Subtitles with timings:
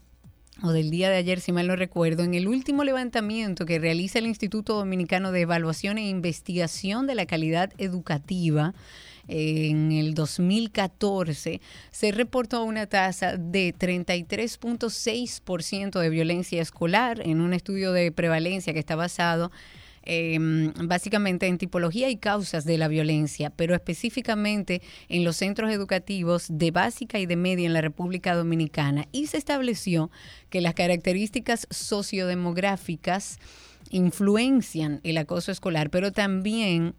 [0.62, 4.18] o del día de ayer, si mal no recuerdo, en el último levantamiento que realiza
[4.18, 8.74] el Instituto Dominicano de Evaluación e Investigación de la Calidad Educativa,
[9.28, 11.60] en el 2014
[11.90, 18.78] se reportó una tasa de 33.6% de violencia escolar en un estudio de prevalencia que
[18.78, 19.50] está basado
[20.08, 20.38] eh,
[20.84, 26.70] básicamente en tipología y causas de la violencia, pero específicamente en los centros educativos de
[26.70, 29.08] básica y de media en la República Dominicana.
[29.10, 30.12] Y se estableció
[30.48, 33.40] que las características sociodemográficas
[33.90, 36.94] influencian el acoso escolar, pero también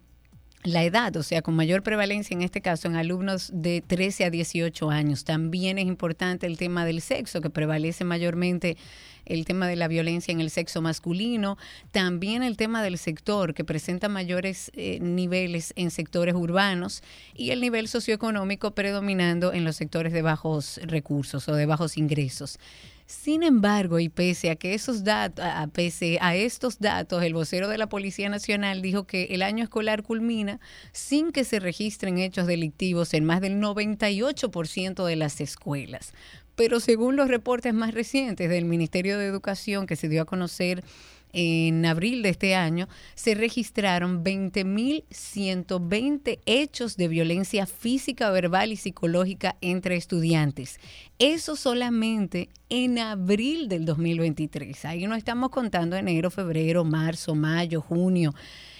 [0.64, 4.30] la edad, o sea, con mayor prevalencia en este caso en alumnos de 13 a
[4.30, 5.24] 18 años.
[5.24, 8.76] También es importante el tema del sexo, que prevalece mayormente
[9.24, 11.58] el tema de la violencia en el sexo masculino,
[11.92, 17.02] también el tema del sector, que presenta mayores eh, niveles en sectores urbanos
[17.34, 22.58] y el nivel socioeconómico predominando en los sectores de bajos recursos o de bajos ingresos.
[23.08, 25.66] Sin embargo, y pese a que esos datos, a,
[26.20, 30.60] a estos datos, el vocero de la Policía Nacional dijo que el año escolar culmina
[30.92, 36.12] sin que se registren hechos delictivos en más del 98% de las escuelas.
[36.54, 40.84] Pero según los reportes más recientes del Ministerio de Educación que se dio a conocer
[41.32, 49.56] en abril de este año, se registraron 20.120 hechos de violencia física, verbal y psicológica
[49.60, 50.80] entre estudiantes.
[51.18, 54.84] Eso solamente en abril del 2023.
[54.84, 58.34] Ahí no estamos contando enero, febrero, marzo, mayo, junio.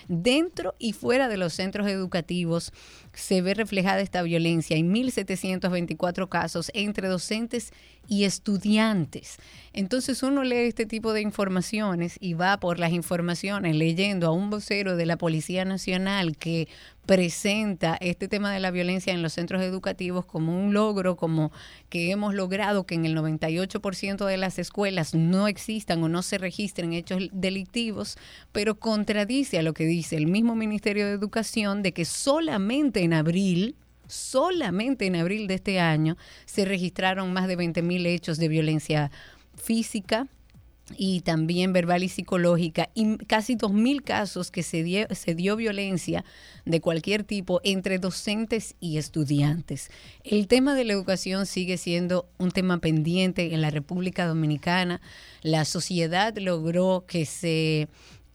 [0.09, 2.73] Dentro y fuera de los centros educativos
[3.13, 9.37] se ve reflejada esta violencia en 1.724 casos entre docentes y estudiantes.
[9.73, 14.51] Entonces uno lee este tipo de informaciones y va por las informaciones leyendo a un
[14.51, 16.69] vocero de la Policía Nacional que
[17.07, 21.53] presenta este tema de la violencia en los centros educativos como un logro, como
[21.89, 26.37] que hemos logrado que en el 98% de las escuelas no existan o no se
[26.37, 28.19] registren hechos delictivos,
[28.53, 33.15] pero contradice a lo que dice el mismo Ministerio de Educación de que solamente en
[33.15, 33.77] abril
[34.09, 39.11] solamente en abril de este año se registraron más de 20 mil hechos de violencia
[39.57, 40.27] física
[40.97, 46.25] y también verbal y psicológica, y casi 2.000 casos que se dio, se dio violencia
[46.65, 49.91] de cualquier tipo entre docentes y estudiantes.
[50.25, 55.01] El tema de la educación sigue siendo un tema pendiente en la República Dominicana.
[55.43, 57.89] La sociedad logró que se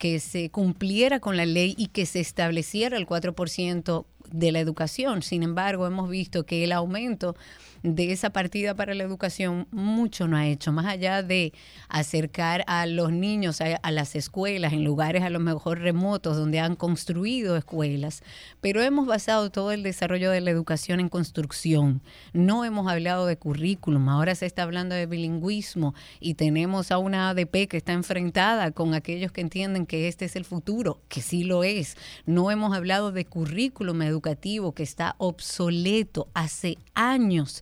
[0.04, 5.22] que se cumpliera con la ley y que se estableciera el 4% de la educación.
[5.22, 7.36] Sin embargo, hemos visto que el aumento
[7.84, 11.54] de esa partida para la educación mucho no ha hecho, más allá de
[11.90, 16.78] acercar a los niños a, las escuelas en lugares a lo mejor remotos donde han
[16.78, 18.24] construido escuelas,
[18.62, 22.02] pero hemos basado todo el desarrollo de la educación en construcción.
[22.32, 27.30] No hemos hablado de currículum, ahora se está hablando de bilingüismo y tenemos a una
[27.30, 31.44] ADP que está enfrentada con aquellos que entienden que este es el futuro, que sí
[31.44, 31.98] lo es.
[32.26, 37.62] No hemos hablado de currículum educativo que está obsoleto hace años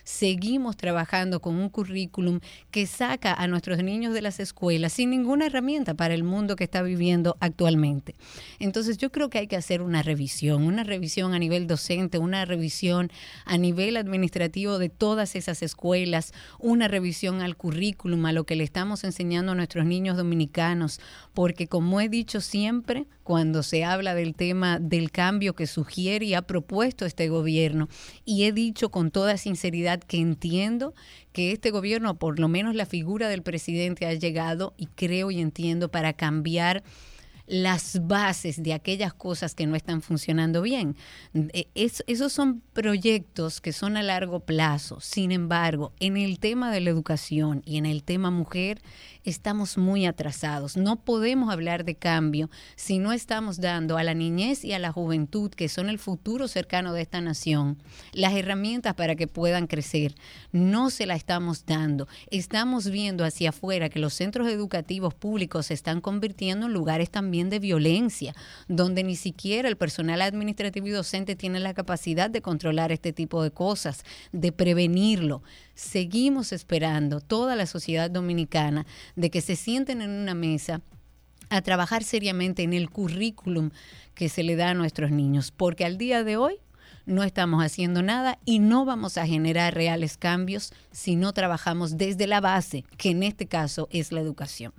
[0.11, 5.45] seguimos trabajando con un currículum que saca a nuestros niños de las escuelas sin ninguna
[5.45, 8.15] herramienta para el mundo que está viviendo actualmente.
[8.59, 12.43] Entonces yo creo que hay que hacer una revisión, una revisión a nivel docente, una
[12.43, 13.09] revisión
[13.45, 18.65] a nivel administrativo de todas esas escuelas, una revisión al currículum, a lo que le
[18.65, 20.99] estamos enseñando a nuestros niños dominicanos,
[21.33, 26.33] porque como he dicho siempre, cuando se habla del tema del cambio que sugiere y
[26.33, 27.87] ha propuesto este gobierno,
[28.25, 30.93] y he dicho con toda sinceridad que entiendo
[31.31, 35.39] que este gobierno, por lo menos la figura del presidente, ha llegado y creo y
[35.39, 36.83] entiendo para cambiar
[37.51, 40.95] las bases de aquellas cosas que no están funcionando bien.
[41.33, 45.01] Eh, esos son proyectos que son a largo plazo.
[45.01, 48.81] Sin embargo, en el tema de la educación y en el tema mujer,
[49.25, 50.77] estamos muy atrasados.
[50.77, 54.93] No podemos hablar de cambio si no estamos dando a la niñez y a la
[54.93, 57.83] juventud, que son el futuro cercano de esta nación,
[58.13, 60.15] las herramientas para que puedan crecer.
[60.53, 62.07] No se la estamos dando.
[62.29, 67.40] Estamos viendo hacia afuera que los centros educativos públicos se están convirtiendo en lugares también
[67.49, 68.35] de violencia,
[68.67, 73.43] donde ni siquiera el personal administrativo y docente tiene la capacidad de controlar este tipo
[73.43, 75.43] de cosas, de prevenirlo.
[75.73, 78.85] Seguimos esperando toda la sociedad dominicana
[79.15, 80.81] de que se sienten en una mesa
[81.49, 83.71] a trabajar seriamente en el currículum
[84.15, 86.59] que se le da a nuestros niños, porque al día de hoy
[87.05, 92.27] no estamos haciendo nada y no vamos a generar reales cambios si no trabajamos desde
[92.27, 94.73] la base, que en este caso es la educación.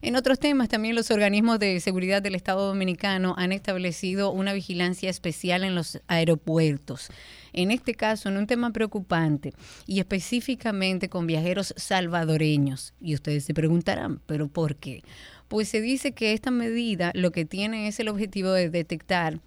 [0.00, 5.10] En otros temas, también los organismos de seguridad del Estado Dominicano han establecido una vigilancia
[5.10, 7.10] especial en los aeropuertos.
[7.52, 9.52] En este caso, en un tema preocupante
[9.86, 12.94] y específicamente con viajeros salvadoreños.
[13.00, 15.02] Y ustedes se preguntarán, ¿pero por qué?
[15.48, 19.40] Pues se dice que esta medida lo que tiene es el objetivo de detectar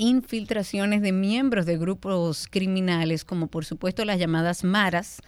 [0.00, 5.20] infiltraciones de miembros de grupos criminales, como por supuesto las llamadas maras,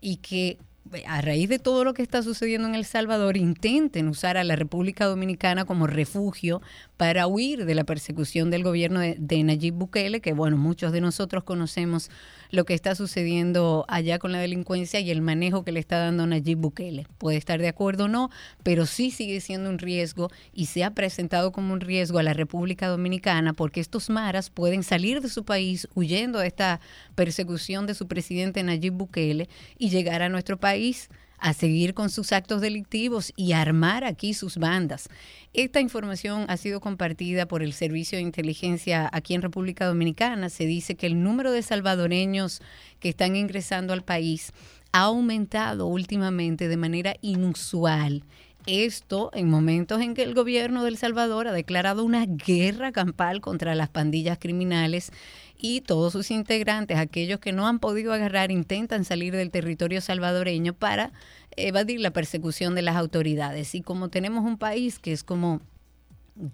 [0.00, 0.58] y que
[1.06, 4.56] a raíz de todo lo que está sucediendo en El Salvador, intenten usar a la
[4.56, 6.62] República Dominicana como refugio
[6.96, 11.00] para huir de la persecución del gobierno de, de, Nayib Bukele, que bueno, muchos de
[11.00, 12.10] nosotros conocemos
[12.50, 16.26] lo que está sucediendo allá con la delincuencia y el manejo que le está dando
[16.26, 17.06] Nayib Bukele.
[17.18, 18.30] Puede estar de acuerdo o no,
[18.62, 22.34] pero sí sigue siendo un riesgo y se ha presentado como un riesgo a la
[22.34, 26.80] República Dominicana porque estos maras pueden salir de su país huyendo de esta
[27.14, 29.48] persecución de su presidente Nayib Bukele
[29.78, 31.08] y llegar a nuestro país
[31.38, 35.08] a seguir con sus actos delictivos y armar aquí sus bandas.
[35.52, 40.50] Esta información ha sido compartida por el Servicio de Inteligencia aquí en República Dominicana.
[40.50, 42.60] Se dice que el número de salvadoreños
[43.00, 44.52] que están ingresando al país
[44.92, 48.24] ha aumentado últimamente de manera inusual.
[48.66, 53.74] Esto en momentos en que el gobierno de Salvador ha declarado una guerra campal contra
[53.74, 55.10] las pandillas criminales
[55.58, 60.72] y todos sus integrantes, aquellos que no han podido agarrar, intentan salir del territorio salvadoreño
[60.72, 61.12] para
[61.56, 63.74] evadir la persecución de las autoridades.
[63.74, 65.60] Y como tenemos un país que es como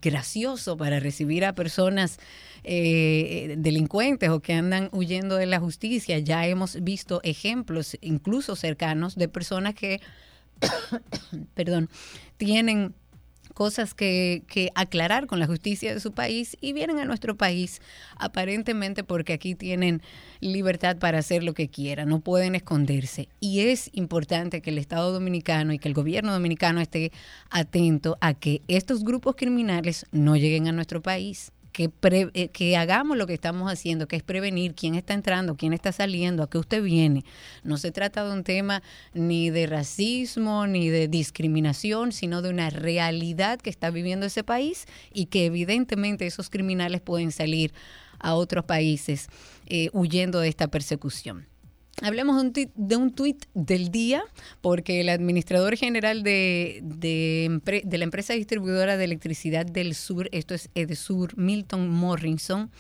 [0.01, 2.19] gracioso para recibir a personas
[2.65, 6.19] eh, delincuentes o que andan huyendo de la justicia.
[6.19, 10.01] Ya hemos visto ejemplos, incluso cercanos, de personas que,
[11.55, 11.91] perdón,
[12.39, 12.95] tienen
[13.55, 17.81] cosas que, que, aclarar con la justicia de su país y vienen a nuestro país
[18.17, 20.03] aparentemente porque aquí tienen
[20.41, 23.29] libertad para hacer lo que quieran, no pueden esconderse.
[23.41, 27.13] Y es importante que el Estado dominicano y que el gobierno dominicano esté
[27.49, 31.91] atento a que estos grupos criminales no lleguen a nuestro país que,
[32.35, 35.91] eh, que hagamos lo que estamos haciendo, que es prevenir quién está entrando, quién está
[35.91, 37.25] saliendo, a qué usted viene.
[37.65, 38.81] No se trata de un tema
[39.13, 44.87] ni de racismo, ni de discriminación, sino de una realidad que está viviendo ese país
[45.13, 47.75] y que evidentemente esos criminales pueden salir
[48.21, 49.27] a otros países
[49.67, 51.49] eh, huyendo de esta persecución.
[52.03, 54.25] Hablemos de un, tuit, del día,
[54.61, 60.71] porque el administrador general de, de, la empresa distribuidora de electricidad del sur, esto es
[60.75, 62.71] Edesur, Milton Morrison,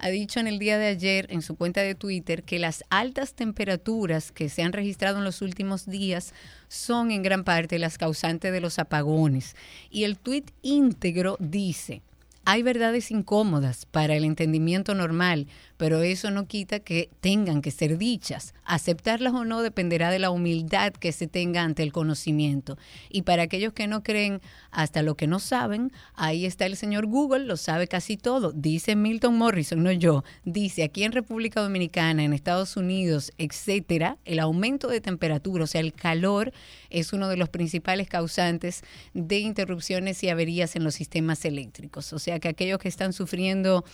[0.00, 3.34] ha dicho en el día de ayer en su cuenta de Twitter que las altas
[3.34, 6.34] temperaturas que se han registrado en los últimos días
[6.66, 9.54] son en gran parte las causantes de los apagones.
[9.88, 12.02] Y el tuit íntegro dice,
[12.44, 17.98] Hay verdades incómodas para el entendimiento normal, pero eso no quita que tengan que ser
[17.98, 18.54] dichas.
[18.64, 22.78] Aceptarlas o no dependerá de la humildad que se tenga ante el conocimiento.
[23.10, 24.40] Y para aquellos que no creen
[24.70, 28.52] hasta lo que no saben, ahí está el señor Google, lo sabe casi todo.
[28.52, 30.24] Dice Milton Morrison, no yo.
[30.44, 35.80] Dice aquí en República Dominicana, en Estados Unidos, etcétera, el aumento de temperatura, o sea,
[35.80, 36.52] el calor
[36.90, 42.12] es uno de los principales causantes de interrupciones y averías en los sistemas eléctricos.
[42.12, 43.84] O sea que aquellos que están sufriendo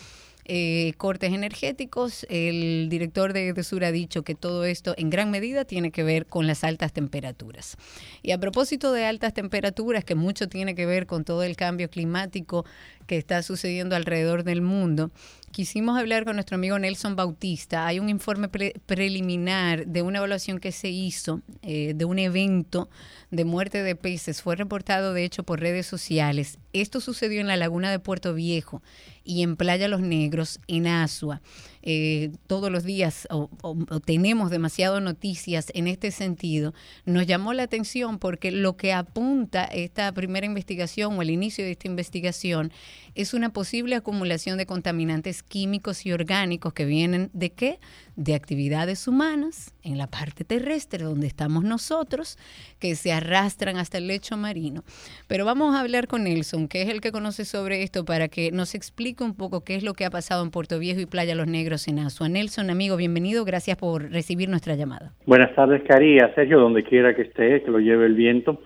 [0.44, 2.26] eh, cortes energéticos.
[2.28, 6.26] El director de Sur ha dicho que todo esto en gran medida tiene que ver
[6.26, 7.76] con las altas temperaturas.
[8.22, 11.90] Y a propósito de altas temperaturas, que mucho tiene que ver con todo el cambio
[11.90, 12.64] climático
[13.10, 15.10] que está sucediendo alrededor del mundo,
[15.50, 17.88] quisimos hablar con nuestro amigo Nelson Bautista.
[17.88, 22.88] Hay un informe preliminar de una evaluación que se hizo eh, de un evento
[23.32, 24.42] de muerte de peces.
[24.42, 26.60] Fue reportado, de hecho, por redes sociales.
[26.72, 28.80] Esto sucedió en la laguna de Puerto Viejo
[29.24, 31.42] y en Playa Los Negros, en Asua.
[31.82, 33.48] Eh, todos los días o,
[34.04, 36.74] tenemos demasiadas noticias en este sentido,
[37.06, 41.72] nos llamó la atención porque lo que apunta esta primera investigación o el inicio de
[41.72, 42.70] esta investigación
[43.14, 47.80] es una posible acumulación de contaminantes químicos y orgánicos que vienen de qué?
[48.20, 52.36] De actividades humanas en la parte terrestre donde estamos nosotros,
[52.78, 54.82] que se arrastran hasta el lecho marino.
[55.26, 58.52] Pero vamos a hablar con Nelson, que es el que conoce sobre esto, para que
[58.52, 61.34] nos explique un poco qué es lo que ha pasado en Puerto Viejo y Playa
[61.34, 62.28] Los Negros en Asua.
[62.28, 65.12] Nelson, amigo, bienvenido, gracias por recibir nuestra llamada.
[65.24, 66.30] Buenas tardes, Caría.
[66.34, 68.60] Sergio, donde quiera que esté, que lo lleve el viento.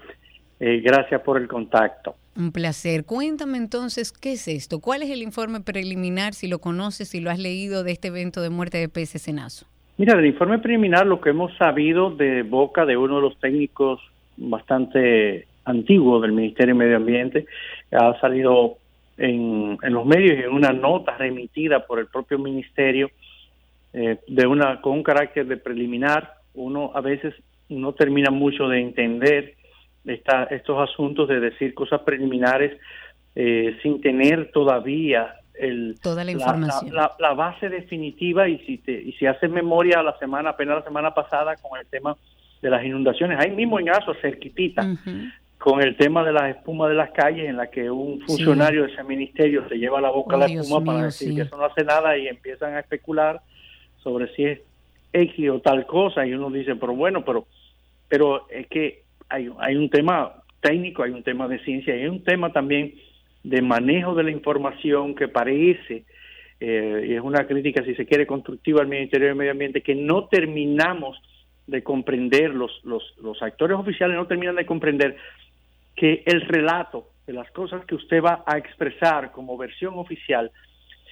[0.59, 2.17] Eh, gracias por el contacto.
[2.37, 3.05] Un placer.
[3.05, 4.81] Cuéntame entonces, ¿qué es esto?
[4.81, 8.43] ¿Cuál es el informe preliminar, si lo conoces, si lo has leído, de este evento
[8.43, 9.67] de muerte de peces en Aso?
[9.97, 14.01] Mira, del informe preliminar lo que hemos sabido de boca de uno de los técnicos
[14.37, 17.47] bastante antiguos del Ministerio de Medio Ambiente,
[17.93, 18.79] ha salido
[19.17, 23.11] en, los medios y en una nota remitida por el propio Ministerio
[23.93, 26.35] eh, de una con un carácter de preliminar.
[26.55, 27.35] Uno a veces
[27.69, 29.55] no termina mucho de entender
[30.05, 32.79] estos asuntos de decir cosas preliminares
[33.35, 36.95] eh, sin tener todavía el, toda la información.
[36.95, 41.15] La, base definitiva y si, te, y si haces memoria la semana, apenas la semana
[41.15, 42.17] pasada con el tema
[42.61, 44.97] de las inundaciones, ahí mismo en Aso, cerquitita,
[45.59, 48.93] con el tema de las espumas de las calles, en la que un funcionario de
[48.93, 51.85] ese ministerio se lleva la boca a la espuma para decir que eso no hace
[51.85, 53.41] nada y empiezan a especular
[54.03, 54.61] sobre si es
[55.13, 57.47] X o tal cosa, y uno dice, pero bueno, pero,
[58.09, 62.25] pero es que hay, hay un tema técnico, hay un tema de ciencia, hay un
[62.25, 62.95] tema también
[63.43, 66.05] de manejo de la información que parece,
[66.61, 69.95] eh, y es una crítica, si se quiere, constructiva al Ministerio de Medio Ambiente, que
[69.95, 71.21] no terminamos
[71.67, 75.17] de comprender, los, los, los actores oficiales no terminan de comprender
[75.95, 80.51] que el relato de las cosas que usted va a expresar como versión oficial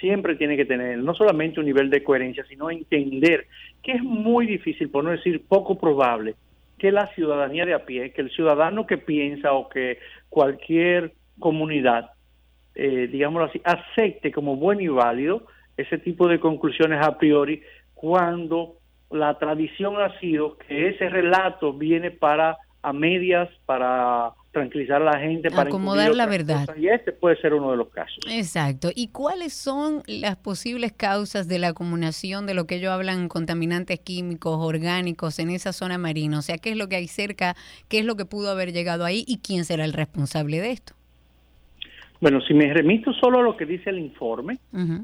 [0.00, 3.46] siempre tiene que tener no solamente un nivel de coherencia, sino entender
[3.82, 6.34] que es muy difícil, por no decir poco probable,
[6.82, 12.10] que la ciudadanía de a pie, que el ciudadano que piensa o que cualquier comunidad,
[12.74, 15.46] eh, digámoslo así, acepte como bueno y válido
[15.76, 17.62] ese tipo de conclusiones a priori
[17.94, 18.78] cuando
[19.12, 25.18] la tradición ha sido que ese relato viene para a medias, para tranquilizar a la
[25.18, 26.68] gente, para acomodar la verdad.
[26.76, 28.18] Y este puede ser uno de los casos.
[28.30, 28.90] Exacto.
[28.94, 33.98] ¿Y cuáles son las posibles causas de la acumulación de lo que ellos hablan contaminantes
[33.98, 36.38] químicos, orgánicos en esa zona marina?
[36.38, 37.56] O sea, ¿qué es lo que hay cerca?
[37.88, 39.24] ¿Qué es lo que pudo haber llegado ahí?
[39.26, 40.92] ¿Y quién será el responsable de esto?
[42.20, 44.58] Bueno, si me remito solo a lo que dice el informe,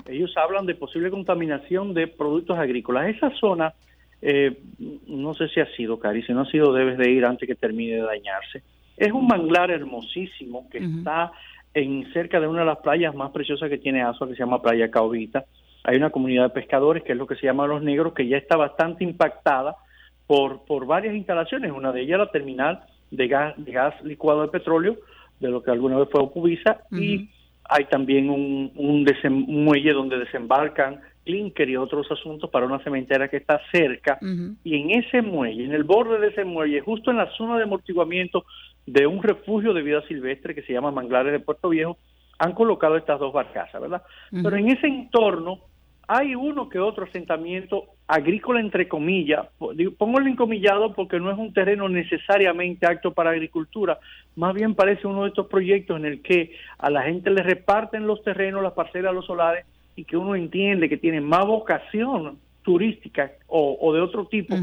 [0.07, 3.09] ellos hablan de posible contaminación de productos agrícolas.
[3.09, 3.75] Esa zona,
[4.23, 4.61] eh,
[5.09, 7.57] no sé si ha sido, Cari, si no ha sido, debes de ir antes que
[7.57, 8.63] termine de dañarse
[8.99, 11.33] es un manglar hermosísimo que está
[11.75, 14.63] en cerca de una de las playas más preciosas que tiene Azua, que se llama
[14.63, 15.45] Playa Caobita.
[15.85, 18.37] Hay una comunidad de pescadores, que es lo que se llama Los Negros, que ya
[18.37, 19.77] está bastante impactada
[20.27, 21.73] por, por varias instalaciones.
[21.73, 24.97] Una de ellas la terminal de gas, de gas licuado de petróleo,
[25.41, 27.29] de lo que alguna vez fue Opuvisa, y
[27.69, 33.37] hay también un, un, muelle donde desembarcan clinker y otros asuntos para una cementera que
[33.37, 34.19] está cerca.
[34.65, 37.65] Y en ese muelle, en el borde de ese muelle, justo en la zona de
[37.65, 38.45] amortiguamiento
[38.93, 41.99] de un refugio de vida silvestre que se llama Manglares de Puerto Viejo,
[42.39, 44.03] han colocado estas dos barcazas, ¿verdad?
[44.31, 45.61] Pero en ese entorno
[46.07, 49.47] hay uno que otro asentamiento agrícola, entre comillas,
[49.99, 53.99] pongo el encomillado porque no es un terreno necesariamente apto para agricultura,
[54.35, 58.07] más bien parece uno de estos proyectos en el que a la gente le reparten
[58.07, 59.67] los terrenos, las parcelas, los solares,
[59.97, 64.55] y que uno entiende que tienen más vocación turística o, de otro tipo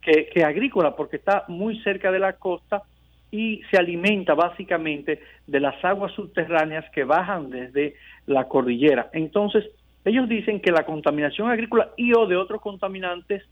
[0.00, 2.82] que, que agrícola, porque está muy cerca de la costa
[3.30, 7.94] y se alimenta básicamente de las aguas subterráneas que bajan desde
[8.26, 9.10] la cordillera.
[9.12, 9.64] Entonces,
[10.04, 13.44] ellos dicen que la contaminación agrícola y o de otros contaminantes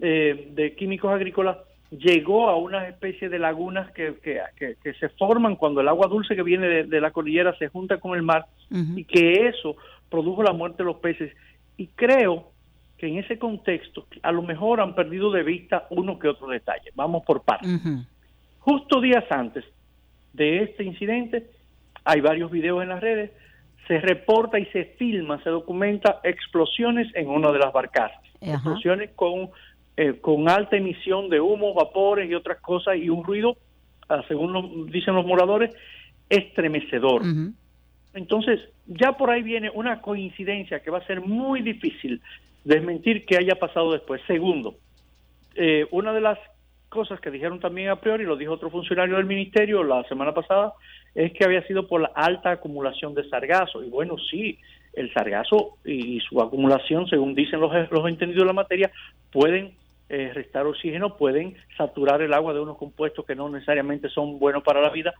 [0.00, 1.58] eh, de químicos agrícolas
[1.90, 6.42] llegó a una especie de lagunas que, que, se forman cuando el agua dulce que
[6.42, 9.76] viene de, la cordillera se junta con el mar y que eso
[10.10, 11.32] produjo la muerte de los peces.
[11.76, 12.50] Y creo
[12.98, 16.90] que en ese contexto a lo mejor han perdido de vista uno que otro detalle.
[16.94, 17.70] Vamos por partes.
[18.64, 19.62] Justo días antes
[20.32, 21.50] de este incidente,
[22.02, 23.30] hay varios videos en las redes,
[23.86, 28.22] se reporta y se filma, se documenta explosiones en una de las barcazas.
[28.40, 29.50] Explosiones con,
[29.98, 33.58] eh, con alta emisión de humo, vapores y otras cosas y un ruido,
[34.08, 35.70] ah, según dicen los moradores,
[36.30, 37.20] estremecedor.
[38.14, 42.22] Entonces, ya por ahí viene una coincidencia que va a ser muy difícil
[42.64, 44.22] desmentir que haya pasado después.
[44.26, 44.76] Segundo,
[45.54, 46.38] eh, una de las
[46.94, 50.72] cosas que dijeron también a priori, lo dijo otro funcionario del ministerio la semana pasada,
[51.14, 53.82] es que había sido por la alta acumulación de sargazo.
[53.82, 54.58] Y bueno, sí,
[54.94, 58.90] el sargazo y su acumulación, según dicen los, los entendidos de la materia,
[59.30, 59.74] pueden
[60.08, 64.62] eh, restar oxígeno, pueden saturar el agua de unos compuestos que no necesariamente son buenos
[64.62, 65.14] para la vida,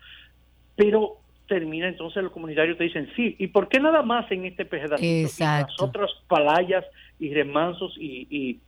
[0.76, 4.64] pero termina entonces los comunitarios te dicen, sí, ¿y por qué nada más en este
[4.64, 5.02] pedacito?
[5.02, 5.72] Exacto.
[5.72, 6.84] las otras palayas
[7.18, 8.60] y remansos y,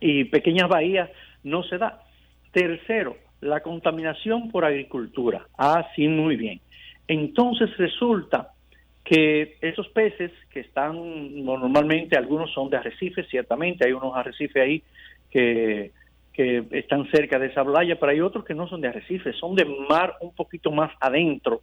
[0.00, 1.10] y, pequeñas bahías
[1.44, 2.02] no se da.
[2.52, 5.46] Tercero, la contaminación por agricultura.
[5.58, 6.60] Ah, sí, muy bien.
[7.08, 8.50] Entonces resulta
[9.04, 14.82] que esos peces que están normalmente, algunos son de arrecifes, ciertamente, hay unos arrecifes ahí
[15.30, 15.90] que,
[16.34, 19.66] están cerca de esa playa, pero hay otros que no son de arrecifes, son de
[19.66, 21.60] mar un poquito más adentro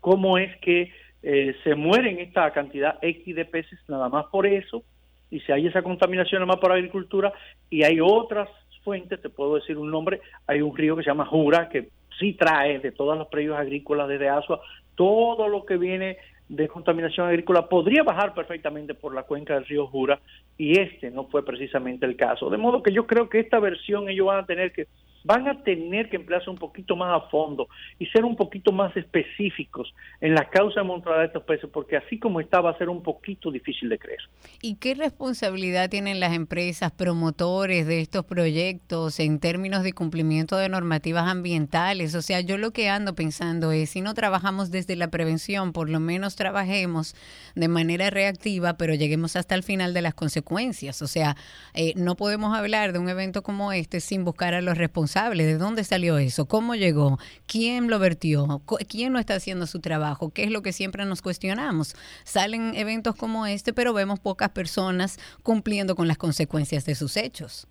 [0.00, 4.84] cómo es que eh, se mueren esta cantidad X de peces nada más por eso,
[5.30, 7.32] y si hay esa contaminación nada más por agricultura,
[7.68, 8.48] y hay otras
[8.88, 12.32] fuentes, te puedo decir un nombre, hay un río que se llama Jura, que sí
[12.32, 14.62] trae de todos los predios agrícolas desde Asua,
[14.94, 16.16] todo lo que viene
[16.48, 20.18] de contaminación agrícola podría bajar perfectamente por la cuenca del río Jura
[20.56, 22.48] y este no fue precisamente el caso.
[22.48, 24.86] De modo que yo creo que esta versión ellos van a tener que
[25.28, 27.68] van a tener que emplearse un poquito más a fondo
[27.98, 29.92] y ser un poquito más específicos
[30.22, 33.50] en la causa de estos peces, porque así como está va a ser un poquito
[33.50, 34.20] difícil de creer.
[34.62, 40.70] ¿Y qué responsabilidad tienen las empresas promotores de estos proyectos en términos de cumplimiento de
[40.70, 42.14] normativas ambientales?
[42.14, 45.90] O sea, yo lo que ando pensando es, si no trabajamos desde la prevención, por
[45.90, 47.14] lo menos trabajemos
[47.54, 51.02] de manera reactiva, pero lleguemos hasta el final de las consecuencias.
[51.02, 51.36] O sea,
[51.74, 55.58] eh, no podemos hablar de un evento como este sin buscar a los responsables ¿De
[55.58, 56.46] dónde salió eso?
[56.46, 57.18] ¿Cómo llegó?
[57.46, 58.62] ¿Quién lo vertió?
[58.88, 60.30] ¿Quién no está haciendo su trabajo?
[60.32, 61.96] ¿Qué es lo que siempre nos cuestionamos?
[62.22, 67.66] Salen eventos como este, pero vemos pocas personas cumpliendo con las consecuencias de sus hechos.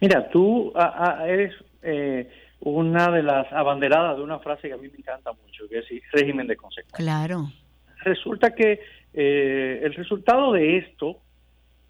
[0.00, 0.72] Mira, tú
[1.26, 5.68] eres eh, una de las abanderadas de una frase que a mí me encanta mucho,
[5.68, 6.96] que es régimen de consecuencias.
[6.96, 7.48] Claro.
[8.04, 8.80] Resulta que
[9.12, 11.18] eh, el resultado de esto,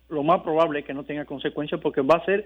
[0.09, 2.45] lo más probable es que no tenga consecuencias porque va a ser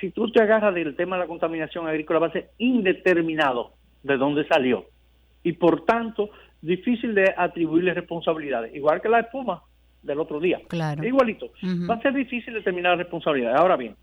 [0.00, 3.72] si tú te agarras del tema de la contaminación agrícola, va a ser indeterminado
[4.02, 4.86] de dónde salió.
[5.42, 8.74] Y por tanto, difícil de atribuirle responsabilidades.
[8.74, 9.62] Igual que la espuma
[10.02, 10.60] del otro día.
[10.68, 11.04] Claro.
[11.04, 11.50] Igualito.
[11.88, 13.58] Va a ser difícil determinar responsabilidades.
[13.58, 13.96] Ahora bien,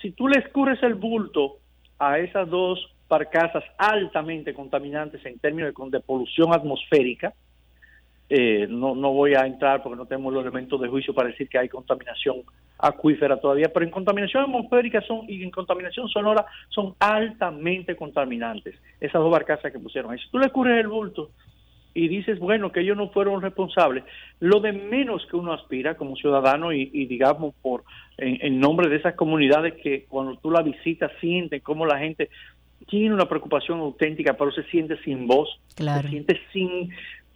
[0.00, 1.58] si tú le escurres el bulto
[1.98, 7.32] a esas dos barcazas altamente contaminantes en términos de, de polución atmosférica,
[8.28, 11.48] eh, no, no voy a entrar porque no tenemos los elementos de juicio para decir
[11.48, 12.42] que hay contaminación
[12.78, 19.20] acuífera todavía, pero en contaminación atmosférica son y en contaminación sonora son altamente contaminantes, esas
[19.20, 20.18] dos barcazas que pusieron ahí.
[20.18, 21.30] Si tú le cubres el bulto
[21.92, 24.04] y dices, bueno, que ellos no fueron responsables,
[24.40, 27.84] lo de menos que uno aspira como ciudadano y, digamos por
[28.18, 32.30] en, nombre de esas comunidades que cuando tú la visitas sienten cómo la gente
[32.88, 36.90] tiene una preocupación auténtica, pero se siente sin voz, se siente sin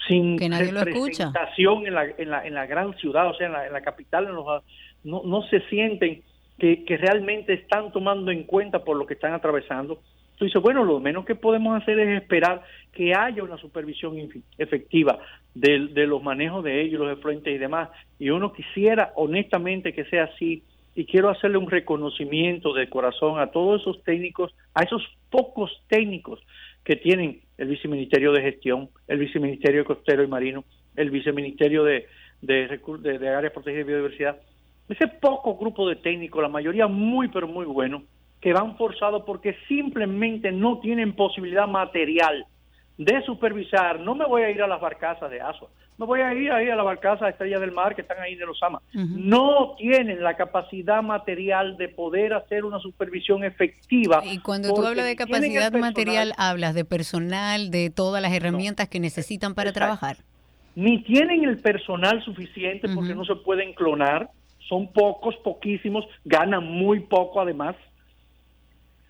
[0.08, 1.32] sin que nadie lo escucha.
[1.56, 4.26] En la, en, la, en la gran ciudad, o sea, en la, en la capital,
[4.26, 4.46] en los
[5.04, 6.22] no, no se sienten
[6.58, 10.00] que, que realmente están tomando en cuenta por lo que están atravesando.
[10.40, 14.16] Dices, bueno, lo menos que podemos hacer es esperar que haya una supervisión
[14.56, 15.18] efectiva
[15.54, 17.88] de, de los manejos de ellos, los efluentes y demás.
[18.20, 20.62] Y uno quisiera honestamente que sea así
[20.94, 26.40] y quiero hacerle un reconocimiento de corazón a todos esos técnicos, a esos pocos técnicos
[26.84, 30.64] que tienen el Viceministerio de Gestión, el Viceministerio de Costero y Marino,
[30.96, 32.06] el Viceministerio de,
[32.40, 34.38] de, de, Áreas Protegidas de Biodiversidad,
[34.88, 38.02] ese poco grupo de técnicos, la mayoría muy pero muy buenos,
[38.40, 42.46] que van forzados porque simplemente no tienen posibilidad material
[42.96, 45.68] de supervisar, no me voy a ir a las barcazas de Asua,
[45.98, 48.46] me voy a ir ahí a la barcaza Estrella del Mar que están ahí de
[48.46, 48.80] los AMA.
[48.94, 54.22] No tienen la capacidad material de poder hacer una supervisión efectiva.
[54.24, 59.00] Y cuando tú hablas de capacidad material, hablas de personal, de todas las herramientas que
[59.00, 60.18] necesitan para trabajar.
[60.76, 64.30] Ni tienen el personal suficiente porque no se pueden clonar,
[64.68, 67.74] son pocos, poquísimos, ganan muy poco además.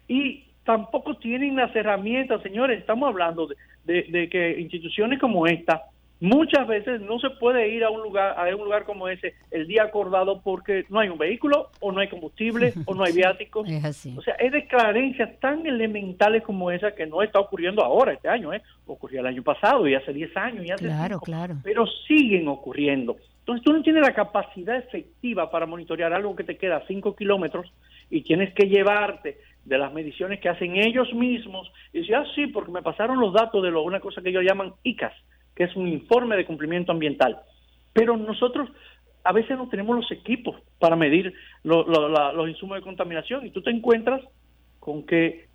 [0.08, 3.46] Y tampoco tienen las herramientas, señores, estamos hablando
[3.84, 5.82] de, de que instituciones como esta
[6.20, 9.68] Muchas veces no se puede ir a un lugar a un lugar como ese el
[9.68, 13.68] día acordado porque no hay un vehículo o no hay combustible o no hay viáticos.
[14.16, 18.28] O sea, es de carencias tan elementales como esa que no está ocurriendo ahora este
[18.28, 18.62] año, ¿eh?
[18.86, 21.56] Ocurrió el año pasado y hace 10 años y hace claro, claro.
[21.62, 23.16] pero siguen ocurriendo.
[23.40, 27.16] Entonces tú no tienes la capacidad efectiva para monitorear algo que te queda a 5
[27.16, 27.72] kilómetros
[28.10, 32.46] y tienes que llevarte de las mediciones que hacen ellos mismos y decir, ah, sí,
[32.48, 35.12] porque me pasaron los datos de lo, una cosa que ellos llaman ICAS,
[35.58, 37.40] que es un informe de cumplimiento ambiental.
[37.92, 38.70] Pero nosotros
[39.24, 43.70] a veces no tenemos los equipos para medir los insumos de contaminación y tú te
[43.70, 44.22] encuentras
[44.78, 45.47] con que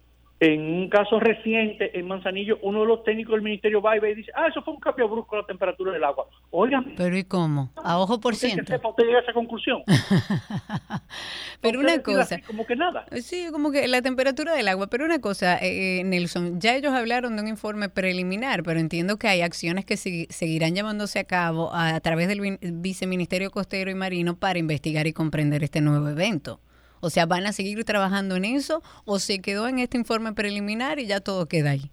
[0.43, 4.11] en un caso reciente en Manzanillo, uno de los técnicos del ministerio va y ve
[4.11, 6.27] y dice, ah, eso fue un cambio brusco de la temperatura del agua.
[6.51, 6.93] Oigan.
[6.97, 7.71] Pero ¿y cómo?
[7.75, 8.63] ¿A ojo por ciento?
[8.65, 9.83] Que usted llega a esa conclusión.
[11.61, 12.39] pero una cosa.
[12.45, 13.05] como que nada.
[13.21, 14.87] Sí, como que la temperatura del agua.
[14.87, 19.17] Pero una cosa, eh, eh, Nelson, ya ellos hablaron de un informe preliminar, pero entiendo
[19.17, 24.35] que hay acciones que seguirán llevándose a cabo a través del Viceministerio Costero y Marino
[24.35, 26.59] para investigar y comprender este nuevo evento.
[27.03, 30.99] O sea, ¿van a seguir trabajando en eso o se quedó en este informe preliminar
[30.99, 31.91] y ya todo queda ahí?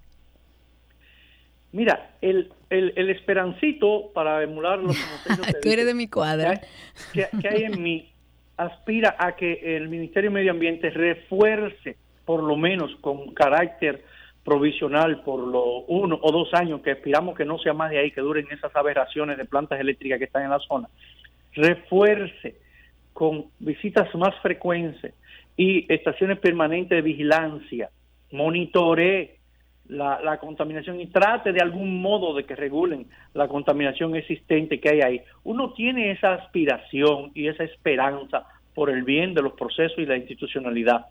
[1.73, 4.97] Mira, el, el, esperancito para emular los
[5.63, 6.61] Tú eres de mi cuadra.
[7.13, 8.13] Que, hay en mí
[8.57, 14.05] aspira a que el Ministerio de Medio Ambiente refuerce, por lo menos con carácter
[14.45, 18.13] provisional por los uno o dos años que esperamos que no sea más de ahí,
[18.13, 20.89] que duren esas aberraciones de plantas eléctricas que están en la zona,
[21.53, 22.70] refuerce
[23.13, 25.15] con visitas más frecuentes
[25.57, 27.91] y estaciones permanentes de vigilancia,
[28.33, 29.39] monitoree
[29.89, 34.91] la, la, contaminación y trate de algún modo de que regulen la contaminación existente que
[34.91, 35.21] hay ahí.
[35.43, 40.17] Uno tiene esa aspiración y esa esperanza por el bien de los procesos y la
[40.17, 41.07] institucionalidad.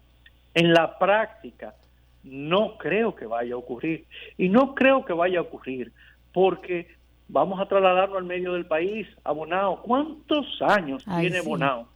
[0.53, 1.75] En la práctica,
[2.23, 4.05] no creo que vaya a ocurrir.
[4.37, 5.91] Y no creo que vaya a ocurrir
[6.33, 6.87] porque
[7.29, 9.81] vamos a trasladarlo al medio del país, a Bonao.
[9.83, 11.87] ¿Cuántos años tiene Bonao?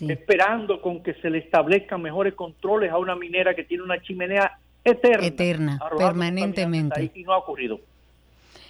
[0.00, 4.58] Esperando con que se le establezcan mejores controles a una minera que tiene una chimenea
[4.84, 5.26] eterna.
[5.26, 7.10] Eterna, permanentemente.
[7.14, 7.80] Y no ha ocurrido.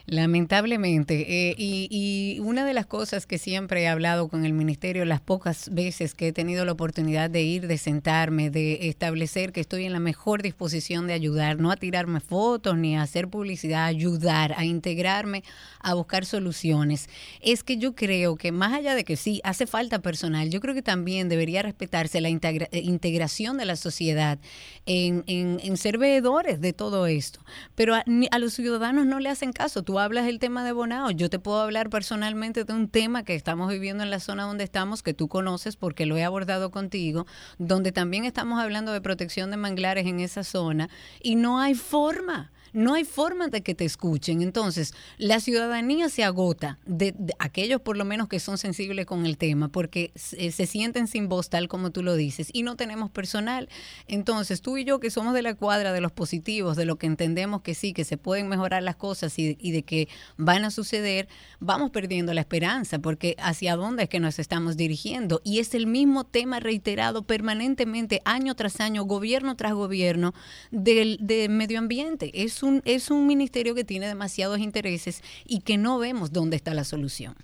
[0.07, 1.51] Lamentablemente.
[1.51, 5.73] Eh, y, una de las cosas que siempre he hablado con el ministerio, las pocas
[5.73, 9.93] veces que he tenido la oportunidad de ir, de sentarme, de establecer que estoy en
[9.93, 14.65] la mejor disposición de ayudar, no a tirarme fotos ni a hacer publicidad, ayudar, a
[14.65, 15.45] integrarme,
[15.81, 17.09] a buscar soluciones,
[17.41, 20.75] es que yo creo que más allá de que sí, hace falta personal, yo creo
[20.75, 24.39] que también debería respetarse la integración de la sociedad
[24.87, 27.41] en, en, ser veedores de todo esto.
[27.75, 31.11] Pero a, a los ciudadanos no le hacen caso tú hablas del tema de Bonao,
[31.11, 34.65] yo te puedo hablar personalmente de un tema que estamos viviendo en la zona donde
[34.65, 37.27] estamos, que tú conoces porque lo he abordado contigo,
[37.59, 40.89] donde también estamos hablando de protección de manglares en esa zona
[41.21, 44.43] y no hay forma no hay forma de que te escuchen.
[44.43, 49.37] Entonces, la ciudadanía se agota, de, aquellos por lo menos que son sensibles con el
[49.37, 53.11] tema, porque se, se, sienten sin voz, tal como tú lo dices, y no tenemos
[53.11, 53.69] personal.
[54.09, 57.07] Entonces, tú y yo que somos de la cuadra de los positivos, de lo que
[57.07, 61.29] entendemos que sí, que se pueden mejorar las cosas y, de que van a suceder,
[61.61, 65.41] vamos perdiendo la esperanza, porque hacia dónde es que nos estamos dirigiendo.
[65.45, 70.35] Y es el mismo tema reiterado permanentemente, año tras año, gobierno tras gobierno,
[70.71, 72.43] del de medio ambiente.
[72.63, 76.85] Un, es un ministerio que tiene demasiados intereses y que no vemos dónde está la
[76.85, 77.35] solución.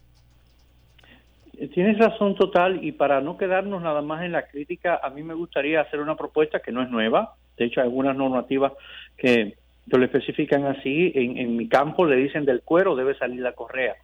[1.75, 5.35] Tienes razón total y para no quedarnos nada más en la crítica, a mí me
[5.35, 7.35] gustaría hacer una propuesta que no es nueva.
[7.57, 8.73] De hecho, hay algunas normativas
[9.17, 11.11] que lo especifican así.
[11.17, 13.97] En, en mi campo le dicen del cuero debe salir la correa.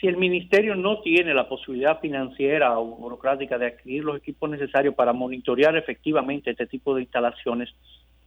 [0.00, 4.94] Si el ministerio no tiene la posibilidad financiera o burocrática de adquirir los equipos necesarios
[4.94, 7.68] para monitorear efectivamente este tipo de instalaciones,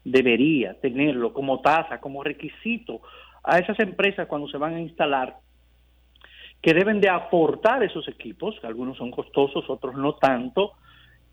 [0.06, 3.02] debería tenerlo como tasa, como requisito
[3.44, 5.38] a esas empresas cuando se van a instalar,
[6.62, 10.74] que deben de aportar esos equipos, que algunos son costosos, otros no tanto,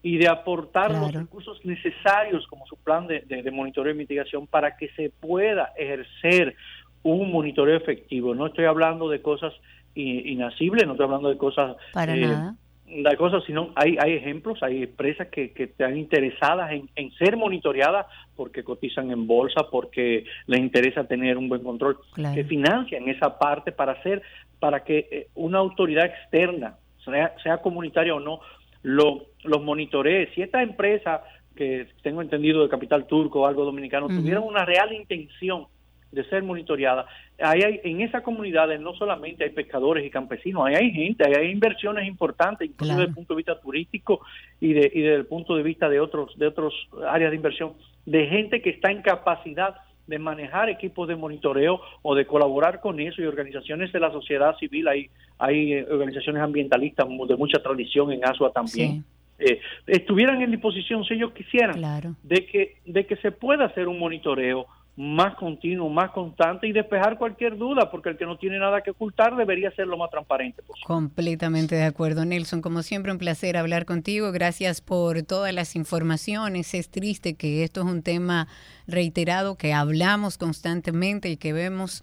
[0.03, 4.77] y de aportar los recursos necesarios como su plan de, de, monitoreo y mitigación para
[4.77, 6.57] que se pueda ejercer
[7.05, 8.35] un monitoreo efectivo.
[8.35, 9.55] No estoy hablando de cosas
[9.95, 12.57] inacibles, no estoy hablando de cosas para eh, nada
[12.97, 17.37] la cosa, sino hay, hay ejemplos, hay empresas que, que están interesadas en, en, ser
[17.37, 21.99] monitoreadas porque cotizan en bolsa, porque les interesa tener un buen control,
[22.35, 24.23] que financian esa parte para hacer,
[24.59, 28.41] para que eh, una autoridad externa, sea, sea comunitaria o no,
[28.83, 30.31] lo, los monitoree.
[30.35, 31.23] Si esta empresa,
[31.57, 35.67] que tengo entendido de capital turco o algo dominicano, tuvieran una real intención
[36.13, 37.07] de ser monitoreada.
[37.41, 41.51] Ahí hay, en esas comunidades no solamente hay pescadores y campesinos, ahí hay gente, hay
[41.51, 44.21] inversiones importantes, incluso desde el punto de vista turístico
[44.61, 46.75] y, de, y desde el punto de vista de otros, de otros
[47.09, 47.73] áreas de inversión,
[48.05, 49.75] de gente que está en capacidad
[50.07, 54.57] de manejar equipos de monitoreo o de colaborar con eso y organizaciones de la sociedad
[54.59, 59.05] civil, hay, hay eh, organizaciones ambientalistas de mucha tradición en Asua también.
[59.39, 61.81] Eh, estuvieran en disposición si ellos quisieran
[62.23, 67.17] de que de que se pueda hacer un monitoreo más continuo, más constante y despejar
[67.17, 70.63] cualquier duda, porque el que no tiene nada que ocultar debería ser lo más transparente.
[70.87, 72.61] Completamente de acuerdo, Nelson.
[72.61, 74.33] Como siempre, un placer hablar contigo.
[74.33, 76.75] Gracias por todas las informaciones.
[76.75, 78.49] Es triste que esto es un tema
[78.87, 82.03] reiterado, que hablamos constantemente y que vemos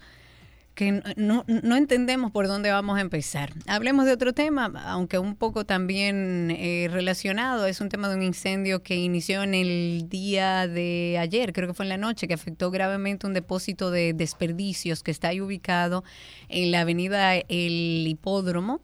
[0.80, 3.52] que no, no, entendemos por dónde vamos a empezar.
[3.66, 8.22] Hablemos de otro tema, aunque un poco también eh, relacionado, es un tema de un
[8.22, 12.32] incendio que inició en el día de ayer, creo que fue en la noche, que
[12.32, 16.02] afectó gravemente un depósito de desperdicios que está ahí ubicado
[16.48, 18.80] en la avenida El Hipódromo,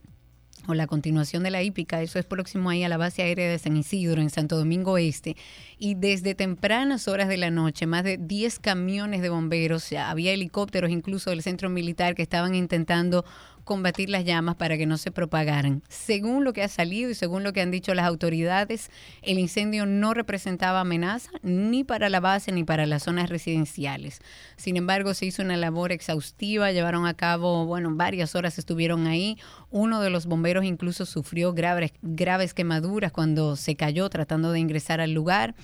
[0.66, 3.58] o la continuación de la hípica, eso es próximo ahí a la base aérea de
[3.58, 5.36] San Isidro, en Santo Domingo Este,
[5.78, 10.90] y desde tempranas horas de la noche, más de 10 camiones de bomberos, había helicópteros
[10.90, 13.24] incluso del centro militar que estaban intentando
[13.66, 15.82] combatir las llamas para que no se propagaran.
[15.88, 18.90] Según lo que ha salido y según lo que han dicho las autoridades,
[19.22, 24.20] el incendio no representaba amenaza ni para la base ni para las zonas residenciales.
[24.56, 29.36] Sin embargo, se hizo una labor exhaustiva, llevaron a cabo, bueno, varias horas estuvieron ahí.
[29.70, 35.00] Uno de los bomberos incluso sufrió graves, graves quemaduras cuando se cayó tratando de ingresar
[35.00, 35.56] al lugar.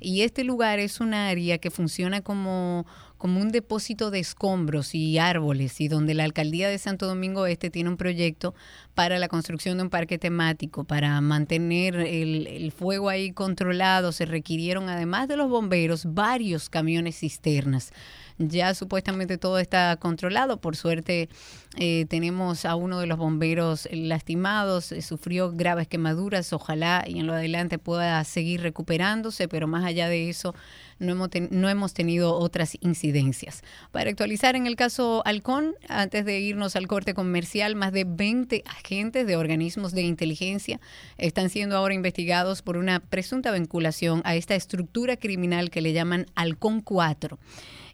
[0.00, 2.84] Y este lugar es un área que funciona como,
[3.24, 7.70] como un depósito de escombros y árboles y donde la alcaldía de Santo Domingo Este
[7.70, 8.54] tiene un proyecto
[8.92, 14.12] para la construcción de un parque temático, para mantener el, el fuego ahí controlado.
[14.12, 17.92] Se requirieron, además de los bomberos, varios camiones cisternas.
[18.38, 20.60] Ya supuestamente todo está controlado.
[20.60, 21.28] Por suerte
[21.76, 26.52] eh, tenemos a uno de los bomberos lastimados, eh, sufrió graves quemaduras.
[26.52, 30.54] Ojalá y en lo adelante pueda seguir recuperándose, pero más allá de eso
[30.98, 33.62] no hemos, no hemos tenido otras incidencias.
[33.92, 38.64] Para actualizar en el caso Halcón, antes de irnos al corte comercial, más de 20
[38.66, 40.80] agentes de organismos de inteligencia
[41.18, 46.26] están siendo ahora investigados por una presunta vinculación a esta estructura criminal que le llaman
[46.34, 47.38] Halcón 4.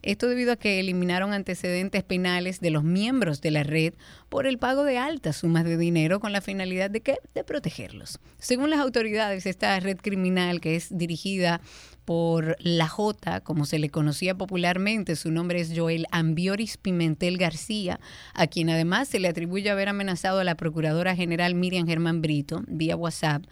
[0.03, 3.95] Esto debido a que eliminaron antecedentes penales de los miembros de la red
[4.29, 8.19] por el pago de altas sumas de dinero con la finalidad de que de protegerlos.
[8.39, 11.61] Según las autoridades, esta red criminal que es dirigida
[12.05, 18.01] por la J, como se le conocía popularmente, su nombre es Joel Ambioris Pimentel García,
[18.35, 22.65] a quien además se le atribuye haber amenazado a la Procuradora General Miriam Germán Brito
[22.67, 23.45] vía WhatsApp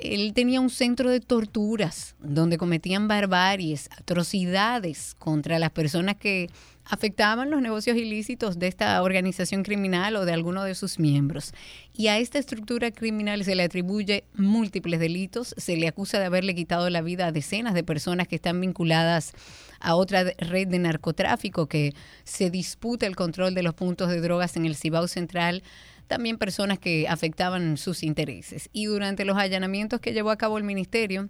[0.00, 6.48] él tenía un centro de torturas donde cometían barbaries, atrocidades contra las personas que
[6.84, 11.52] afectaban los negocios ilícitos de esta organización criminal o de alguno de sus miembros.
[11.92, 16.54] Y a esta estructura criminal se le atribuye múltiples delitos, se le acusa de haberle
[16.54, 19.32] quitado la vida a decenas de personas que están vinculadas
[19.80, 24.56] a otra red de narcotráfico que se disputa el control de los puntos de drogas
[24.56, 25.62] en el Cibao Central
[26.08, 28.68] también personas que afectaban sus intereses.
[28.72, 31.28] Y durante los allanamientos que llevó a cabo el ministerio,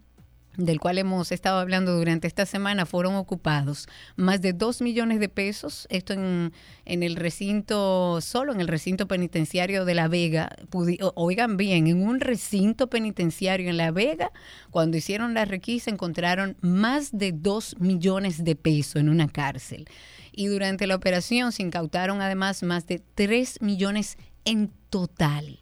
[0.58, 3.86] del cual hemos estado hablando durante esta semana, fueron ocupados
[4.16, 6.52] más de dos millones de pesos, esto en,
[6.84, 10.50] en el recinto, solo en el recinto penitenciario de La Vega.
[11.14, 14.32] oigan bien, en un recinto penitenciario en La Vega,
[14.70, 19.88] cuando hicieron la requisa, encontraron más de dos millones de pesos en una cárcel.
[20.32, 25.60] Y durante la operación se incautaron además más de tres millones en total.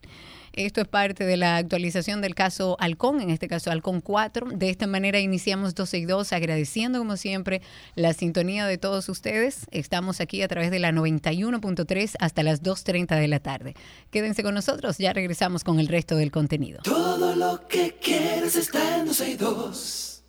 [0.56, 4.52] Esto es parte de la actualización del caso Halcón, en este caso Halcón 4.
[4.54, 7.60] De esta manera iniciamos 12 y 2, agradeciendo como siempre
[7.94, 9.66] la sintonía de todos ustedes.
[9.70, 13.74] Estamos aquí a través de la 91.3 hasta las 2.30 de la tarde.
[14.10, 16.80] Quédense con nosotros, ya regresamos con el resto del contenido.
[16.84, 20.22] Todo lo que quieres está en 12 y 2.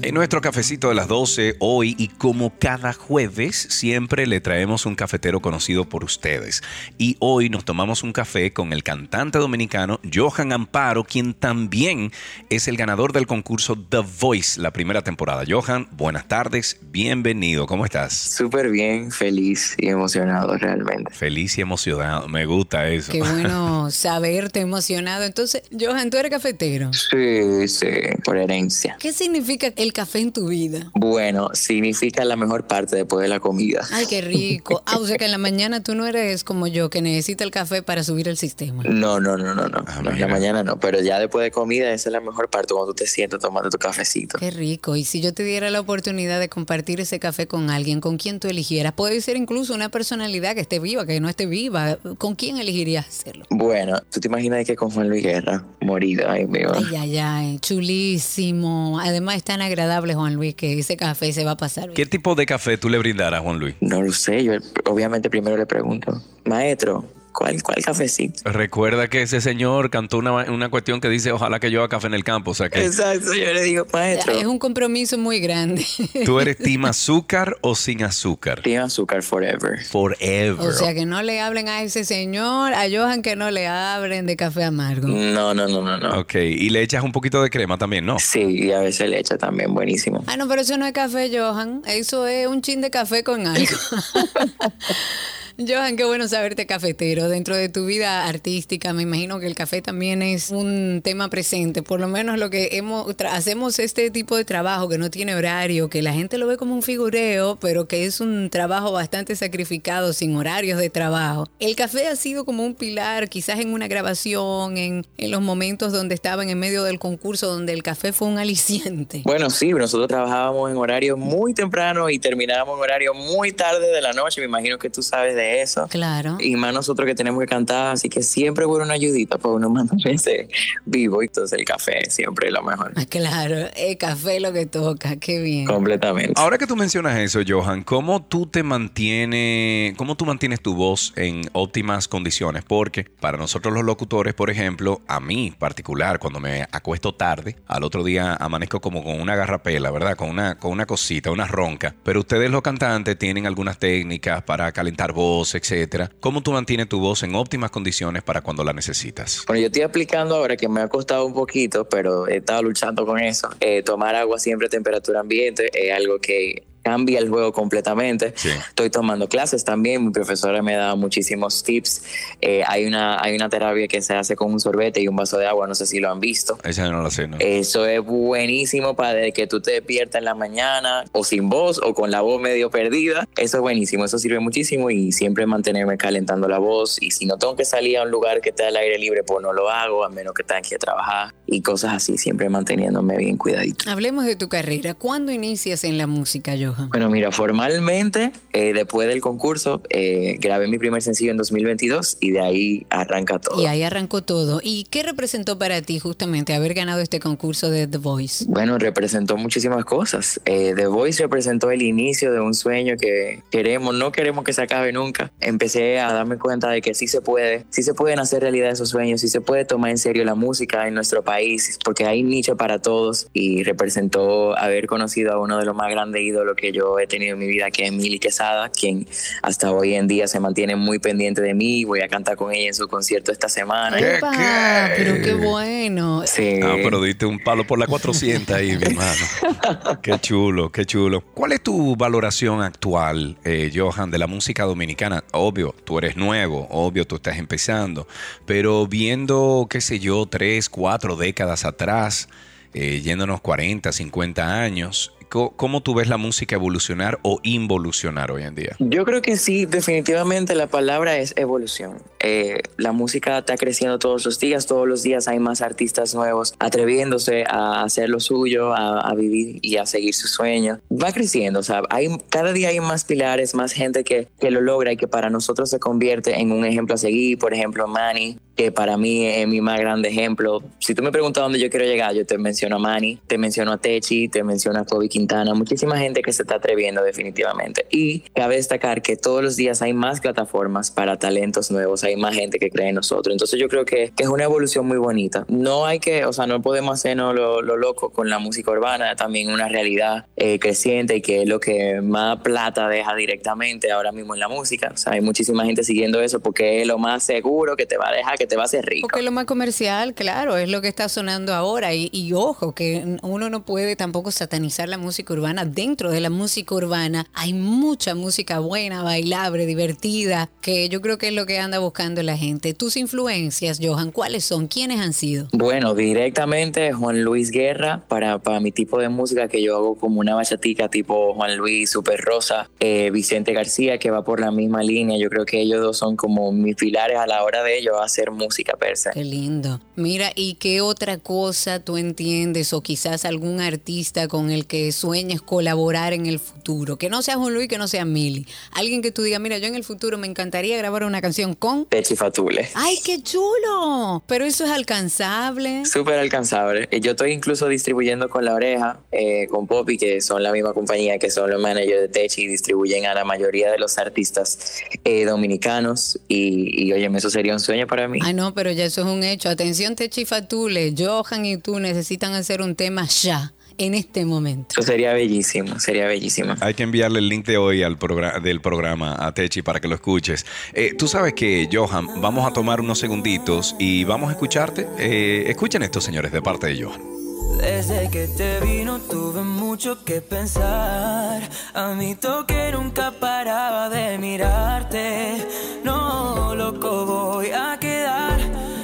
[0.00, 4.94] En nuestro cafecito de las 12, hoy y como cada jueves, siempre le traemos un
[4.94, 6.62] cafetero conocido por ustedes.
[6.98, 12.12] Y hoy nos tomamos un café con el cantante dominicano Johan Amparo, quien también
[12.48, 15.42] es el ganador del concurso The Voice, la primera temporada.
[15.48, 18.12] Johan, buenas tardes, bienvenido, ¿cómo estás?
[18.12, 21.12] Súper bien, feliz y emocionado realmente.
[21.12, 23.10] Feliz y emocionado, me gusta eso.
[23.10, 25.24] Qué bueno saberte emocionado.
[25.24, 26.92] Entonces, Johan, ¿tú eres cafetero?
[26.92, 27.86] Sí, sí,
[28.24, 28.96] por herencia.
[29.00, 30.90] ¿Qué significa el café en tu vida?
[30.94, 33.86] Bueno, significa la mejor parte después de la comida.
[33.92, 34.82] Ay, qué rico.
[34.86, 37.50] Ah, o sea que en la mañana tú no eres como yo, que necesita el
[37.50, 38.82] café para subir el sistema.
[38.84, 39.84] No, no, no, no, no.
[39.86, 42.50] Ah, no en la mañana no, pero ya después de comida esa es la mejor
[42.50, 44.38] parte cuando tú te sientas tomando tu cafecito.
[44.38, 44.96] Qué rico.
[44.96, 48.40] Y si yo te diera la oportunidad de compartir ese café con alguien, ¿con quién
[48.40, 48.92] tú eligieras?
[48.92, 51.98] Puede ser incluso una personalidad que esté viva, que no esté viva.
[52.18, 53.46] ¿Con quién elegirías hacerlo?
[53.50, 56.72] Bueno, tú te imaginas que con Juan Luis Guerra, morido, ay, mío.
[56.74, 58.98] Ay, ay, ay, chulísimo.
[59.00, 61.94] Además es tan agradable, Juan Luis, que ese café se va a pasar bien.
[61.94, 63.76] ¿Qué tipo de café tú le brindarás, Juan Luis?
[63.80, 64.52] No lo sé, yo
[64.84, 67.04] obviamente primero le pregunto, maestro,
[67.38, 68.50] ¿cuál, cuál cafecito?
[68.50, 72.08] Recuerda que ese señor cantó una, una cuestión que dice, ojalá que yo haga café
[72.08, 72.50] en el campo.
[72.50, 75.86] O sea que Exacto, yo le digo, maestro, Es un compromiso muy grande.
[76.24, 78.62] tú eres team azúcar o sin azúcar.
[78.62, 79.84] tiene azúcar forever.
[79.84, 80.66] Forever.
[80.66, 84.26] O sea, que no le hablen a ese señor, a Johan que no le hablen
[84.26, 85.06] de café amargo.
[85.06, 86.18] No, no, no, no, no.
[86.20, 88.18] Ok, y le echas un poquito de crema también, ¿no?
[88.18, 90.24] Sí, y a veces le echa también, buenísimo.
[90.26, 91.82] Ah, no, pero eso no es café, Johan.
[91.86, 93.76] Eso es un chin de café con algo.
[95.60, 97.28] Johan, qué bueno saberte cafetero.
[97.28, 101.82] Dentro de tu vida artística, me imagino que el café también es un tema presente.
[101.82, 105.90] Por lo menos lo que hemos hacemos este tipo de trabajo que no tiene horario,
[105.90, 110.12] que la gente lo ve como un figureo, pero que es un trabajo bastante sacrificado,
[110.12, 111.48] sin horarios de trabajo.
[111.58, 115.92] El café ha sido como un pilar, quizás en una grabación, en, en los momentos
[115.92, 119.22] donde estaban en medio del concurso, donde el café fue un aliciente.
[119.24, 124.00] Bueno, sí, nosotros trabajábamos en horario muy temprano y terminábamos en horario muy tarde de
[124.00, 124.40] la noche.
[124.40, 125.86] Me imagino que tú sabes de eso.
[125.88, 126.36] Claro.
[126.40, 129.70] Y más nosotros que tenemos que cantar, así que siempre hubo una ayudita para uno
[129.70, 130.48] mantenerse
[130.84, 131.22] vivo.
[131.22, 132.92] Y entonces el café siempre es lo mejor.
[132.96, 135.66] Ah, Claro, el café lo que toca, qué bien.
[135.66, 136.34] Completamente.
[136.36, 141.12] Ahora que tú mencionas eso, Johan, ¿cómo tú te mantienes, cómo tú mantienes tu voz
[141.16, 142.64] en óptimas condiciones?
[142.64, 147.84] Porque para nosotros los locutores, por ejemplo, a mí particular, cuando me acuesto tarde, al
[147.84, 150.16] otro día amanezco como con una garrapela, ¿verdad?
[150.16, 151.94] Con una, con una cosita, una ronca.
[152.02, 156.10] Pero ustedes los cantantes tienen algunas técnicas para calentar voz, etcétera.
[156.20, 159.44] ¿Cómo tú mantienes tu voz en óptimas condiciones para cuando la necesitas?
[159.46, 163.06] Bueno, yo estoy aplicando ahora que me ha costado un poquito, pero he estado luchando
[163.06, 163.48] con eso.
[163.60, 168.32] Eh, tomar agua siempre a temperatura ambiente es algo que cambia el juego completamente.
[168.34, 168.48] Sí.
[168.48, 172.02] Estoy tomando clases también, mi profesora me da muchísimos tips.
[172.40, 175.36] Eh, hay, una, hay una terapia que se hace con un sorbete y un vaso
[175.36, 176.58] de agua, no sé si lo han visto.
[176.64, 177.36] Esa no la sé, ¿no?
[177.40, 181.92] Eso es buenísimo para que tú te despiertas en la mañana o sin voz o
[181.92, 183.28] con la voz medio perdida.
[183.36, 187.02] Eso es buenísimo, eso sirve muchísimo y siempre mantenerme calentando la voz.
[187.02, 189.42] Y si no tengo que salir a un lugar que esté al aire libre, pues
[189.42, 193.36] no lo hago, a menos que tenga que trabajar y cosas así, siempre manteniéndome bien
[193.36, 193.90] cuidadito.
[193.90, 194.94] Hablemos de tu carrera.
[194.94, 196.90] ¿Cuándo inicias en la música, Johan?
[196.90, 202.30] Bueno, mira, formalmente, eh, después del concurso, eh, grabé mi primer sencillo en 2022 y
[202.30, 203.60] de ahí arranca todo.
[203.60, 204.60] Y ahí arrancó todo.
[204.62, 208.44] ¿Y qué representó para ti justamente haber ganado este concurso de The Voice?
[208.48, 210.40] Bueno, representó muchísimas cosas.
[210.44, 214.62] Eh, The Voice representó el inicio de un sueño que queremos, no queremos que se
[214.62, 215.32] acabe nunca.
[215.40, 218.88] Empecé a darme cuenta de que sí se puede, sí se pueden hacer realidad esos
[218.88, 222.56] sueños, sí se puede tomar en serio la música en nuestro país, porque hay nicho
[222.56, 226.98] para todos y representó haber conocido a uno de los más grandes ídolos que yo
[226.98, 229.06] he tenido en mi vida, que es Mili Quesada, quien
[229.42, 231.84] hasta hoy en día se mantiene muy pendiente de mí.
[231.84, 233.96] Voy a cantar con ella en su concierto esta semana.
[233.96, 234.30] ¿Qué, ¡Epa!
[234.30, 235.02] qué?
[235.02, 236.22] Pero qué bueno.
[236.26, 236.60] Sí.
[236.62, 239.24] Ah, pero diste un palo por la 400 ahí, mi hermano.
[240.02, 241.22] Qué chulo, qué chulo.
[241.34, 245.24] ¿Cuál es tu valoración actual, eh, Johan, de la música dominicana?
[245.32, 248.06] Obvio, tú eres nuevo, obvio, tú estás empezando,
[248.46, 252.28] pero viendo, qué sé yo, tres, cuatro décadas atrás,
[252.74, 258.54] eh, yéndonos 40, 50 años, ¿cómo tú ves la música evolucionar o involucionar hoy en
[258.54, 258.76] día?
[258.78, 262.02] Yo creo que sí, definitivamente la palabra es evolución.
[262.20, 266.54] Eh, la música está creciendo todos los días, todos los días hay más artistas nuevos
[266.58, 270.78] atreviéndose a hacer lo suyo, a, a vivir y a seguir sus sueños.
[270.90, 274.60] Va creciendo, o sea, hay, cada día hay más pilares, más gente que, que lo
[274.60, 277.38] logra y que para nosotros se convierte en un ejemplo a seguir.
[277.38, 280.64] Por ejemplo, Manny que para mí es mi más grande ejemplo.
[280.80, 283.70] Si tú me preguntas dónde yo quiero llegar, yo te menciono a Manny, te menciono
[283.70, 287.86] a Techi, te menciono a Kobe Quintana, muchísima gente que se está atreviendo definitivamente.
[287.88, 292.34] Y cabe destacar que todos los días hay más plataformas para talentos nuevos, hay más
[292.34, 293.32] gente que cree en nosotros.
[293.32, 295.44] Entonces yo creo que, es una evolución muy bonita.
[295.46, 299.52] No hay que, o sea, no podemos hacernos lo, loco con la música urbana, también
[299.52, 304.34] una realidad eh, creciente y que es lo que más plata deja directamente ahora mismo
[304.34, 304.90] en la música.
[304.92, 308.08] O sea, hay muchísima gente siguiendo eso porque es lo más seguro que te va
[308.08, 309.08] a dejar, que te va a hacer rico.
[309.08, 311.94] Porque lo más comercial, claro, es lo que está sonando ahora.
[311.94, 315.64] Y, y ojo, que uno no puede tampoco satanizar la música urbana.
[315.64, 321.28] Dentro de la música urbana hay mucha música buena, bailable, divertida, que yo creo que
[321.28, 322.74] es lo que anda buscando la gente.
[322.74, 324.66] Tus influencias, Johan, ¿cuáles son?
[324.66, 325.48] ¿Quiénes han sido?
[325.52, 330.20] Bueno, directamente Juan Luis Guerra para, para mi tipo de música que yo hago como
[330.20, 334.82] una bachatica tipo Juan Luis, Super Rosa, eh, Vicente García que va por la misma
[334.82, 335.18] línea.
[335.18, 338.30] Yo creo que ellos dos son como mis pilares a la hora de ellos hacer
[338.38, 339.10] música per se.
[339.10, 339.80] Qué lindo.
[339.96, 345.42] Mira, ¿y qué otra cosa tú entiendes o quizás algún artista con el que sueñes
[345.42, 346.96] colaborar en el futuro?
[346.96, 348.46] Que no sea Juan Luis, que no sea Mili.
[348.72, 351.86] Alguien que tú digas, mira, yo en el futuro me encantaría grabar una canción con...
[351.86, 352.68] Techi Fatule.
[352.74, 354.22] ¡Ay, qué chulo!
[354.26, 355.84] Pero eso es alcanzable.
[355.84, 356.88] Súper alcanzable.
[357.00, 361.18] Yo estoy incluso distribuyendo con La Oreja, eh, con Poppy, que son la misma compañía,
[361.18, 365.24] que son los managers de Techi y distribuyen a la mayoría de los artistas eh,
[365.24, 366.18] dominicanos.
[366.28, 368.17] Y, y oye, eso sería un sueño para mí.
[368.22, 369.48] Ay, no, pero ya eso es un hecho.
[369.48, 374.74] Atención, Techi Fatule, Johan y tú necesitan hacer un tema ya en este momento.
[374.76, 376.54] Eso sería bellísimo, sería bellísimo.
[376.60, 379.88] Hay que enviarle el link de hoy al programa del programa a Techi para que
[379.88, 380.44] lo escuches.
[380.74, 384.86] Eh, tú sabes que, Johan, vamos a tomar unos segunditos y vamos a escucharte.
[384.98, 387.27] Eh, escuchen esto, señores, de parte de Johan.
[387.56, 391.42] Desde que te vino tuve mucho que pensar.
[391.74, 395.46] A mi toque nunca paraba de mirarte.
[395.84, 398.38] No, loco, voy a quedar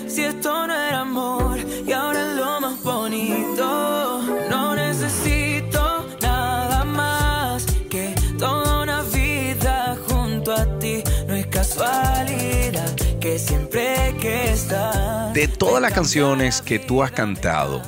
[0.07, 4.23] si esto no era amor y ahora es lo más bonito.
[4.49, 11.03] No necesito nada más que toda una vida junto a ti.
[11.27, 15.33] No es casualidad que siempre que estás.
[15.33, 17.83] De todas las canciones que tú has cantado,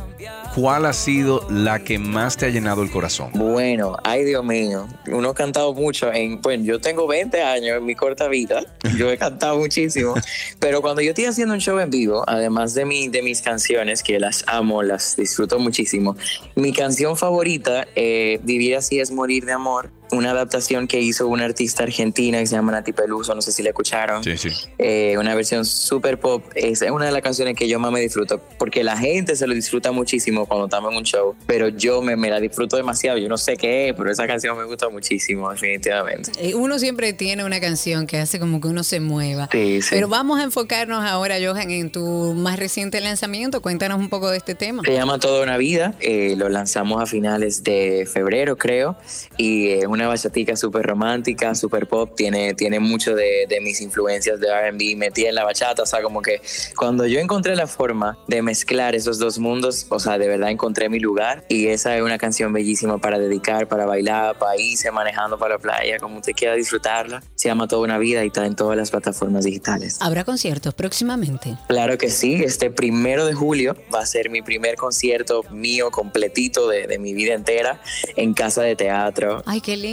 [0.57, 3.31] ¿cuál ha sido la que más te ha llenado el corazón?
[3.35, 6.11] Bueno, ay Dios mío, uno ha cantado mucho.
[6.11, 8.65] En, bueno, yo tengo 20 años en mi corta vida,
[8.97, 10.15] yo he cantado muchísimo,
[10.59, 14.03] pero cuando yo estoy haciendo un show en vivo, además de, mi, de mis canciones,
[14.03, 16.17] que las amo, las disfruto muchísimo,
[16.55, 21.45] mi canción favorita, eh, Vivir así es morir de amor, una adaptación que hizo una
[21.45, 24.23] artista argentina que se llama Nati Peluso, no sé si la escucharon.
[24.23, 24.51] Sí, sí.
[24.79, 26.45] Eh, una versión super pop.
[26.55, 29.55] Es una de las canciones que yo más me disfruto, porque la gente se lo
[29.55, 33.19] disfruta muchísimo cuando estamos en un show, pero yo me, me la disfruto demasiado.
[33.19, 36.33] Yo no sé qué es, pero esa canción me gusta muchísimo, definitivamente.
[36.39, 39.49] Eh, Uno siempre tiene una canción que hace como que uno se mueva.
[39.53, 39.89] Sí, sí.
[39.91, 43.61] Pero vamos a enfocarnos ahora, Johan, en tu más reciente lanzamiento.
[43.61, 44.83] Cuéntanos un poco de este tema.
[44.85, 48.97] Se llama Toda una vida, eh, lo lanzamos a finales de febrero, creo,
[49.37, 54.41] y es una bachatica súper romántica, súper pop, tiene, tiene mucho de, de mis influencias
[54.41, 56.41] de RB metí en la bachata, o sea, como que
[56.77, 60.89] cuando yo encontré la forma de mezclar esos dos mundos, o sea, de verdad encontré
[60.89, 65.39] mi lugar y esa es una canción bellísima para dedicar, para bailar, para irse manejando
[65.39, 67.23] para la playa, como usted quiera disfrutarla.
[67.35, 69.99] Se llama Toda una vida y está en todas las plataformas digitales.
[70.01, 71.57] ¿Habrá conciertos próximamente?
[71.69, 76.69] Claro que sí, este primero de julio va a ser mi primer concierto mío completito
[76.69, 77.81] de, de mi vida entera
[78.17, 79.43] en casa de teatro.
[79.47, 79.86] Ay, qué lindo.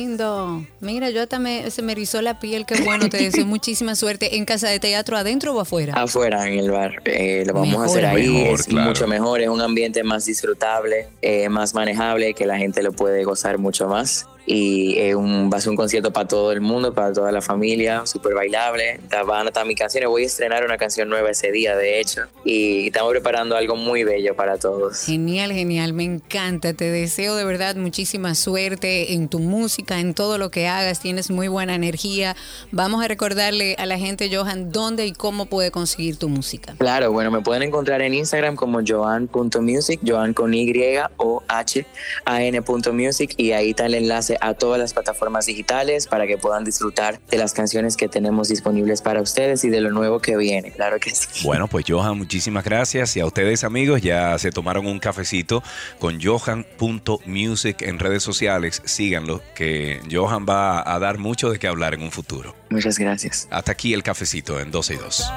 [0.79, 4.37] Mira, yo hasta me, se me erizó la piel, qué bueno, te deseo muchísima suerte.
[4.37, 5.93] ¿En casa de teatro adentro o afuera?
[5.95, 7.01] Afuera, en el bar.
[7.05, 8.89] Eh, lo vamos Mejor, a hacer ahí, mejor, es claro.
[8.89, 13.23] mucho mejor, es un ambiente más disfrutable, eh, más manejable, que la gente lo puede
[13.23, 14.27] gozar mucho más.
[14.45, 17.41] Y eh, un, va a ser un concierto para todo el mundo, para toda la
[17.41, 18.99] familia, súper bailable.
[19.25, 20.09] Van a estar mis canciones.
[20.09, 22.23] Voy a estrenar una canción nueva ese día, de hecho.
[22.43, 25.05] Y estamos preparando algo muy bello para todos.
[25.05, 26.73] Genial, genial, me encanta.
[26.73, 30.99] Te deseo de verdad muchísima suerte en tu música, en todo lo que hagas.
[30.99, 32.35] Tienes muy buena energía.
[32.71, 36.75] Vamos a recordarle a la gente, Johan, dónde y cómo puede conseguir tu música.
[36.77, 40.73] Claro, bueno, me pueden encontrar en Instagram como joan.music, joan con Y
[41.17, 41.85] o H
[42.25, 46.27] A N punto music y ahí está el enlace a todas las plataformas digitales para
[46.27, 50.19] que puedan disfrutar de las canciones que tenemos disponibles para ustedes y de lo nuevo
[50.19, 51.27] que viene, claro que sí.
[51.43, 53.15] Bueno, pues Johan, muchísimas gracias.
[53.17, 55.63] Y a ustedes, amigos, ya se tomaron un cafecito
[55.99, 58.81] con johan.music en redes sociales.
[58.85, 62.55] Síganlo, que Johan va a dar mucho de qué hablar en un futuro.
[62.69, 63.47] Muchas gracias.
[63.51, 65.31] Hasta aquí el cafecito en 12 y 2.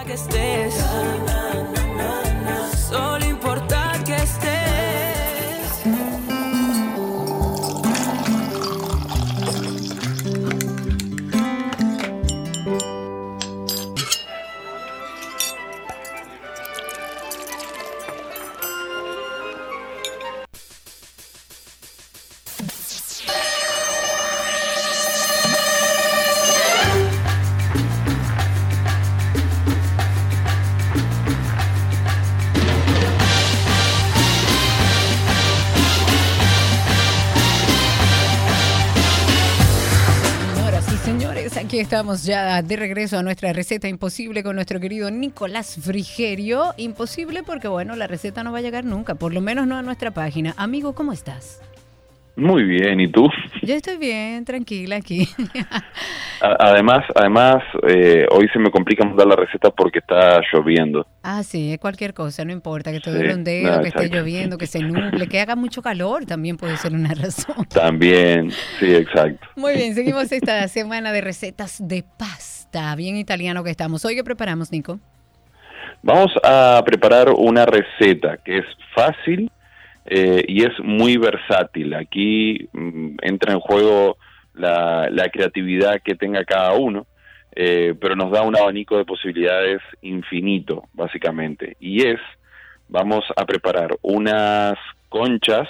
[41.87, 46.75] Estamos ya de regreso a nuestra receta imposible con nuestro querido Nicolás Frigerio.
[46.79, 49.83] Imposible porque, bueno, la receta no va a llegar nunca, por lo menos no a
[49.83, 50.53] nuestra página.
[50.57, 51.61] Amigo, ¿cómo estás?
[52.37, 53.31] Muy bien, ¿y tú?
[53.63, 55.27] Yo estoy bien, tranquila aquí.
[56.41, 61.07] además, además eh, hoy se me complica mandar la receta porque está lloviendo.
[61.23, 64.59] Ah, sí, es cualquier cosa, no importa, que te duele un dedo, que esté lloviendo,
[64.59, 67.65] que se nuble, que haga mucho calor, también puede ser una razón.
[67.71, 69.49] También, sí, exacto.
[69.57, 74.05] Muy bien, seguimos esta semana de recetas de pasta, bien italiano que estamos.
[74.05, 75.01] Hoy, ¿qué preparamos, Nico?
[76.03, 78.65] Vamos a preparar una receta que es
[78.95, 79.51] fácil,
[80.07, 81.95] eh, y es muy versátil.
[81.95, 84.17] Aquí mm, entra en juego
[84.55, 87.07] la, creatividad que tenga cada uno,
[87.55, 91.77] eh, pero nos da un abanico de posibilidades infinito, básicamente.
[91.81, 92.21] Y es,
[92.89, 94.75] vamos a preparar unas
[95.09, 95.69] conchas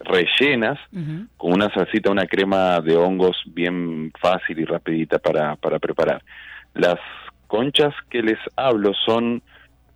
[0.00, 0.78] rellenas
[1.36, 6.22] con una salsita, una crema de hongos bien fácil y rapidita para, para preparar.
[6.74, 6.98] Las
[7.46, 9.42] conchas que les hablo son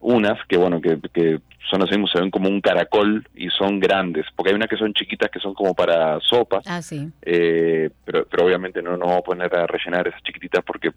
[0.01, 1.41] unas que bueno que, que
[1.71, 4.95] son así se ven como un caracol y son grandes porque hay unas que son
[4.95, 7.11] chiquitas que son como para sopa ah, sí.
[7.23, 10.91] eh, pero, pero obviamente no nos vamos a poner a rellenar esas chiquititas porque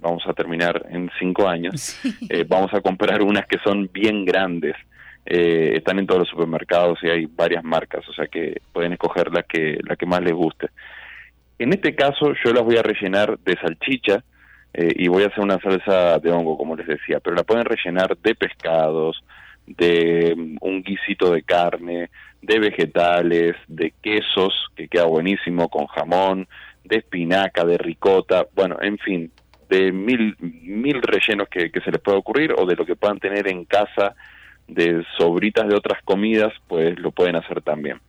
[0.00, 1.98] vamos a terminar en cinco años.
[2.30, 4.74] Eh, vamos a comprar unas que son bien grandes.
[5.24, 9.30] Eh, están en todos los supermercados y hay varias marcas o sea que pueden escoger
[9.30, 10.68] la que la que más les guste.
[11.58, 14.22] En este caso yo las voy a rellenar de salchicha
[14.74, 17.64] eh, y voy a hacer una salsa de hongo, como les decía, pero la pueden
[17.64, 19.22] rellenar de pescados,
[19.76, 22.10] de un guisito de carne,
[22.42, 26.48] de vegetales, de quesos, que queda buenísimo con jamón,
[26.84, 29.30] de espinaca, de ricota, bueno, en fin,
[29.68, 33.48] de mil, mil rellenos que, se les pueda ocurrir o de lo que puedan tener
[33.48, 34.14] en casa
[34.66, 38.00] de sobritas de otras comidas, pues lo pueden hacer también.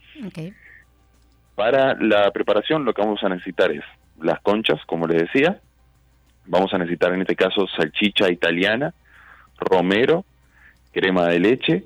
[1.56, 3.84] Para la preparación lo que vamos a necesitar es
[4.22, 5.60] las conchas, como les decía,
[6.50, 8.92] Vamos a necesitar en este caso salchicha italiana,
[9.60, 10.26] romero,
[10.92, 11.84] crema de leche,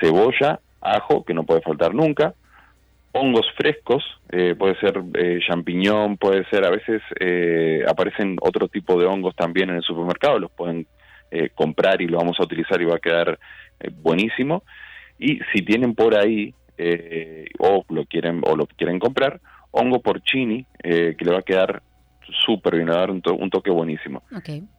[0.00, 2.34] cebolla, ajo, que no puede faltar nunca,
[3.12, 8.98] hongos frescos, eh, puede ser eh, champiñón, puede ser, a veces eh, aparecen otro tipo
[8.98, 10.86] de hongos también en el supermercado, los pueden
[11.54, 13.38] comprar y lo vamos a utilizar y va a quedar
[14.02, 14.64] buenísimo.
[15.16, 16.52] Y si tienen por ahí
[17.60, 19.40] o lo quieren o lo quieren comprar,
[19.70, 21.84] hongo porcini, que le va a quedar
[22.44, 24.22] súper bien, a dar un, toque buenísimo.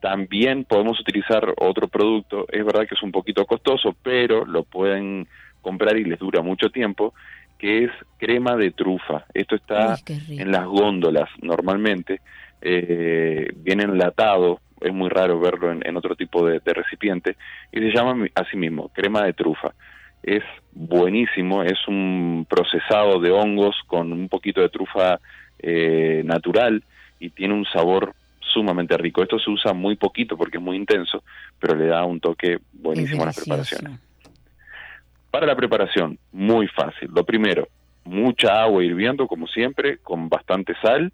[0.00, 5.26] También podemos utilizar otro producto, es verdad que es un poquito costoso, pero lo pueden
[5.60, 7.14] comprar y les dura mucho tiempo,
[7.58, 9.24] que es crema de trufa.
[9.32, 12.20] Esto está en las góndolas normalmente,
[12.60, 17.36] eh, viene enlatado, es muy raro verlo en, otro tipo de, recipiente,
[17.70, 19.72] y se llama así mismo, crema de trufa.
[20.22, 25.20] Es buenísimo, es un procesado de hongos con un poquito de trufa
[25.58, 26.82] eh, natural
[27.22, 29.22] y tiene un sabor sumamente rico.
[29.22, 31.22] Esto se usa muy poquito porque es muy intenso,
[31.58, 34.00] pero le da un toque buenísimo a las preparaciones.
[35.30, 37.10] Para la preparación, muy fácil.
[37.14, 37.68] Lo primero,
[38.04, 41.12] mucha agua hirviendo, como siempre, con bastante sal,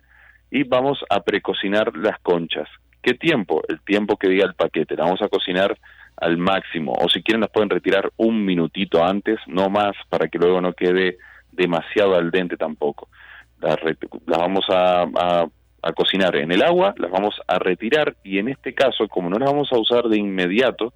[0.51, 2.69] y vamos a precocinar las conchas.
[3.03, 3.63] ¿Qué tiempo?
[3.69, 4.97] El tiempo que diga el paquete.
[4.97, 5.79] La vamos a cocinar
[6.17, 10.39] al máximo, o si quieren las pueden retirar un minutito antes, no más, para que
[10.39, 11.19] luego no quede
[11.53, 13.09] demasiado al dente tampoco.
[13.61, 13.77] Las,
[14.27, 15.49] vamos a, a
[15.83, 19.39] a cocinar en el agua, las vamos a retirar y en este caso, como no
[19.39, 20.93] las vamos a usar de inmediato,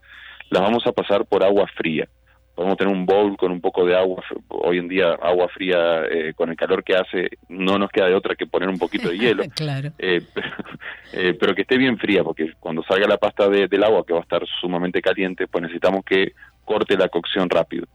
[0.51, 2.09] las vamos a pasar por agua fría.
[2.55, 6.35] Podemos tener un bowl con un poco de agua, hoy en día agua fría eh,
[6.35, 9.17] con el calor que hace, no nos queda de otra que poner un poquito de
[9.17, 9.93] hielo, claro.
[9.99, 10.21] Eh,
[11.15, 14.19] eh, pero, que esté bien fría, porque cuando salga la pasta del agua, que va
[14.19, 16.33] a estar sumamente caliente, pues necesitamos que
[16.73, 17.87] corte la cocción rápido,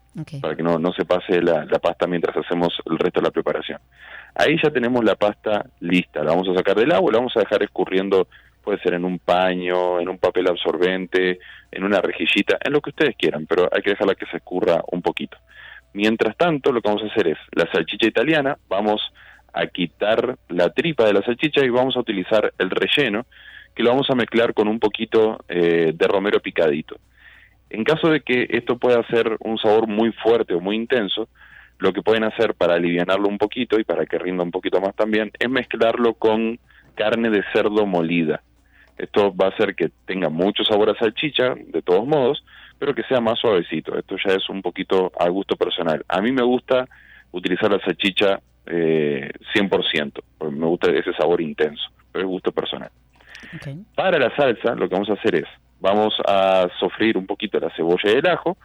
[0.41, 3.31] para que no, no se pase la, la pasta mientras hacemos el resto de la
[3.31, 3.79] preparación.
[4.35, 7.39] Ahí ya tenemos la pasta lista, la vamos a sacar del agua, la vamos a
[7.39, 8.27] dejar escurriendo,
[8.63, 11.39] puede ser en un paño, en un papel absorbente,
[11.71, 14.83] en una rejillita, en lo que ustedes quieran, pero hay que dejarla que se escurra
[14.91, 15.37] un poquito.
[15.93, 19.01] Mientras tanto, lo que vamos a hacer es la salchicha italiana, vamos
[19.53, 23.25] a quitar la tripa de la salchicha y vamos a utilizar el relleno,
[23.73, 26.97] que lo vamos a mezclar con un poquito eh, de romero picadito.
[27.69, 31.27] En caso de que esto pueda ser un sabor muy fuerte o muy intenso,
[31.79, 34.95] lo que pueden hacer para aliviarlo un poquito y para que rinda un poquito más
[34.95, 36.59] también es mezclarlo con
[36.95, 38.41] carne de cerdo molida.
[38.97, 42.43] Esto va a hacer que tenga mucho sabor a salchicha, de todos modos,
[42.79, 43.97] pero que sea más suavecito.
[43.97, 46.03] Esto ya es un poquito a gusto personal.
[46.07, 46.87] A mí me gusta
[47.31, 52.89] utilizar la salchicha eh, 100%, porque me gusta ese sabor intenso, pero es gusto personal.
[53.95, 55.47] Para la salsa, lo que vamos a hacer es,
[55.79, 58.57] vamos a sofreír un poquito la cebolla y el ajo,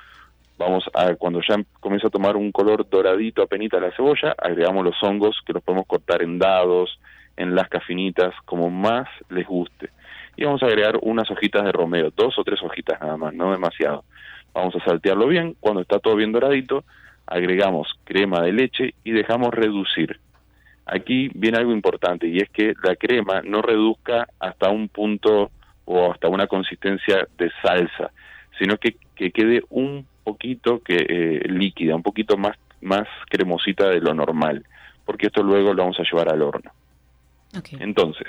[0.59, 5.03] vamos a cuando ya comienza a tomar un color doradito apenas la cebolla, agregamos los
[5.03, 6.99] hongos que los podemos cortar en dados,
[7.37, 9.91] en lascas finitas, como más les guste.
[10.37, 13.51] Y vamos a agregar unas hojitas de romero, dos o tres hojitas nada más, no
[13.53, 14.05] demasiado.
[14.55, 16.85] Vamos a saltearlo bien, cuando está todo bien doradito,
[17.27, 20.21] agregamos crema de leche y dejamos reducir.
[20.85, 25.51] Aquí viene algo importante y es que la crema no reduzca hasta un punto
[25.85, 28.11] o hasta una consistencia de salsa,
[28.59, 34.01] sino que, que quede un poquito que eh, líquida, un poquito más más cremosita de
[34.01, 34.67] lo normal,
[35.07, 36.71] porque esto luego lo vamos a llevar al horno.
[37.81, 38.27] Entonces,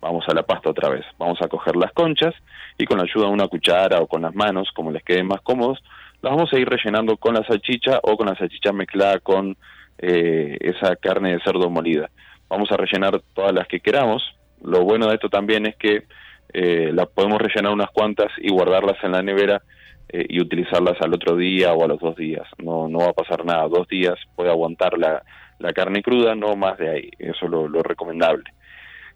[0.00, 1.04] vamos a la pasta otra vez.
[1.18, 2.34] Vamos a coger las conchas
[2.78, 5.40] y con la ayuda de una cuchara o con las manos, como les quede más
[5.42, 5.82] cómodos,
[6.22, 9.56] las vamos a ir rellenando con la salchicha o con la salchicha mezclada con
[9.98, 12.10] eh, esa carne de cerdo molida.
[12.48, 14.22] Vamos a rellenar todas las que queramos.
[14.62, 16.04] Lo bueno de esto también es que
[16.52, 19.62] eh, las podemos rellenar unas cuantas y guardarlas en la nevera
[20.08, 22.46] eh, y utilizarlas al otro día o a los dos días.
[22.58, 23.68] No, no va a pasar nada.
[23.68, 25.22] Dos días puede aguantar la,
[25.58, 27.10] la carne cruda, no más de ahí.
[27.18, 28.44] Eso es lo, lo recomendable.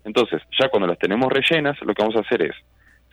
[0.04, 2.54] Entonces, ya cuando las tenemos rellenas, lo que vamos a hacer es,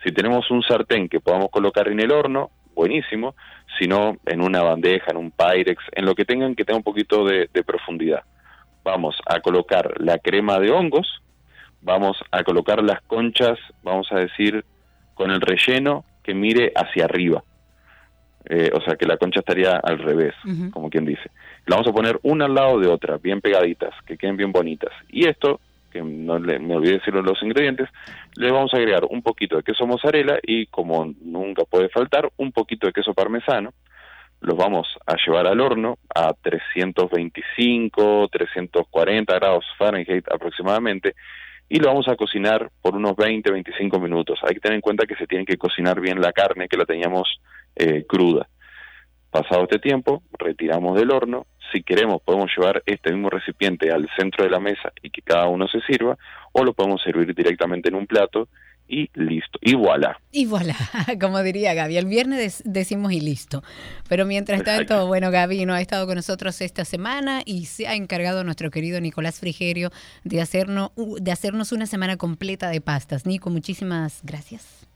[0.04, 3.34] si tenemos un sartén que podamos colocar en el horno, buenísimo,
[3.78, 6.82] si no en una bandeja, en un Pyrex, en lo que tengan que tenga un
[6.82, 8.22] poquito de, de profundidad.
[8.84, 11.22] Vamos a colocar la crema de hongos,
[11.82, 14.64] vamos a colocar las conchas, vamos a decir,
[15.14, 17.42] con el relleno que mire hacia arriba.
[18.44, 20.34] Eh, o sea que la concha estaría al revés,
[20.72, 21.30] como quien dice.
[21.66, 24.92] La vamos a poner una al lado de otra, bien pegaditas, que queden bien bonitas.
[25.08, 25.60] Y esto,
[25.92, 27.88] que no le, me olvidé decirlo los ingredientes,
[28.36, 32.50] le vamos a agregar un poquito de queso mozzarella y, como nunca puede faltar, un
[32.50, 33.72] poquito de queso parmesano.
[34.40, 41.14] Los vamos a llevar al horno a 325, 340 grados Fahrenheit aproximadamente
[41.72, 44.38] y lo vamos a cocinar por unos 20, 25 minutos.
[44.42, 46.84] Hay que tener en cuenta que se tiene que cocinar bien la carne, que la
[46.84, 47.40] teníamos
[47.74, 48.46] eh, cruda.
[49.30, 51.46] Pasado este tiempo, retiramos del horno.
[51.72, 55.46] Si queremos, podemos llevar este mismo recipiente al centro de la mesa y que cada
[55.46, 56.18] uno se sirva,
[56.52, 58.48] o lo podemos servir directamente en un plato
[58.88, 59.58] y listo.
[59.62, 60.20] Y voilà.
[60.30, 60.76] Y voilà,
[61.20, 61.96] como diría Gaby.
[61.96, 63.62] El viernes decimos y listo.
[64.08, 67.94] Pero mientras tanto, bueno, Gaby no ha estado con nosotros esta semana y se ha
[67.94, 69.90] encargado nuestro querido Nicolás Frigerio
[70.24, 73.26] de hacernos, de hacernos una semana completa de pastas.
[73.26, 74.86] Nico, muchísimas gracias.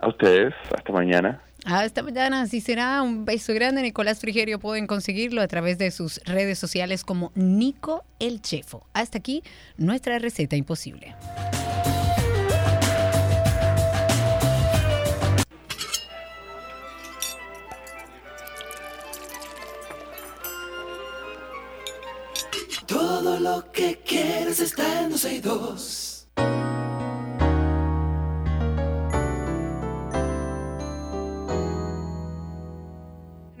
[0.00, 1.42] A ustedes, hasta mañana.
[1.64, 3.02] Hasta mañana, así será.
[3.02, 3.80] Un beso grande.
[3.80, 8.86] Nicolás Frigerio pueden conseguirlo a través de sus redes sociales como Nico el Chefo.
[8.92, 9.42] Hasta aquí
[9.78, 11.14] nuestra receta imposible.
[23.14, 26.26] Todo lo que quieres está en dos.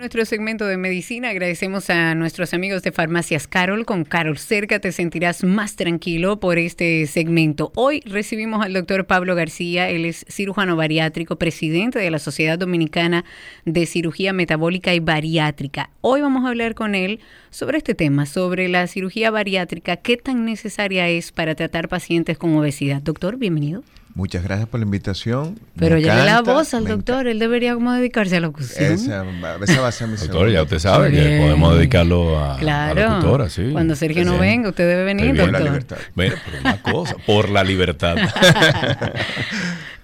[0.04, 1.30] Nuestro segmento de medicina.
[1.30, 3.86] Agradecemos a nuestros amigos de Farmacias Carol.
[3.86, 7.72] Con Carol cerca te sentirás más tranquilo por este segmento.
[7.74, 9.88] Hoy recibimos al doctor Pablo García.
[9.88, 13.24] Él es cirujano bariátrico, presidente de la Sociedad Dominicana
[13.64, 15.88] de Cirugía Metabólica y Bariátrica.
[16.02, 20.44] Hoy vamos a hablar con él sobre este tema, sobre la cirugía bariátrica, qué tan
[20.44, 23.00] necesaria es para tratar pacientes con obesidad.
[23.00, 23.82] Doctor, bienvenido.
[24.14, 25.58] Muchas gracias por la invitación.
[25.76, 28.92] Pero ya le la voz al doctor, él debería como dedicarse a la locución.
[28.92, 29.24] Esa,
[29.60, 33.00] esa va a ser mi Doctor, ya usted sabe que podemos dedicarlo a, claro.
[33.00, 33.70] la locutora, sí.
[33.72, 35.46] Cuando Sergio no venga, usted debe venir, doctor.
[35.46, 35.96] Por la libertad.
[36.14, 38.16] Bueno, por una cosa, por la libertad.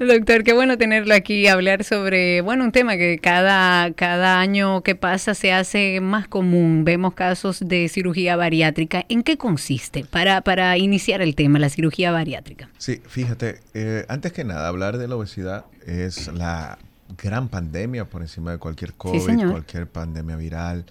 [0.00, 4.94] Doctor, qué bueno tenerlo aquí hablar sobre, bueno, un tema que cada, cada año que
[4.94, 6.84] pasa se hace más común.
[6.86, 9.04] Vemos casos de cirugía bariátrica.
[9.10, 10.06] ¿En qué consiste?
[10.06, 12.70] Para, para iniciar el tema, la cirugía bariátrica.
[12.78, 16.78] Sí, fíjate, eh, antes que nada, hablar de la obesidad es la
[17.22, 20.86] gran pandemia por encima de cualquier COVID, cualquier pandemia viral.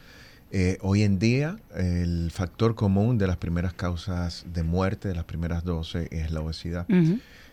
[0.52, 5.26] Eh, hoy en día, el factor común de las primeras causas de muerte, de las
[5.26, 6.86] primeras 12, es la obesidad.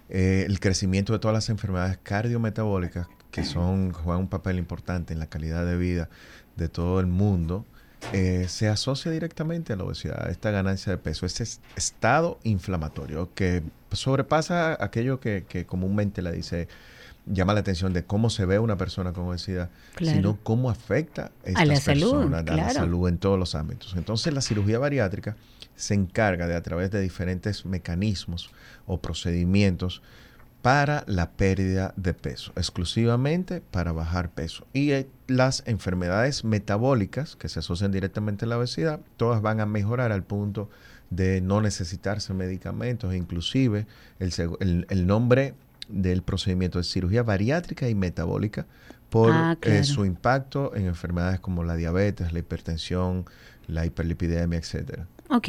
[0.09, 5.19] Eh, el crecimiento de todas las enfermedades cardiometabólicas que son juegan un papel importante en
[5.19, 6.09] la calidad de vida
[6.57, 7.67] de todo el mundo,
[8.13, 11.45] eh, se asocia directamente a la obesidad, a esta ganancia de peso, este
[11.77, 16.69] estado inflamatorio que sobrepasa aquello que, comúnmente la dice
[17.27, 21.65] llama la atención de cómo se ve una persona con obesidad, sino cómo afecta a,
[21.65, 23.95] la salud, a la salud en todos los ámbitos.
[23.97, 25.37] Entonces la cirugía bariátrica
[25.75, 28.51] se encarga de a través de diferentes mecanismos
[28.87, 30.03] o procedimientos
[30.63, 34.67] para la pérdida de peso, exclusivamente para bajar peso.
[34.73, 39.67] Y eh, las enfermedades metabólicas que se asocian directamente a la obesidad, todas van a
[39.67, 40.69] mejorar al punto
[41.11, 43.87] de no necesitarse medicamentos, inclusive
[44.19, 45.55] el, el, nombre
[45.89, 48.67] del procedimiento de cirugía bariátrica y metabólica
[49.09, 53.25] por ah, eh, su impacto en enfermedades como la diabetes, la hipertensión,
[53.69, 55.07] la hiperlipidemia, etcétera.
[55.29, 55.49] Ok.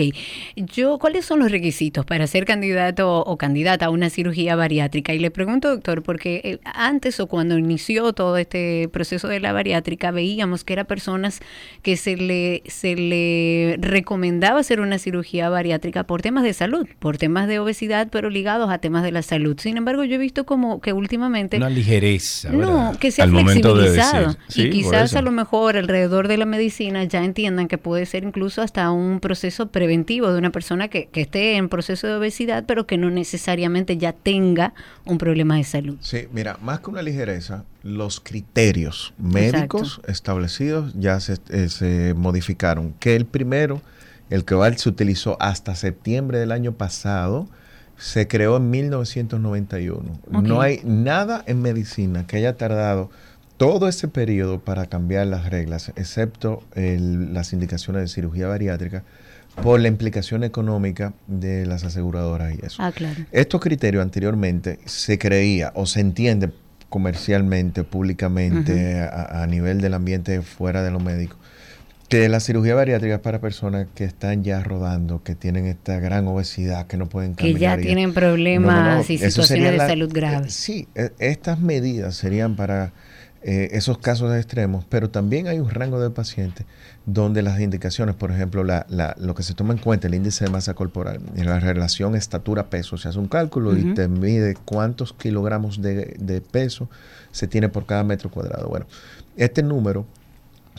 [0.55, 5.13] Yo, ¿cuáles son los requisitos para ser candidato o candidata a una cirugía bariátrica?
[5.13, 9.53] Y le pregunto, doctor, porque eh, antes o cuando inició todo este proceso de la
[9.53, 11.41] bariátrica, veíamos que eran personas
[11.83, 17.17] que se le, se le recomendaba hacer una cirugía bariátrica por temas de salud, por
[17.17, 19.59] temas de obesidad, pero ligados a temas de la salud.
[19.59, 21.57] Sin embargo, yo he visto como que últimamente...
[21.57, 22.49] Una ligereza.
[22.49, 24.35] No, que se ha flexibilizado.
[24.55, 28.61] y quizás a lo mejor alrededor de la medicina ya entiendan que puede ser incluso
[28.61, 32.87] hasta un proceso preventivo de una persona que, que esté en proceso de obesidad, pero
[32.87, 34.73] que no necesariamente ya tenga
[35.05, 35.97] un problema de salud.
[36.01, 42.93] Sí, mira, más que una ligereza, los criterios médicos establecidos ya se, eh, se, modificaron.
[42.99, 43.81] Que el primero,
[44.29, 47.47] el que se utilizó hasta septiembre del año pasado,
[47.97, 50.19] se creó en 1991.
[50.29, 53.09] No hay nada en medicina que haya tardado
[53.57, 59.03] todo ese periodo para cambiar las reglas, excepto las indicaciones de cirugía bariátrica,
[59.61, 62.81] por la implicación económica de las aseguradoras y eso.
[62.81, 63.25] Ah, claro.
[63.31, 66.51] Estos criterios anteriormente se creía o se entiende
[66.89, 71.35] comercialmente, públicamente, a, nivel del ambiente fuera de lo médico,
[72.07, 76.25] que la cirugía bariátrica es para personas que están ya rodando, que tienen esta gran
[76.27, 77.57] obesidad, que no pueden caminar.
[77.57, 80.53] Que ya tienen problemas y situaciones de salud graves.
[80.53, 82.93] sí, e, estas medidas serían para
[83.43, 86.65] eh, esos casos extremos, pero también hay un rango de pacientes
[87.05, 90.45] donde las indicaciones, por ejemplo, la, la, lo que se toma en cuenta, el índice
[90.45, 95.13] de masa corporal, en la relación estatura-peso, se hace un cálculo y te mide cuántos
[95.13, 96.89] kilogramos de, de peso
[97.31, 98.67] se tiene por cada metro cuadrado.
[98.67, 98.87] Bueno,
[99.35, 100.05] este número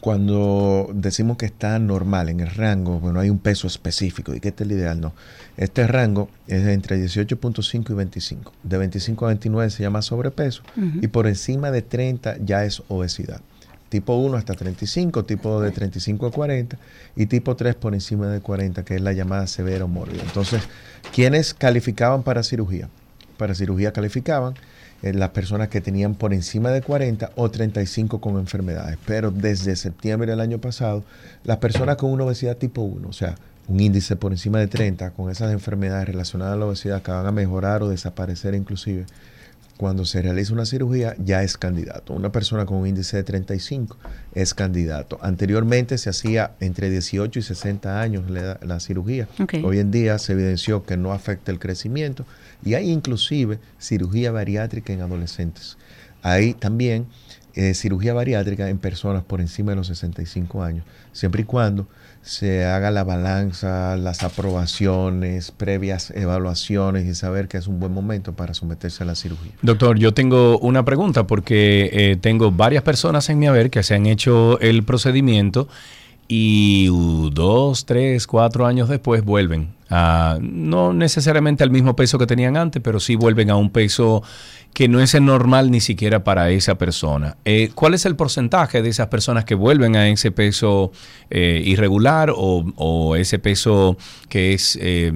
[0.00, 4.48] cuando decimos que está normal en el rango, bueno, hay un peso específico y que
[4.48, 5.12] este es el ideal, no.
[5.58, 8.52] Este rango es entre 18.5 y 25.
[8.62, 13.40] De 25 a 29 se llama sobrepeso y por encima de 30 ya es obesidad.
[13.88, 16.78] Tipo 1 hasta 35, tipo de 35 a 40
[17.16, 20.22] y tipo 3 por encima de 40, que es la llamada severo mórbida.
[20.22, 20.62] Entonces,
[21.12, 22.88] ¿quiénes calificaban para cirugía?
[23.36, 24.54] Para cirugía calificaban
[25.02, 28.96] eh, las personas que tenían por encima de 40 o 35 con enfermedades.
[29.06, 31.02] Pero desde septiembre del año pasado,
[31.42, 33.36] las personas con una obesidad tipo 1, o sea,
[33.68, 37.26] un índice por encima de 30 con esas enfermedades relacionadas a la obesidad que van
[37.26, 39.04] a mejorar o desaparecer inclusive,
[39.76, 42.12] cuando se realiza una cirugía ya es candidato.
[42.12, 43.96] Una persona con un índice de 35
[44.34, 45.18] es candidato.
[45.22, 49.28] Anteriormente se hacía entre 18 y 60 años la, cirugía.
[49.62, 52.26] Hoy en día se evidenció que no afecta el crecimiento
[52.64, 55.76] y hay inclusive cirugía bariátrica en adolescentes.
[56.22, 57.06] Hay también
[57.54, 61.86] eh, cirugía bariátrica en personas por encima de los 65 años, siempre y cuando
[62.28, 68.34] se haga la balanza, las aprobaciones, previas evaluaciones y saber que es un buen momento
[68.34, 69.52] para someterse a la cirugía.
[69.62, 73.94] Doctor, yo tengo una pregunta porque eh, tengo varias personas en mi haber que se
[73.94, 75.68] han hecho el procedimiento
[76.28, 76.88] y
[77.32, 82.80] dos, tres, cuatro años después vuelven a, no necesariamente al mismo peso que tenían antes,
[82.82, 84.22] pero sí vuelven a un peso
[84.74, 87.38] que no es el normal ni siquiera para esa persona.
[87.44, 90.92] Eh, ¿Cuál es el porcentaje de esas personas que vuelven a ese peso
[91.30, 93.96] eh, irregular o, ese peso
[94.28, 94.78] que es...
[94.80, 95.10] Eh,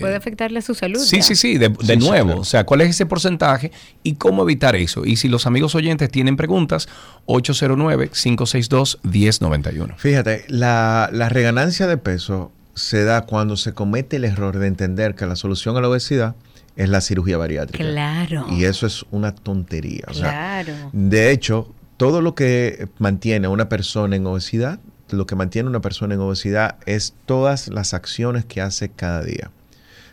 [0.00, 0.98] puede afectarle a su salud.
[0.98, 2.40] Sí, sí, sí, de, nuevo.
[2.40, 3.70] O sea, ¿cuál es ese porcentaje
[4.02, 5.04] y cómo evitar eso?
[5.04, 6.88] Y si los amigos oyentes tienen preguntas,
[7.26, 9.96] 809-562-1091.
[9.98, 15.14] Fíjate, la, la reganancia de peso se da cuando se comete el error de entender
[15.14, 16.36] que la solución a la obesidad
[16.76, 17.84] es la cirugía bariátrica.
[17.84, 18.46] Claro.
[18.50, 20.04] Y eso es una tontería.
[20.12, 20.72] claro.
[20.92, 24.78] de hecho, todo lo que mantiene a una persona en obesidad,
[25.10, 29.22] lo que mantiene a una persona en obesidad es todas las acciones que hace cada
[29.24, 29.50] día.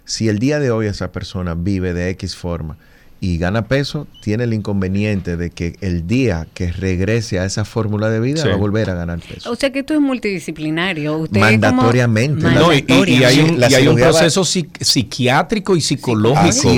[0.03, 2.78] Si el día de hoy esa persona vive de X forma,
[3.26, 8.09] y gana peso, tiene el inconveniente de que el día que regrese a esa fórmula
[8.09, 9.51] de vida va a volver a ganar peso.
[9.51, 11.28] O sea que esto es multidisciplinario.
[11.32, 12.45] Mandatoriamente.
[12.88, 16.69] y, hay un, proceso psiquiátrico y psicológico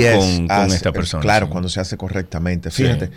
[0.48, 1.20] con, esta persona.
[1.20, 2.70] Claro, cuando se hace correctamente.
[2.70, 3.10] Fíjate,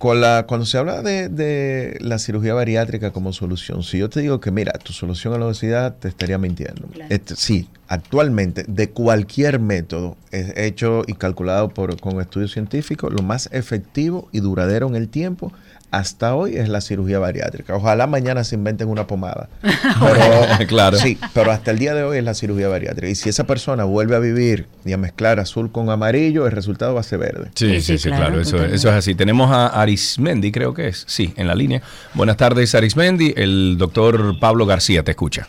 [0.00, 4.72] cuando se habla de, la cirugía bariátrica como solución, si yo te digo que, mira,
[4.72, 6.88] tu solución a la obesidad, te estaría mintiendo.
[7.10, 13.50] Este, sí, actualmente, de cualquier método hecho y calculado por, con estudios científicos, lo más
[13.52, 15.52] efectivo y duradero en el tiempo
[15.90, 17.74] hasta hoy es la cirugía bariátrica.
[17.74, 19.48] Ojalá mañana se inventen una pomada.
[19.62, 20.96] Pero, claro.
[20.96, 23.08] Sí, pero hasta el día de hoy es la cirugía bariátrica.
[23.08, 26.94] Y si esa persona vuelve a vivir y a mezclar azul con amarillo, el resultado
[26.94, 27.50] va a ser verde.
[27.54, 28.40] Sí, sí, sí, claro.
[28.40, 29.14] Eso, eso, es así.
[29.14, 31.04] Tenemos a Arismendi, creo que es.
[31.08, 31.82] Sí, en la línea.
[32.14, 33.34] Buenas tardes, Arismendi.
[33.36, 35.48] El doctor Pablo García te escucha.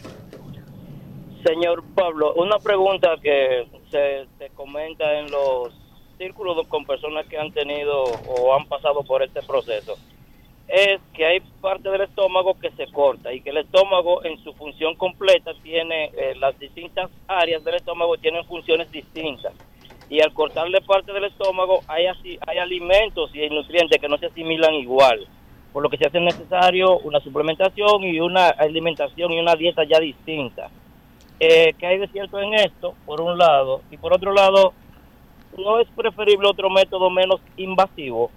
[1.46, 5.74] Señor Pablo, una pregunta que se, se comenta en los
[6.18, 9.98] círculos con personas que han tenido o han pasado por este proceso
[10.68, 14.54] es que hay parte del estómago que se corta y que el estómago en su
[14.54, 19.54] función completa tiene eh, las distintas áreas del estómago tienen funciones distintas.
[20.10, 24.18] Y al cortarle parte del estómago hay así hay alimentos y hay nutrientes que no
[24.18, 25.28] se asimilan igual
[25.72, 30.00] por lo que se hace necesario una suplementación y una alimentación y una dieta ya
[30.00, 30.70] distinta.
[31.40, 34.74] Eh, ¿qué hay de cierto en esto por un lado y por otro lado
[35.58, 38.30] no es preferible otro método menos invasivo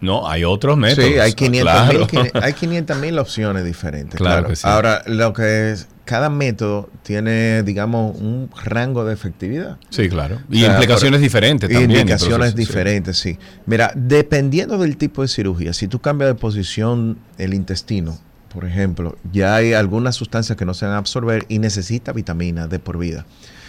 [0.00, 1.08] no, hay otros métodos.
[1.08, 4.16] Sí, hay 500 mil opciones diferentes.
[4.16, 9.78] Claro, Ahora, lo que es, cada método tiene, digamos, un rango de efectividad.
[9.90, 10.40] Sí, claro.
[10.50, 11.90] Y implicaciones diferentes también.
[11.90, 13.38] Implicaciones diferentes, sí.
[13.66, 18.18] Mira, dependiendo del tipo de cirugía, si tú cambias de posición el intestino,
[18.48, 22.66] por ejemplo, ya hay algunas sustancias que no se van a absorber y necesita vitamina
[22.66, 23.26] de por vida.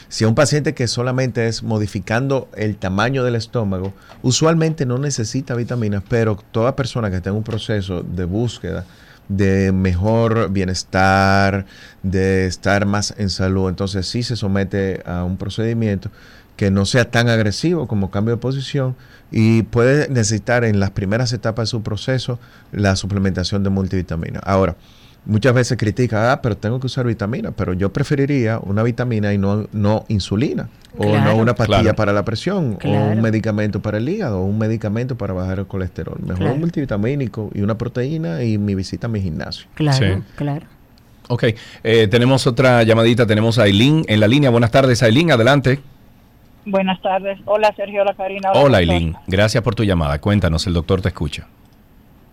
[0.09, 3.93] Si a un paciente que solamente es modificando el tamaño del estómago,
[4.23, 8.85] usualmente no necesita vitaminas, pero toda persona que tenga un proceso de búsqueda
[9.27, 11.67] de mejor bienestar,
[12.01, 16.09] de estar más en salud, entonces sí se somete a un procedimiento
[16.57, 18.95] que no sea tan agresivo como cambio de posición
[19.31, 22.39] y puede necesitar en las primeras etapas de su proceso
[22.71, 24.39] la suplementación de multivitamina.
[24.39, 24.75] Ahora,
[25.25, 29.37] muchas veces critica, ah, pero tengo que usar vitamina, pero yo preferiría una vitamina y
[29.37, 34.09] no, no insulina, o no una pastilla para la presión, o un medicamento para el
[34.09, 36.17] hígado, o un medicamento para bajar el colesterol.
[36.25, 39.67] Mejor un multivitamínico y una proteína y mi visita a mi gimnasio.
[39.75, 40.65] Claro, claro.
[41.27, 41.43] Ok,
[41.83, 44.49] eh, tenemos otra llamadita, tenemos a Aileen en la línea.
[44.49, 45.79] Buenas tardes, Aileen, adelante.
[46.65, 47.39] Buenas tardes.
[47.45, 48.51] Hola, Sergio, hola, Karina.
[48.53, 49.15] Hola, Aileen.
[49.27, 50.19] Gracias por tu llamada.
[50.19, 51.47] Cuéntanos, el doctor te escucha.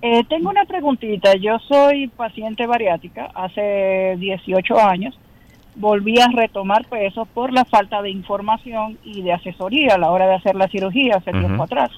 [0.08, 1.34] Eh, tengo una preguntita.
[1.34, 5.18] Yo soy paciente bariátrica hace 18 años.
[5.74, 10.28] Volví a retomar peso por la falta de información y de asesoría a la hora
[10.28, 11.90] de hacer la cirugía hace tiempo atrás.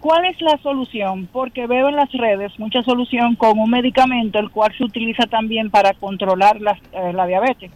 [0.00, 1.28] ¿Cuál es la solución?
[1.30, 5.70] Porque veo en las redes mucha solución con un medicamento el cual se utiliza también
[5.70, 7.70] para controlar la, eh, la diabetes.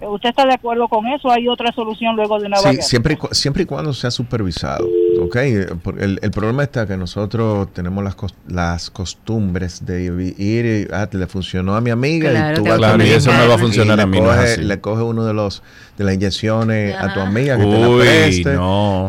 [0.00, 1.32] ¿Usted está de acuerdo con eso?
[1.32, 4.86] ¿Hay otra solución luego de una sí, siempre, siempre y cuando sea supervisado.
[5.20, 5.36] ¿Ok?
[5.36, 8.16] El, el problema está que nosotros tenemos las,
[8.48, 10.04] las costumbres de
[10.38, 13.54] ir y ah, le funcionó a mi amiga y tú claro, y eso no va
[13.54, 14.20] a funcionar a mí.
[14.58, 15.62] le coge uno de los
[15.98, 18.58] de las inyecciones a tu amiga que te la preste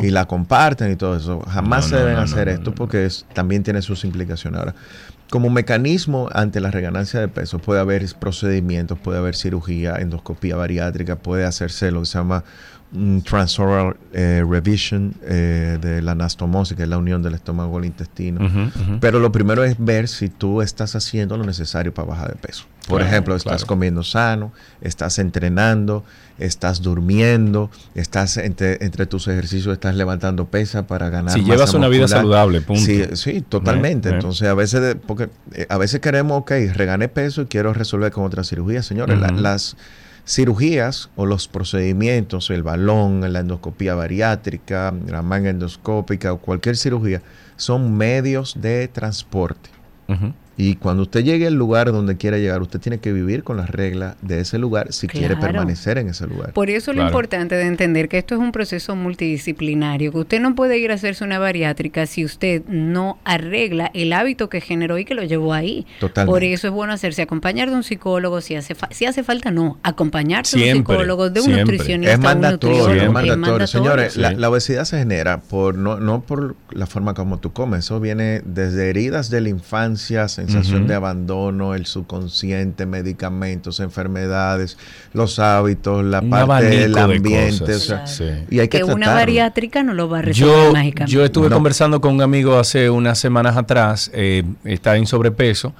[0.08, 1.39] y la comparten y todo eso.
[1.41, 4.60] Jamás se deben hacer esto porque también tiene sus implicaciones.
[4.60, 4.76] Ahora,
[5.30, 11.16] como mecanismo ante la reganancia de peso puede haber procedimientos, puede haber cirugía, endoscopía bariátrica,
[11.16, 12.43] puede hacerse lo que se llama
[13.23, 18.39] transoral eh, revision eh, de la anastomosis, que es la unión del estómago el intestino.
[18.99, 22.65] Pero lo primero es ver si tú estás haciendo lo necesario para bajar de peso.
[22.87, 26.03] Por ejemplo, estás comiendo sano, estás entrenando,
[26.37, 31.33] estás durmiendo, estás entre, tus ejercicios, estás levantando pesa para ganar.
[31.33, 32.83] Si llevas una vida saludable, punto.
[32.83, 34.09] Sí, sí totalmente.
[34.09, 38.25] Entonces, a veces, porque eh, a veces queremos, ok, regané peso y quiero resolver con
[38.25, 38.83] otra cirugía.
[38.83, 39.77] Señores, las
[40.26, 47.21] cirugías o los procedimientos, el balón, la endoscopía bariátrica, la manga endoscópica o cualquier cirugía,
[47.55, 49.69] son medios de transporte.
[50.56, 53.70] Y cuando usted llegue al lugar donde quiera llegar, usted tiene que vivir con las
[53.70, 56.54] reglas de ese lugar si quiere permanecer en ese lugar.
[56.54, 60.39] Por eso es lo importante de entender que esto es un proceso multidisciplinario, que usted
[60.39, 64.97] no puede ir a hacerse una bariátrica si usted no arregla el hábito que generó
[64.97, 65.88] y que lo llevó ahí.
[65.99, 66.32] Totalmente.
[66.32, 69.80] Por eso es bueno hacerse acompañar de un psicólogo, si hace, si hace falta, no,
[69.84, 72.14] acompañarse de un psicólogo, de un nutricionista.
[72.14, 73.68] Es mandatorio, es mandatorio.
[73.68, 77.99] Señores, la, obesidad se genera por no, no por la forma como tú comes, eso
[77.99, 84.77] viene desde heridas de la infancia, sensación de abandono, el subconsciente, medicamentos, enfermedades,
[85.13, 87.73] los hábitos, la parte del ambiente.
[88.49, 91.11] Y hay que, una bariátrica no lo va a resolver yo, mágicamente.
[91.11, 95.73] Yo estuve conversando con un amigo hace unas semanas atrás, eh, está en sobrepeso.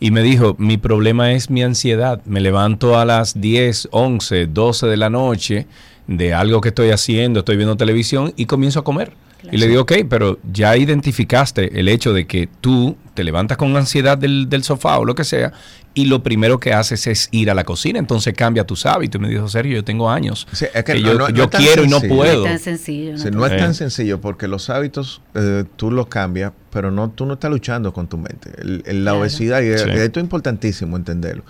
[0.00, 2.20] Y me dijo, mi problema es mi ansiedad.
[2.24, 5.66] Me levanto a las 10, 11, 12 de la noche
[6.06, 9.12] de algo que estoy haciendo, estoy viendo televisión y comienzo a comer.
[9.50, 13.76] Y le digo, ok, pero ya identificaste el hecho de que tú te levantas con
[13.76, 15.52] ansiedad del, del, sofá o lo que sea,
[15.92, 19.20] y lo primero que haces es ir a la cocina, entonces cambia tus hábitos.
[19.20, 20.46] Y me dijo, Sergio, yo tengo años
[20.84, 22.46] que, yo, quiero y no puedo.
[22.46, 23.30] No es tan sencillo.
[23.32, 27.34] No, es tan sencillo porque los hábitos eh, tú los cambias, pero no tú no
[27.34, 28.52] estás luchando con tu mente.
[28.62, 31.42] la obesidad, y esto es importantísimo entenderlo.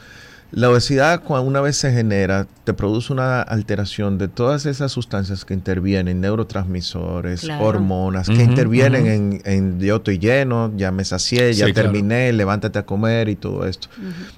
[0.51, 5.45] La obesidad, cuando una vez se genera, te produce una alteración de todas esas sustancias
[5.45, 11.71] que intervienen, neurotransmisores, hormonas, que intervienen en, en, yo estoy lleno, ya me sacié, ya
[11.75, 13.89] terminé, levántate a comer y todo esto.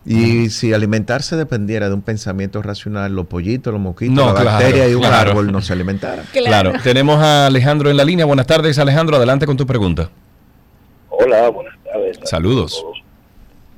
[0.05, 4.95] Y si alimentarse dependiera de un pensamiento racional, los pollitos, los moquitos, la bacteria y
[4.95, 6.25] un árbol no se alimentaran.
[6.51, 6.73] Claro.
[6.83, 8.25] Tenemos a Alejandro en la línea.
[8.25, 9.17] Buenas tardes, Alejandro.
[9.17, 10.11] Adelante con tu pregunta.
[11.11, 12.19] Hola, buenas tardes.
[12.25, 12.85] Saludos.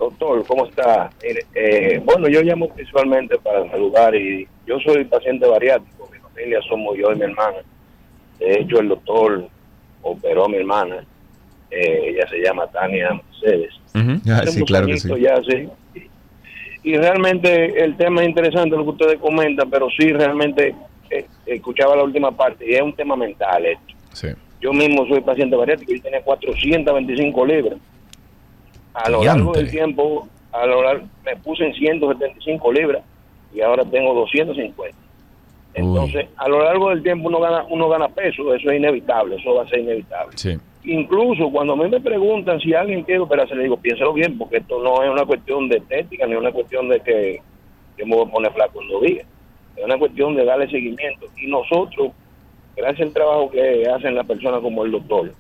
[0.02, 1.10] Doctor, ¿cómo está?
[1.54, 6.98] Eh, bueno, yo llamo principalmente para saludar y yo soy paciente bariátrico, mi familia somos
[6.98, 7.58] yo y mi hermana.
[8.40, 9.46] De hecho, el doctor
[10.02, 11.04] operó a mi hermana,
[11.70, 13.74] eh, ella se llama Tania Mercedes.
[14.28, 15.08] Ah, sí, claro que sí.
[15.20, 15.68] Ya, sí.
[16.82, 20.74] Y realmente el tema es interesante lo que ustedes comentan, pero sí realmente
[21.10, 23.94] eh, escuchaba la última parte y es un tema mental esto.
[24.14, 24.28] Sí.
[24.60, 27.78] Yo mismo soy paciente bariátrico y tenía 425 libras.
[28.94, 33.02] A lo largo del tiempo, a lo largo, me puse en 175 libras
[33.54, 34.96] y ahora tengo 250.
[35.74, 39.54] Entonces, a lo largo del tiempo uno gana uno gana peso, eso es inevitable, eso
[39.54, 40.36] va a ser inevitable.
[40.36, 40.58] Sí.
[40.84, 44.58] Incluso cuando a mí me preguntan si alguien quiere operarse, le digo, piénselo bien, porque
[44.58, 47.40] esto no es una cuestión de estética, ni una cuestión de que
[47.96, 49.26] yo me voy a poner flaco en dos días.
[49.76, 51.26] Es una cuestión de darle seguimiento.
[51.36, 52.12] Y nosotros,
[52.76, 55.32] gracias al trabajo que hacen las personas como el doctor,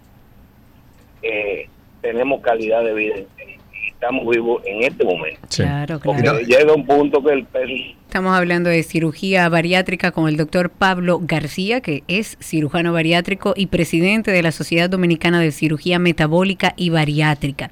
[1.22, 1.68] eh,
[2.02, 5.40] tenemos calidad de vida y estamos vivos en este momento.
[5.54, 6.40] Claro, Porque claro.
[6.40, 7.72] llega un punto que el peso
[8.12, 13.68] Estamos hablando de cirugía bariátrica con el doctor Pablo García, que es cirujano bariátrico y
[13.68, 17.70] presidente de la Sociedad Dominicana de Cirugía Metabólica y Bariátrica.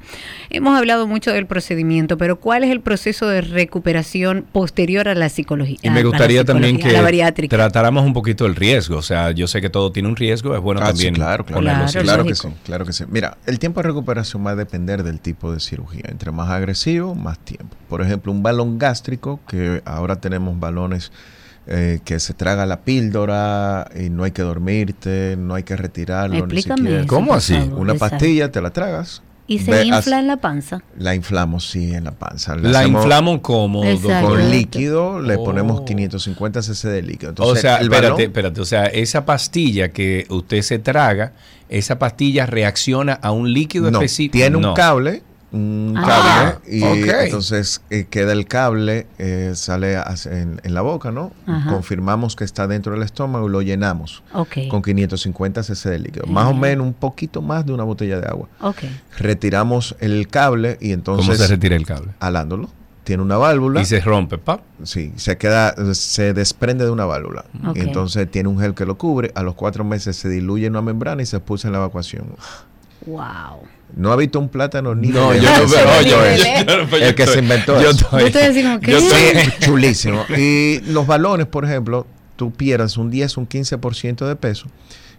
[0.48, 5.28] Hemos hablado mucho del procedimiento, pero ¿cuál es el proceso de recuperación posterior a la
[5.28, 5.76] psicología?
[5.82, 8.96] Y me gustaría también que tratáramos un poquito el riesgo.
[8.96, 11.44] O sea, yo sé que todo tiene un riesgo, es bueno Ah, sí, también claro,
[11.44, 11.98] claro, Claro, así.
[11.98, 13.04] claro que sí, claro que sí.
[13.10, 16.04] Mira, el tiempo de recuperación va a depender del tipo de cirugía.
[16.08, 17.76] Entre más agresivo, más tiempo.
[17.90, 21.12] Por ejemplo, un balón gástrico, que ahora tenemos balones
[21.66, 26.34] eh, que se traga la píldora y no hay que dormirte, no hay que retirarlo.
[26.34, 26.98] ni Explícame siquiera.
[27.00, 27.54] eso, ¿Cómo así?
[27.54, 28.16] favor, Una exacto.
[28.16, 29.22] pastilla te la tragas.
[29.46, 30.80] ¿Y se ve- infla en la panza?
[30.96, 32.54] La inflamos, sí, en la panza.
[32.54, 33.82] Le La inflamos como?
[33.82, 35.44] Con líquido le Oh.
[35.44, 37.30] ponemos 550 cc de líquido.
[37.30, 38.60] O Entonces, sea, el espérate, balón- espérate.
[38.60, 41.32] O sea, esa pastilla que usted se traga,
[41.68, 44.32] esa pastilla reacciona a un líquido no, específico.
[44.38, 46.56] tiene un cable, un Ah.
[46.62, 47.14] cable, y ok.
[47.24, 49.94] entonces eh, queda el cable, eh, sale
[50.26, 51.32] en, en la boca, ¿no?
[51.46, 51.70] Ajá.
[51.70, 54.68] Confirmamos que está dentro del estómago y lo llenamos Ok.
[54.70, 56.26] con 550 cc de líquido.
[56.26, 58.48] Más o menos un poquito más de una botella de agua.
[58.60, 58.84] Ok.
[59.18, 61.26] Retiramos el cable y entonces...
[61.26, 62.12] ¿Cómo se retira el cable?
[62.20, 62.68] Alándolo.
[63.02, 63.80] Tiene una válvula.
[63.80, 64.60] Y se rompe, ¿pap?
[64.84, 67.44] Sí, se queda, se desprende de una válvula.
[67.74, 69.32] Y entonces tiene un gel que lo cubre.
[69.34, 72.26] A los cuatro meses se diluye en una membrana y se expulsa en la evacuación.
[73.06, 73.62] Wow.
[73.96, 76.86] No ha visto un plátano ni No, de yo no veo, yo- nivel, yo- yo-
[76.88, 78.00] yo El que se estoy- inventó Yo eso.
[78.04, 78.90] estoy, Yo estoy así como, ¿qué?
[78.92, 80.24] yo estoy- Sí, chulísimo.
[80.36, 84.66] Y los balones, por ejemplo, tú pierdes un 10, un 15% de peso.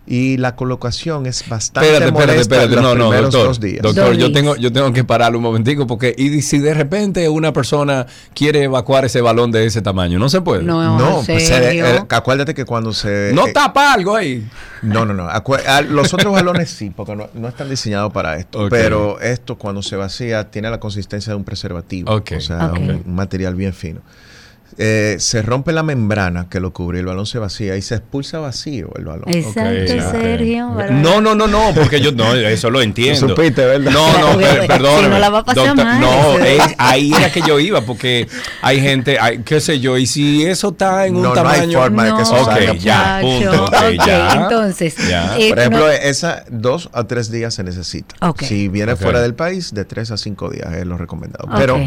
[0.07, 2.75] Y la colocación es bastante Espérate, espérate, molesta espérate.
[2.75, 3.47] los No, no, primeros doctor.
[3.47, 3.81] dos días.
[3.83, 7.53] Doctor, yo tengo, yo tengo que pararlo un momentico porque y si de repente una
[7.53, 10.63] persona quiere evacuar ese balón de ese tamaño, no se puede.
[10.63, 13.31] No, No, ¿en pues se- eh, acuérdate que cuando se...
[13.33, 14.43] No eh, tapa algo ahí.
[14.81, 15.29] No, no, no.
[15.89, 18.67] Los otros balones sí, porque no, no están diseñados para esto.
[18.69, 22.11] Pero esto, cuando se vacía, tiene la consistencia de un preservativo.
[22.11, 24.01] O sea, un material bien fino.
[24.77, 27.95] Eh, se rompe la membrana que lo cubre y el balón se vacía y se
[27.95, 29.25] expulsa vacío el balón.
[29.27, 30.11] Exacto.
[30.11, 30.73] Sergio.
[30.73, 30.91] ¿verdad?
[30.95, 33.29] No, no, no, no, porque yo no, eso lo entiendo.
[33.29, 33.91] supiste, ¿verdad?
[33.91, 37.11] No, no, Porque, per- si no la va a pasar Doctor, mal, No, es- ahí
[37.13, 38.27] era que yo iba, porque
[38.61, 41.59] hay gente, hay, qué sé yo, y si eso está en un No, no hay
[41.61, 41.79] tamaño.
[41.79, 42.71] forma de que eso No, salga.
[42.71, 43.71] Ok, ya, punto.
[44.07, 44.33] Ya.
[44.43, 45.37] entonces, Ya.
[45.37, 48.15] eh, Por ejemplo, no- esa dos a tres días se necesita.
[48.39, 51.49] Si viene fuera del país, de tres a cinco días es lo recomendado.
[51.57, 51.77] Pero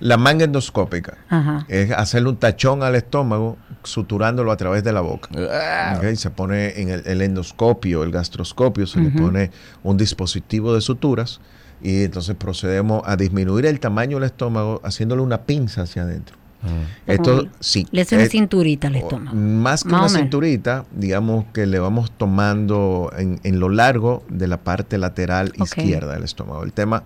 [0.00, 1.64] la manga endoscópica Ajá.
[1.68, 5.28] es hacerle un tachón al estómago suturándolo a través de la boca.
[5.36, 5.94] Ah.
[5.98, 9.50] Ok, Se pone en el, el endoscopio, el gastroscopio, se le pone
[9.82, 11.40] un dispositivo de suturas
[11.82, 16.36] y entonces procedemos a disminuir el tamaño del estómago haciéndole una pinza hacia adentro.
[16.60, 17.10] Mm.
[17.12, 17.86] Esto sí.
[17.92, 19.36] Le hace una es- cinturita al estómago.
[19.36, 24.48] Más que Más una cinturita, digamos que le vamos tomando en, en lo largo de
[24.48, 26.64] la parte lateral izquierda del estómago.
[26.64, 27.04] El tema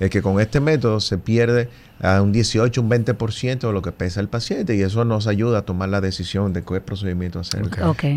[0.00, 1.68] es que con este método se pierde
[2.00, 5.58] a un 18, un 20% de lo que pesa el paciente y eso nos ayuda
[5.58, 7.62] a tomar la decisión de qué procedimiento hacer.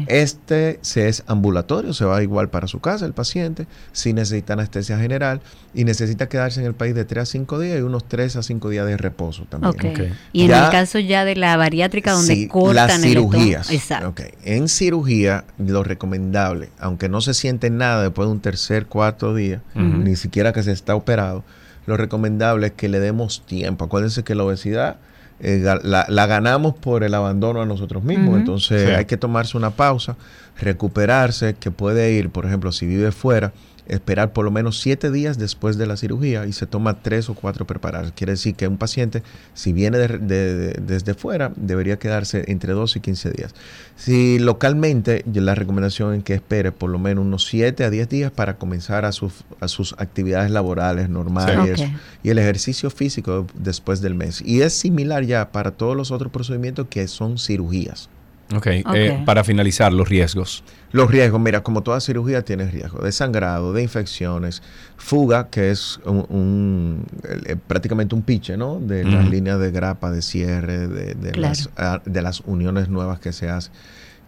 [0.07, 4.97] Este se es ambulatorio, se va igual para su casa el paciente, si necesita anestesia
[4.97, 5.41] general
[5.73, 8.43] y necesita quedarse en el país de 3 a 5 días y unos 3 a
[8.43, 10.15] 5 días de reposo también.
[10.33, 13.71] Y en el caso ya de la bariátrica donde Sí, cortan las el cirugías.
[13.71, 14.23] Exacto.
[14.43, 19.61] En cirugía, lo recomendable, aunque no se siente nada después de un tercer, cuarto día,
[19.75, 21.43] ni siquiera que se está operado,
[21.89, 23.83] lo recomendable es que le demos tiempo.
[23.85, 24.97] Acuérdense que la obesidad
[25.41, 28.37] eh, la, la ganamos por el abandono a nosotros mismos.
[28.37, 28.91] Entonces Sí.
[28.95, 30.15] hay que tomarse una pausa,
[30.61, 33.51] recuperarse, que puede ir, por ejemplo, si vive fuera,
[33.89, 37.33] esperar por lo menos siete días después de la cirugía y se toma tres o
[37.33, 38.13] cuatro preparados.
[38.15, 39.23] Quiere decir que un paciente,
[39.53, 43.55] si viene desde fuera, debería quedarse entre 12 y 15 días.
[43.95, 48.31] Si localmente, la recomendación es que espere por lo menos unos 7 a 10 días
[48.31, 51.83] para comenzar a sus, a sus actividades laborales normales
[52.23, 54.41] y el ejercicio físico después del mes.
[54.45, 58.09] Y es similar ya para todos los otros procedimientos que son cirugías.
[58.55, 60.63] Ok, eh, para finalizar, los riesgos.
[60.91, 64.63] Los riesgos, mira, como toda cirugía tiene riesgo de sangrado, de infecciones,
[64.97, 67.05] fuga, que es un,
[67.45, 68.79] eh, prácticamente un piche, ¿no?
[68.79, 73.33] De las líneas de grapa, de cierre, de, las, ah, de las uniones nuevas que
[73.33, 73.71] se hacen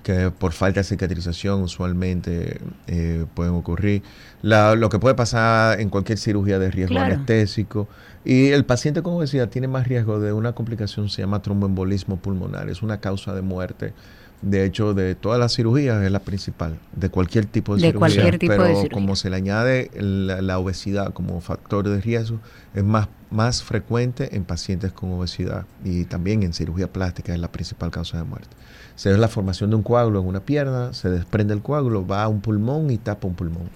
[0.03, 4.03] que por falta de cicatrización usualmente eh, pueden ocurrir.
[4.41, 7.87] lo que puede pasar en cualquier cirugía de riesgo anestésico.
[8.23, 12.69] Y el paciente con obesidad tiene más riesgo de una complicación, se llama tromboembolismo pulmonar.
[12.69, 13.93] Es una causa de muerte.
[14.41, 18.37] De hecho, de todas las cirugías es la principal, de cualquier tipo de, cirugía.
[18.39, 22.39] pero como se le añade la, obesidad como factor de riesgo,
[22.73, 27.51] es más, más frecuente en pacientes con obesidad y también en cirugía plástica es la
[27.51, 28.55] principal causa de muerte
[28.95, 32.23] se ve la formación de un coágulo en una pierna, se desprende el coágulo, va
[32.23, 33.69] a un pulmón y tapa un pulmón.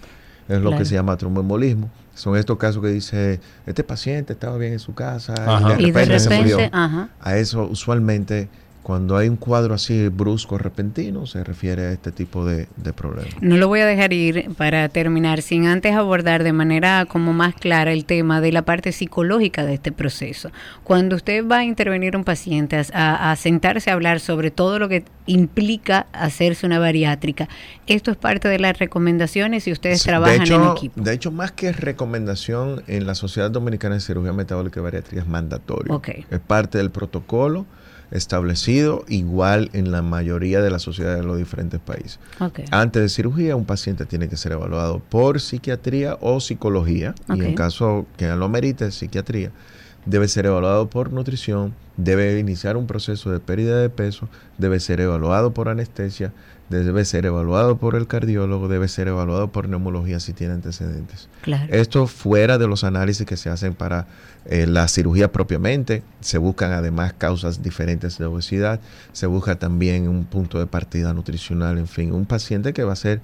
[0.47, 1.89] Es lo que se llama tromboembolismo.
[2.13, 5.33] Son estos casos que dice, este paciente estaba bien en su casa
[5.79, 6.59] y de repente, se murió.
[6.71, 8.49] A eso usualmente
[8.85, 13.33] cuando hay un cuadro así brusco, repentino, se refiere a este tipo de, de problemas.
[13.41, 17.55] No lo voy a dejar ir para terminar sin antes abordar de manera como más
[17.55, 20.51] clara el tema de la parte psicológica de este proceso.
[20.83, 25.03] Cuando usted va a intervenir un paciente, a, sentarse a hablar sobre todo lo que
[25.25, 27.49] implica hacerse una bariátrica,
[27.87, 31.01] esto es parte de las recomendaciones y ustedes trabajan en equipo.
[31.01, 35.27] De hecho, más que recomendación en la Sociedad Dominicana de Cirugía Metabólica y Bariátrica es
[35.27, 35.99] mandatorio.
[36.29, 37.65] Es parte del protocolo
[38.15, 42.19] establecido igual en la mayoría de las sociedades de los diferentes países.
[42.71, 47.55] Antes de cirugía, un paciente tiene que ser evaluado por psiquiatría o psicología, y en
[47.55, 49.51] caso que lo merite, psiquiatría,
[50.05, 55.01] debe ser evaluado por nutrición, debe iniciar un proceso de pérdida de peso, debe ser
[55.01, 56.31] evaluado por anestesia,
[56.69, 61.29] debe ser evaluado por el cardiólogo, debe ser evaluado por neumología si tiene antecedentes.
[61.69, 64.07] Esto fuera de los análisis que se hacen para
[64.45, 68.79] eh, la cirugía propiamente, se buscan además causas diferentes de obesidad,
[69.11, 72.97] se busca también un punto de partida nutricional, en fin, un paciente que va a
[72.97, 73.21] ser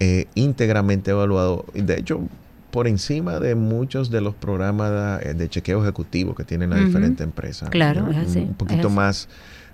[0.00, 1.66] eh, íntegramente evaluado.
[1.74, 2.22] De hecho,
[2.70, 7.70] por encima de muchos de los programas de, chequeo ejecutivo que tienen las diferentes empresas.
[7.70, 8.40] Claro, es así.
[8.40, 9.28] Un poquito más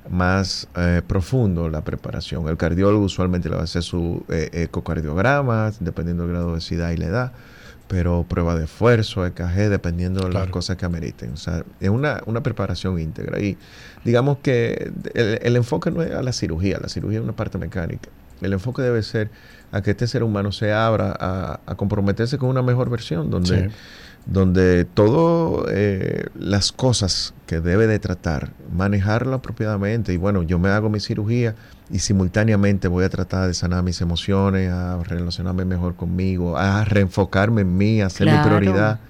[0.08, 2.48] más eh, profundo la preparación.
[2.48, 6.90] El cardiólogo usualmente le va a hacer su eh, ecocardiograma, dependiendo del grado de obesidad
[6.90, 7.32] y la edad,
[7.88, 11.32] pero prueba de esfuerzo, EKG, dependiendo de las cosas que ameriten.
[11.32, 13.40] O sea, es una, una preparación íntegra.
[13.40, 13.56] Y
[14.04, 18.08] digamos que el, enfoque no es a la cirugía, la cirugía es una parte mecánica.
[18.40, 19.30] El enfoque debe ser
[19.70, 23.70] a que este ser humano se abra a, comprometerse con una mejor versión, donde
[24.26, 30.12] donde todas eh, las cosas que debe de tratar, manejarlo apropiadamente.
[30.12, 31.54] Y bueno, yo me hago mi cirugía
[31.90, 37.62] y simultáneamente voy a tratar de sanar mis emociones, a relacionarme mejor conmigo, a reenfocarme
[37.62, 39.00] en mí, a hacer mi prioridad.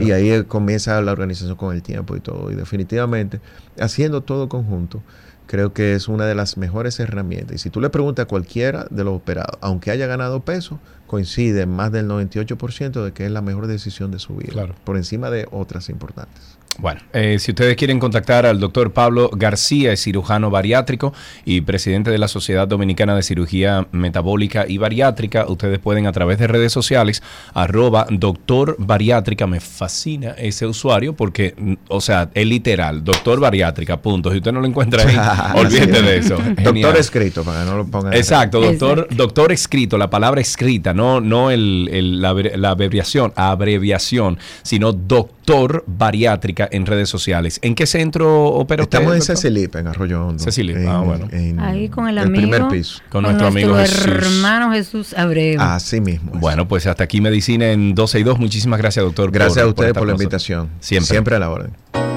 [0.00, 2.50] Y ahí comienza la organización con el tiempo y todo.
[2.50, 3.40] Y definitivamente,
[3.78, 5.02] haciendo todo conjunto,
[5.46, 7.56] creo que es una de las mejores herramientas.
[7.56, 11.66] Y si tú le preguntas a cualquiera de los operados, aunque haya ganado peso, coincide
[11.66, 15.46] más del 98% de que es la mejor decisión de su vida, por encima de
[15.50, 16.58] otras importantes.
[16.78, 21.12] Bueno, eh, si ustedes quieren contactar al doctor Pablo García, es cirujano bariátrico
[21.44, 26.38] y presidente de la Sociedad Dominicana de Cirugía Metabólica y Bariátrica, ustedes pueden a través
[26.38, 27.22] de redes sociales,
[27.52, 31.54] arroba doctor bariátrica, me fascina ese usuario porque,
[31.88, 34.30] o sea, es literal, doctor bariátrica, punto.
[34.30, 35.16] Si usted no lo encuentra ahí,
[35.60, 36.36] olvídate de eso.
[36.36, 38.14] doctor escrito, para que no lo pongan.
[38.14, 44.92] Exacto, doctor, doctor escrito, la palabra escrita, no, no el, la, la abreviación, abreviación, sino
[44.92, 45.43] doctor
[45.86, 47.58] bariátrica en redes sociales.
[47.62, 50.42] ¿En qué centro opera Estamos en Cecilip, en Arroyo Hondo.
[50.42, 51.28] Cecilip, ah, bueno.
[51.60, 52.36] Ahí con el amigo.
[52.36, 53.02] primer piso.
[53.08, 54.06] Con, nuestro amigo Jesús.
[54.06, 55.60] hermano Jesús Abreu.
[55.60, 56.32] Así mismo.
[56.34, 58.38] Bueno, pues hasta aquí Medicina en 12 y 2.
[58.38, 59.30] Muchísimas gracias, doctor.
[59.30, 60.70] Gracias a ustedes por, la invitación.
[60.80, 61.08] Siempre.
[61.08, 62.13] Siempre a la orden.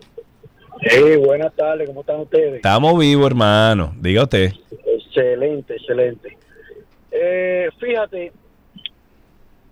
[0.82, 2.57] Sí, buenas tardes, ¿cómo están ustedes?
[2.57, 3.94] Estamos vivos, hermano.
[4.01, 4.52] Diga usted.
[4.85, 6.36] Excelente, excelente.
[7.12, 8.32] Eh, fíjate,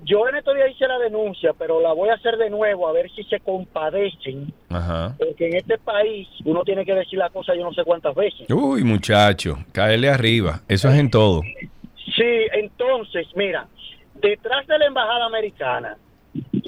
[0.04, 2.92] yo en estos días hice la denuncia, pero la voy a hacer de nuevo a
[2.92, 5.14] ver si se compadecen, Ajá.
[5.18, 8.48] porque en este país uno tiene que decir la cosa yo no sé cuántas veces.
[8.50, 10.60] Uy, muchacho, caerle arriba.
[10.68, 11.42] Eso es en todo.
[12.16, 13.66] Sí, entonces, mira,
[14.20, 15.96] detrás de la embajada americana,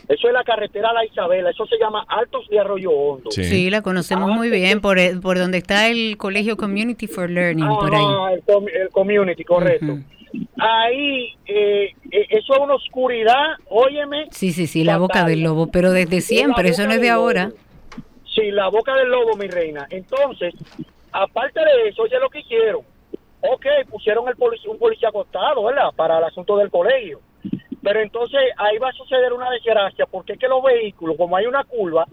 [0.08, 3.30] eso es la carretera La Isabela, eso se llama Altos de Arroyo Hondo.
[3.30, 7.66] Sí, la conocemos muy bien por, el- por donde está el colegio Community for Learning,
[7.68, 8.02] por ahí.
[8.04, 9.98] Ah, el, com- el community, correcto.
[10.58, 14.26] Ahí, eh, eh, eso es una oscuridad, óyeme.
[14.30, 17.50] Sí, sí, sí, la boca del lobo, pero desde siempre, eso no es de ahora.
[18.34, 19.86] Sí, la boca del lobo, mi reina.
[19.90, 20.54] Entonces,
[21.12, 22.82] aparte de eso, oye lo que hicieron.
[23.42, 25.90] Ok, pusieron el polic- un policía acostado, ¿verdad?
[25.96, 27.20] Para el asunto del colegio.
[27.82, 31.46] Pero entonces ahí va a suceder una desgracia, porque es que los vehículos, como hay
[31.46, 32.06] una curva,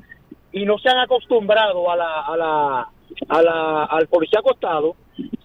[0.54, 2.88] y no se han acostumbrado a la, a la,
[3.30, 4.96] a la, al policía acostado,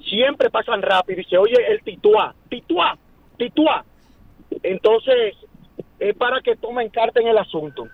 [0.09, 2.97] siempre pasan rápido y se oye el tituá, tituá,
[3.37, 3.85] tituá.
[4.63, 5.37] Entonces,
[5.99, 7.89] es para que tomen carta en el asunto.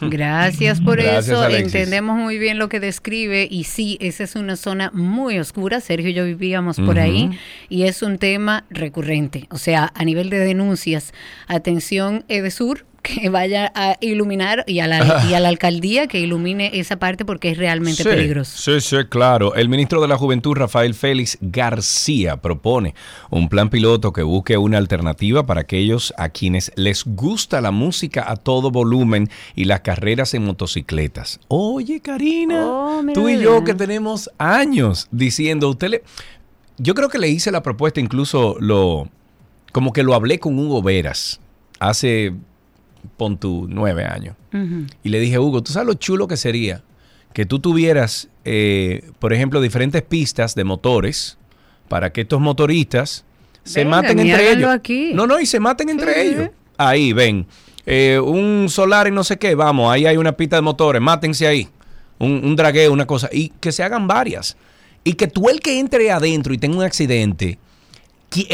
[0.00, 1.40] Gracias por Gracias, eso.
[1.40, 1.74] Alexis.
[1.74, 5.80] Entendemos muy bien lo que describe y sí, esa es una zona muy oscura.
[5.80, 7.30] Sergio y yo vivíamos por ahí
[7.68, 9.46] y es un tema recurrente.
[9.50, 11.12] O sea, a nivel de denuncias,
[11.46, 16.70] atención Edesur que vaya a iluminar y a la, y a la alcaldía que ilumine
[16.80, 18.56] esa parte porque es realmente Sí, peligroso.
[18.56, 19.54] Sí, sí, claro.
[19.54, 22.94] El ministro de la Juventud, Rafael Félix García, propone
[23.30, 28.24] un plan piloto que busque una alternativa para aquellos a quienes les gusta la música
[28.28, 31.38] a todo volumen y las carreras en motocicletas.
[31.48, 36.02] Oye, Karina, Oh, tú y yo que tenemos años diciendo, usted le...
[36.78, 39.08] Yo creo que le hice la propuesta, incluso lo...
[39.72, 41.40] Como que lo hablé con Hugo Veras
[41.80, 42.32] hace,
[43.16, 44.36] pon tu, nueve años.
[45.02, 46.82] Y le dije, Hugo, ¿tú sabes lo chulo que sería
[47.32, 51.36] que tú tuvieras, eh, por ejemplo, diferentes pistas de motores
[51.88, 53.24] para que estos motoristas
[53.64, 54.70] se maten entre ellos?
[54.70, 55.10] aquí.
[55.12, 56.50] No, no, y se maten entre ellos.
[56.78, 57.46] Ahí, ven.
[57.86, 61.46] Eh, un solar y no sé qué, vamos, ahí hay una pista de motores, mátense
[61.46, 61.68] ahí.
[62.18, 63.28] Un, un dragueo, una cosa.
[63.32, 64.56] Y que se hagan varias.
[65.02, 67.58] Y que tú el que entre adentro y tenga un accidente,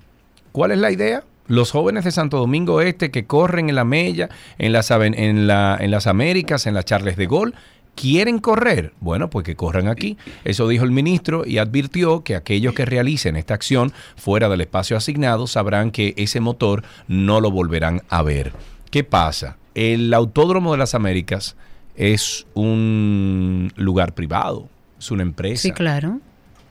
[0.53, 1.25] ¿cuál es la idea?
[1.49, 5.77] los jóvenes de Santo Domingo Este que corren en la Mella, en las, en, la,
[5.79, 7.55] en las Américas, en las Charles de Gol,
[7.95, 8.95] ¿Quieren correr?
[9.01, 10.17] Bueno, pues que corran aquí.
[10.45, 14.97] Eso dijo el ministro y advirtió que aquellos que realicen esta acción fuera del espacio
[14.97, 18.53] asignado sabrán que ese motor no lo volverán a ver.
[18.91, 19.57] ¿Qué pasa?
[19.75, 21.57] El Autódromo de las Américas
[21.97, 25.63] es un lugar privado, es una empresa.
[25.63, 26.21] Sí, claro.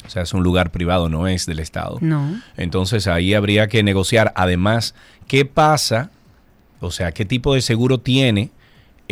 [0.05, 1.99] O sea, es un lugar privado, no es del Estado.
[2.01, 2.41] No.
[2.57, 4.33] Entonces ahí habría que negociar.
[4.35, 4.95] Además,
[5.27, 6.09] ¿qué pasa?
[6.79, 8.49] O sea, ¿qué tipo de seguro tiene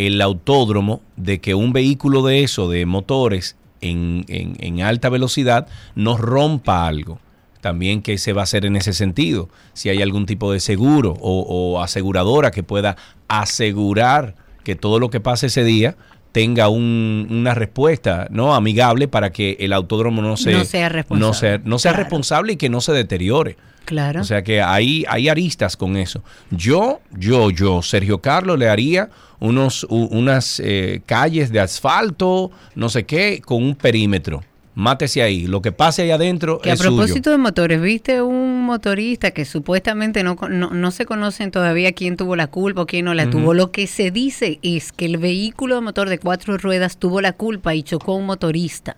[0.08, 6.20] el autódromo de que un vehículo de eso, de motores en, en, alta velocidad, nos
[6.20, 7.20] rompa algo?
[7.60, 11.18] También qué se va a hacer en ese sentido, si hay algún tipo de seguro
[11.20, 12.96] o, aseguradora que pueda
[13.28, 15.98] asegurar que todo lo que pase ese día
[16.32, 21.92] tenga una respuesta no amigable para que el autódromo no, se, sea responsable, no sea,
[21.92, 23.58] responsable y que no se deteriore.
[23.86, 24.22] Claro.
[24.22, 26.24] O sea que hay, hay aristas con eso.
[26.52, 33.06] Yo, yo, yo, Sergio Carlos, le haría unos, unas eh, calles de asfalto, no sé
[33.06, 34.44] qué, con un perímetro.
[34.76, 35.46] Mátese ahí.
[35.46, 40.24] Lo que pase ahí adentro que a propósito de motores, ¿viste un motorista que supuestamente
[40.24, 43.54] no, no, se conocen todavía quién tuvo la culpa o quién no la tuvo?
[43.54, 47.34] Lo que se dice es que el vehículo de motor de cuatro ruedas tuvo la
[47.34, 48.96] culpa y chocó a un motorista.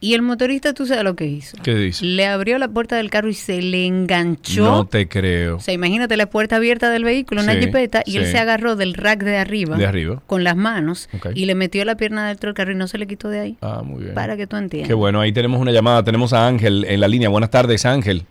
[0.00, 1.56] Y el motorista, tú sabes lo que hizo.
[1.62, 2.04] ¿Qué dice?
[2.04, 4.64] Le abrió la puerta del carro y se le enganchó.
[4.64, 5.56] No te creo.
[5.56, 8.94] O sea, imagínate la puerta abierta del vehículo, una jipeta, y él se agarró del
[8.94, 9.76] rack de arriba.
[9.76, 10.22] De arriba.
[10.26, 11.08] Con las manos.
[11.34, 13.56] Y le metió la pierna dentro del carro y no se le quitó de ahí.
[13.60, 14.14] Ah, muy bien.
[14.14, 14.88] Para que tú entiendas.
[14.88, 16.02] Qué bueno, ahí tenemos una llamada.
[16.02, 17.28] Tenemos a Ángel en la línea.
[17.28, 18.24] Buenas tardes, Ángel.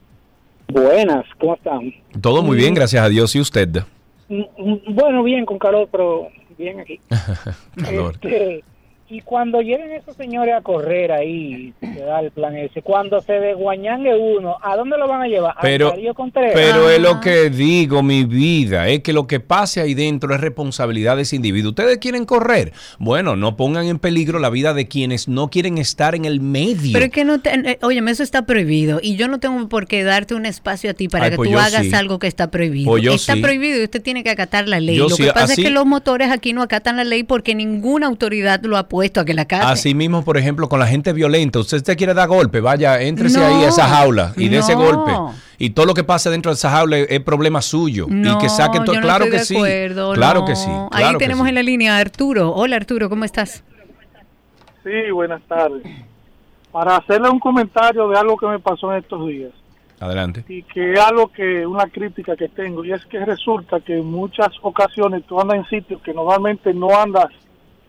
[0.67, 1.93] Buenas, ¿cómo están?
[2.21, 3.35] Todo muy bien, gracias a Dios.
[3.35, 3.83] ¿Y usted?
[4.29, 6.27] Mm, mm, bueno, bien, con calor, pero
[6.57, 6.99] bien aquí.
[7.83, 8.15] calor.
[8.15, 8.63] Este,
[9.07, 13.33] y cuando lleguen esos señores a correr ahí, se da el plan ese, cuando se
[13.33, 15.53] desguañangue uno, ¿a dónde lo van a llevar?
[15.61, 15.93] Pero,
[16.33, 20.41] pero es lo que digo, mi vida, es que lo que pase ahí dentro es
[20.41, 21.69] responsabilidad de ese individuo.
[21.69, 22.73] ¿Ustedes quieren correr?
[22.97, 26.93] Bueno, no pongan en peligro la vida de quienes no quieren estar en el medio.
[26.93, 30.03] Pero es que no, te, eh, eso está prohibido y yo no tengo por qué
[30.03, 32.89] darte un espacio a ti para que pues tú hagas algo que está prohibido.
[32.89, 34.97] Pues está prohibido y usted tiene que acatar la ley.
[34.97, 38.63] lo que pasa es que los motores aquí no acatan la ley porque ninguna autoridad
[38.63, 41.83] lo ha puesto a que la Así mismo, por ejemplo, con la gente violenta, usted
[41.83, 45.11] te quiere dar golpe, vaya, éntrese ahí a esa jaula y dé ese golpe.
[45.57, 48.07] Y todo lo que pasa dentro de esa jaula es, problema suyo.
[48.09, 48.97] y que saquen todo.
[49.01, 49.57] claro, que sí,
[50.13, 50.69] claro que sí.
[50.91, 52.53] ahí tenemos en la línea a Arturo.
[52.53, 53.65] Hola Arturo, ¿cómo estás?
[54.85, 55.83] Sí, buenas tardes.
[56.71, 59.51] Para hacerle un comentario de algo que me pasó en estos días.
[59.99, 60.45] Adelante.
[60.47, 64.05] Y que es algo que, una crítica que tengo, y es que resulta que en
[64.05, 67.27] muchas ocasiones tú andas en sitios que normalmente no andas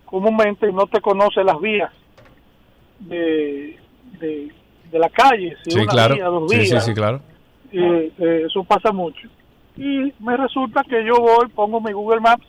[0.06, 1.92] comúnmente no te conoce las vías
[3.00, 3.78] de,
[4.18, 6.14] de, la calle, si una claro.
[6.14, 6.84] vía, dos vías.
[6.84, 7.20] Sí, sí, claro.
[7.72, 8.12] Eh,
[8.46, 9.28] eso pasa mucho.
[9.76, 12.46] Y me resulta que yo voy, pongo mi Google Maps,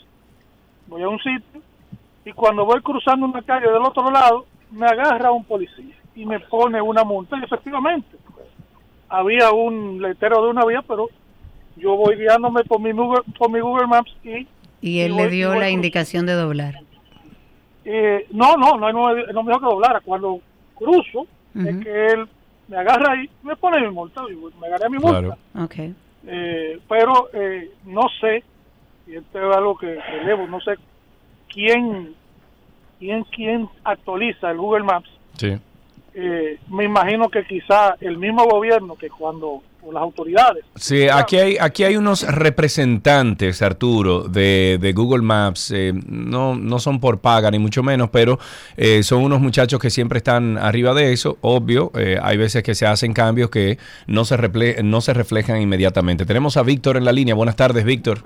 [0.88, 1.61] voy a un sitio,
[2.23, 6.39] y cuando voy cruzando una calle del otro lado, me agarra un policía y me
[6.39, 7.38] pone una multa.
[7.38, 8.17] Y efectivamente,
[9.09, 11.09] había un letrero de una vía, pero
[11.75, 14.47] yo voy guiándome por mi Google, por mi Google Maps y...
[14.79, 16.81] Y él le dio la indicación de doblar.
[17.89, 20.01] Eh, no, no, no, no, no me dijo que doblara.
[20.01, 20.41] Cuando
[20.76, 22.27] cruzo, es que él
[22.68, 24.23] me agarra ahí, me pone mi multa,
[24.59, 25.38] me agarré mi multa.
[26.26, 28.43] Eh, pero eh, no sé,
[29.07, 30.73] y esto es algo que, que no sé
[31.47, 32.14] quién,
[32.99, 35.09] quién, quién actualiza el Google Maps.
[35.38, 35.57] Sí.
[36.14, 39.61] Eh, me imagino que quizá el mismo gobierno que cuando
[39.93, 40.64] las autoridades.
[40.76, 45.72] Sí, aquí hay, aquí hay unos representantes, Arturo, de, de Google Maps.
[45.72, 48.39] Eh, no, no son por paga, ni mucho menos, pero
[48.76, 51.38] eh, son unos muchachos que siempre están arriba de eso.
[51.41, 51.91] Obvio,
[52.22, 53.77] hay veces que se hacen cambios que
[54.07, 54.38] no se,
[54.84, 56.26] no se reflejan inmediatamente.
[56.26, 57.35] Tenemos a Víctor en la línea.
[57.35, 58.23] Buenas tardes, Víctor.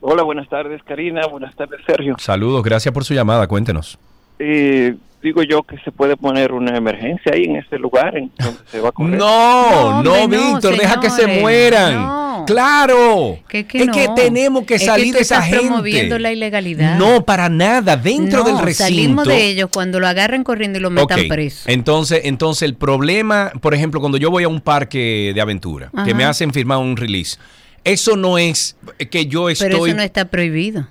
[0.00, 1.26] Hola, buenas tardes, Karina.
[1.26, 2.16] Buenas tardes, Sergio.
[2.18, 3.46] Saludos, gracias por su llamada.
[3.46, 3.98] Cuéntenos.
[4.38, 8.60] Eh, digo yo que se puede poner una emergencia ahí en ese lugar en donde
[8.70, 9.18] se va a correr.
[9.18, 12.44] No, no, Víctor, deja que se mueran.
[12.46, 13.38] Claro.
[13.48, 15.66] Que, es que tenemos que salir de esa gente.
[15.66, 16.96] promoviendo la ilegalidad.
[16.96, 18.84] No, para nada, dentro del recinto.
[18.84, 21.68] Salimos de ellos cuando lo agarren corriendo y lo metan preso.
[21.68, 26.14] Entonces, entonces el problema, por ejemplo, cuando yo voy a un parque de aventura, que
[26.14, 27.38] me hacen firmar un release,
[27.84, 28.76] eso no es
[29.10, 30.86] que yo estoy Pero eso no está prohibido.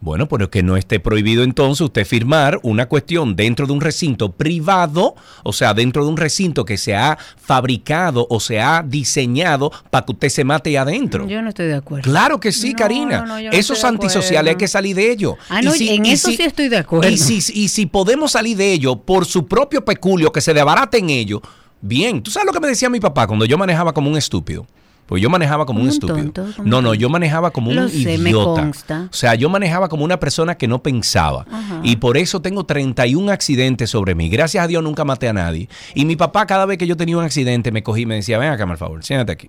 [0.00, 4.30] Bueno, pero que no esté prohibido entonces usted firmar una cuestión dentro de un recinto
[4.30, 9.72] privado, o sea, dentro de un recinto que se ha fabricado o se ha diseñado
[9.90, 11.26] para que usted se mate ahí adentro.
[11.26, 12.08] Yo no estoy de acuerdo.
[12.08, 13.40] Claro que sí, Karina.
[13.50, 15.36] Esos antisociales hay que salir de ello.
[15.48, 17.08] Ah, no, en eso sí estoy de acuerdo.
[17.08, 20.98] Y si, y si podemos salir de ello por su propio peculio, que se debarate
[20.98, 21.42] en ello,
[21.80, 22.22] bien.
[22.22, 24.64] ¿Tú sabes lo que me decía mi papá cuando yo manejaba como un estúpido?
[25.08, 26.32] Pues yo manejaba como un, estúpido.
[26.62, 28.70] no, no, yo manejaba como un idiota.
[29.10, 31.46] O sea, yo manejaba como una persona que no pensaba.
[31.82, 34.28] Y por eso tengo 31 accidentes sobre mí.
[34.28, 35.70] Gracias a Dios nunca maté a nadie.
[35.94, 38.36] Y mi papá, cada vez que yo tenía un accidente, me cogí y me decía,
[38.36, 39.48] ven acá, por favor, siéntate aquí.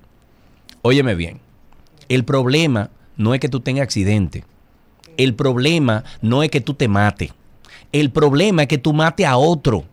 [0.82, 1.42] Óyeme bien.
[2.08, 4.46] El problema no es que tú tengas accidente.
[5.18, 7.34] El problema no es que tú te mates.
[7.92, 9.84] El problema es que tú mates a otro.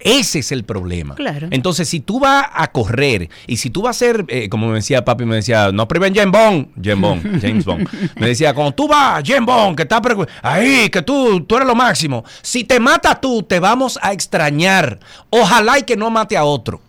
[0.00, 1.14] Ese es el problema.
[1.14, 1.48] Claro.
[1.50, 4.74] Entonces, si tú vas a correr y si tú vas a ser, eh, como me
[4.76, 7.88] decía papi, me decía, no priven James Bond, James Bond, James Bond.
[8.16, 10.00] Me decía, cuando tú vas, James Bond, que está
[10.42, 12.24] ahí, que tú, tú eres lo máximo.
[12.42, 14.98] Si te mata tú, te vamos a extrañar.
[15.30, 16.80] Ojalá y que no mate a otro.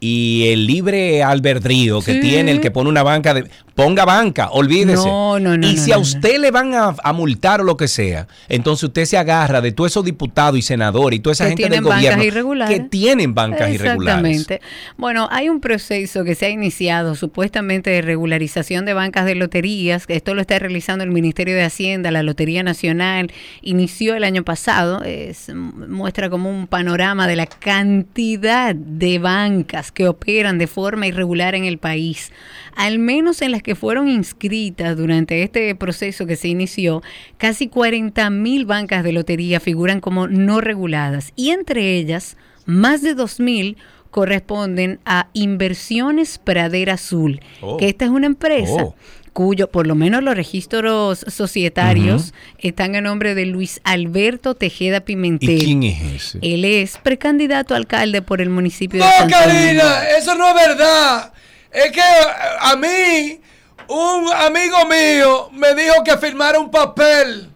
[0.00, 2.20] y el libre albedrío que Sí.
[2.20, 3.44] tiene el que pone una banca de
[3.76, 5.06] ponga banca, olvídese.
[5.06, 6.02] No, no, no, y si no, a no.
[6.02, 9.70] usted le van a, a multar o lo que sea, entonces usted se agarra de
[9.70, 12.76] todos esos diputados y senadores y toda esa Que gente del gobierno irregulares.
[12.76, 14.24] que tienen bancas irregulares.
[14.40, 14.60] Exactamente.
[14.96, 20.04] Bueno, hay un proceso que se ha iniciado supuestamente de regularización de bancas de loterías.
[20.08, 23.30] Esto lo está realizando el Ministerio de Hacienda, la Lotería Nacional.
[23.60, 25.02] Inició el año pasado.
[25.04, 31.54] Es, muestra como un panorama de la cantidad de bancas que operan de forma irregular
[31.54, 32.32] en el país.
[32.74, 37.02] Al menos en las que fueron inscritas durante este proceso que se inició,
[37.36, 43.14] casi 40 mil bancas de lotería figuran como no reguladas y entre ellas, más de
[43.14, 43.76] 2 mil
[44.12, 47.76] corresponden a Inversiones Pradera Azul, Oh.
[47.76, 48.94] que esta es una empresa Oh.
[49.32, 55.60] cuyo, por lo menos los registros societarios, están a nombre de Luis Alberto Tejeda Pimentel.
[55.60, 56.38] ¿Y quién es ese?
[56.40, 59.58] Él es precandidato a alcalde por el municipio de No, Santo Domingo.
[59.82, 61.32] Karina, eso no es verdad.
[61.72, 63.40] Es que eh, a mí,
[63.88, 67.50] un amigo mío me dijo que firmara un papel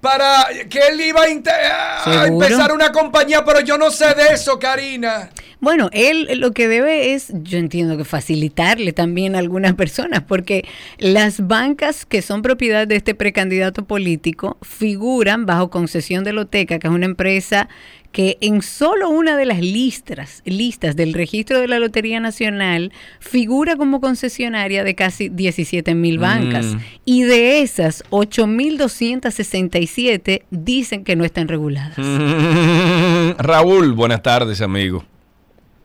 [0.00, 4.58] para que él iba a, a empezar una compañía, pero yo no sé de eso,
[4.58, 5.30] Karina.
[5.60, 10.64] Bueno, él lo que debe es, yo entiendo que facilitarle también a algunas personas, porque
[10.98, 16.86] las bancas que son propiedad de este precandidato político figuran bajo concesión de Loteca, que
[16.86, 17.68] es una empresa
[18.12, 22.90] que en solo una de las listas, listas del registro de la Lotería Nacional
[23.20, 26.74] figura como concesionaria de casi 17 mil bancas.
[26.74, 26.78] Mm.
[27.04, 31.98] Y de esas, 8.267 dicen que no están reguladas.
[33.38, 35.04] Raúl, buenas tardes, amigo.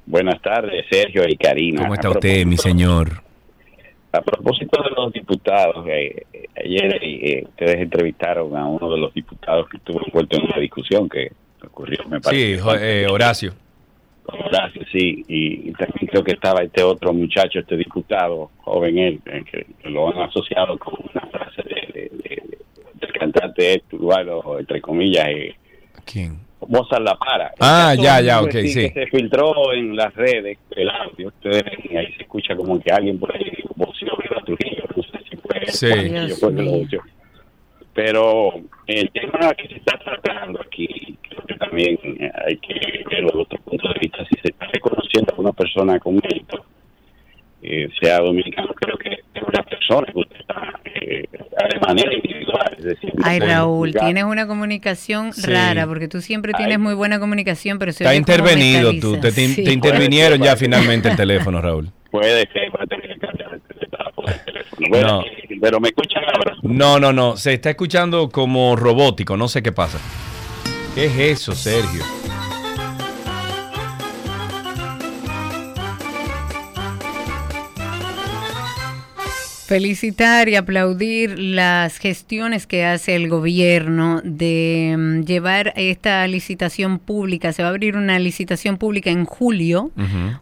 [0.06, 1.84] Buenas tardes, Sergio y Karina.
[1.84, 3.24] ¿Cómo está usted, mi señor?
[4.12, 9.12] A propósito de los diputados, eh, eh, ayer eh, ustedes entrevistaron a uno de los
[9.14, 11.32] diputados que estuvo envuelto en una discusión que
[11.68, 12.60] ocurrió, me Sí, parece.
[12.60, 13.54] jo- eh, Horacio.
[14.26, 19.20] Horacio, sí, y, y también creo que estaba este otro muchacho, este diputado, joven él,
[19.26, 22.58] eh, que, que lo han asociado con una frase de, de- de-
[22.94, 25.56] del cantante este urbano, entre comillas, eh,
[26.06, 26.40] ¿Quién?
[26.66, 27.48] Mozart La Para.
[27.48, 28.90] El Ah, ya, ya, ok, sí.
[28.90, 32.90] Se filtró en las redes el audio, ustedes ven, y ahí se escucha como que
[32.94, 35.88] alguien por ahí voció a Trujillo, no sé si fue Sí.
[36.40, 36.72] Fue que lo.
[37.94, 38.54] Pero
[38.88, 41.98] el tema que se está tratando aquí, creo que también
[42.46, 46.00] hay que verlo desde otro punto de vista, si se está reconociendo a una persona
[46.00, 46.66] con mérito,
[47.62, 52.76] eh, sea dominicano, creo que es una persona que usted está eh, de manera individual.
[52.78, 55.50] Es decir, Ay, puede Raúl, tienes una comunicación Sí.
[55.52, 59.64] rara, porque tú siempre tienes muy buena comunicación, pero se Está intervenido tú, te, Sí.
[59.64, 61.90] te intervinieron ya finalmente el teléfono, Raúl.
[62.12, 63.84] Puede que va a tener que cambiar el teléfono.
[64.90, 65.24] Bueno, No.
[65.62, 66.56] Pero me escuchan ahora.
[66.62, 70.00] No, no, no, se está escuchando como robótico, no sé qué pasa.
[70.96, 72.04] ¿Qué es eso, Sergio?
[79.66, 87.54] Felicitar y aplaudir las gestiones que hace el gobierno de mm, llevar esta licitación pública.
[87.54, 89.92] Se va a abrir una licitación pública en julio,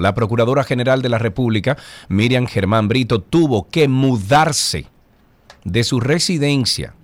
[0.00, 1.76] La Procuradora General de la República,
[2.08, 4.86] Miriam Germán Brito, tuvo que mudarse
[5.64, 6.94] de su residencia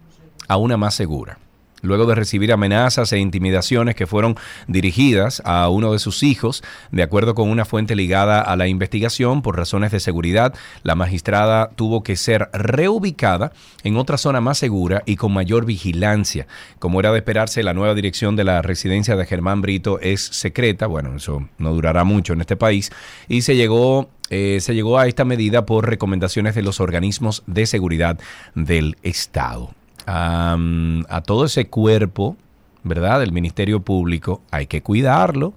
[0.49, 1.39] a una más segura.
[1.83, 4.37] Luego de recibir amenazas e intimidaciones que fueron
[4.67, 9.43] dirigidas a uno de sus hijos, de acuerdo con una fuente ligada a la investigación
[9.43, 13.53] por razones de seguridad, la magistrada tuvo que ser reubicada
[13.83, 16.47] en otra zona más segura y con mayor vigilancia.
[16.79, 20.87] Como era de esperarse, la nueva dirección de la residencia de Germán Brito es secreta,
[20.87, 22.91] bueno, eso no durará mucho en este país,
[23.29, 27.67] y se llegó eh, se llegó a esta medida por recomendaciones de los organismos de
[27.67, 28.19] seguridad
[28.55, 29.75] del Estado.
[30.07, 32.37] Am, a todo ese cuerpo,
[32.83, 33.21] ¿verdad?
[33.21, 35.55] Del Ministerio Público hay que cuidarlo.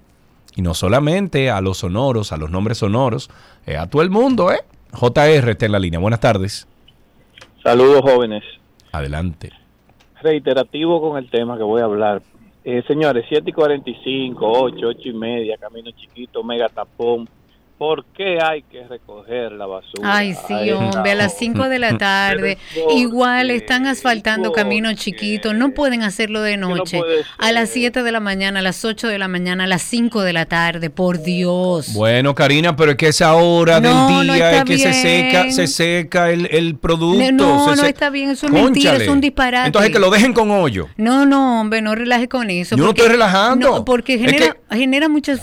[0.54, 3.30] Y no solamente a los sonoros, a los nombres sonoros,
[3.66, 4.60] eh, a todo el mundo, ¿eh?
[4.92, 6.00] JR está en la línea.
[6.00, 6.66] Buenas tardes.
[7.62, 8.42] Saludos jóvenes.
[8.92, 9.52] Adelante.
[10.22, 12.22] Reiterativo con el tema que voy a hablar.
[12.64, 17.28] Eh, señores, 7 y 45, 8, 8 y media, camino chiquito, mega tapón.
[17.78, 20.16] ¿Por qué hay que recoger la basura?
[20.16, 21.38] Ay, sí, hombre, a las hora?
[21.40, 22.56] 5 de la tarde.
[22.94, 27.02] Igual están asfaltando caminos chiquitos, no pueden hacerlo de noche.
[27.36, 30.22] A las 7 de la mañana, a las 8 de la mañana, a las 5
[30.22, 31.92] de la tarde, por Dios.
[31.92, 34.92] Bueno, Karina, pero es que esa hora No, del no día está es que se
[34.94, 37.30] seca, se seca el, el producto.
[37.32, 39.66] No, se no se- está bien, eso es mentira, es un disparate.
[39.66, 40.88] Entonces que lo dejen con hoyo.
[40.96, 42.74] No, no, hombre, no relaje con eso.
[42.76, 43.68] Yo no estoy relajando.
[43.70, 45.34] No, porque Es genera, genera mucha,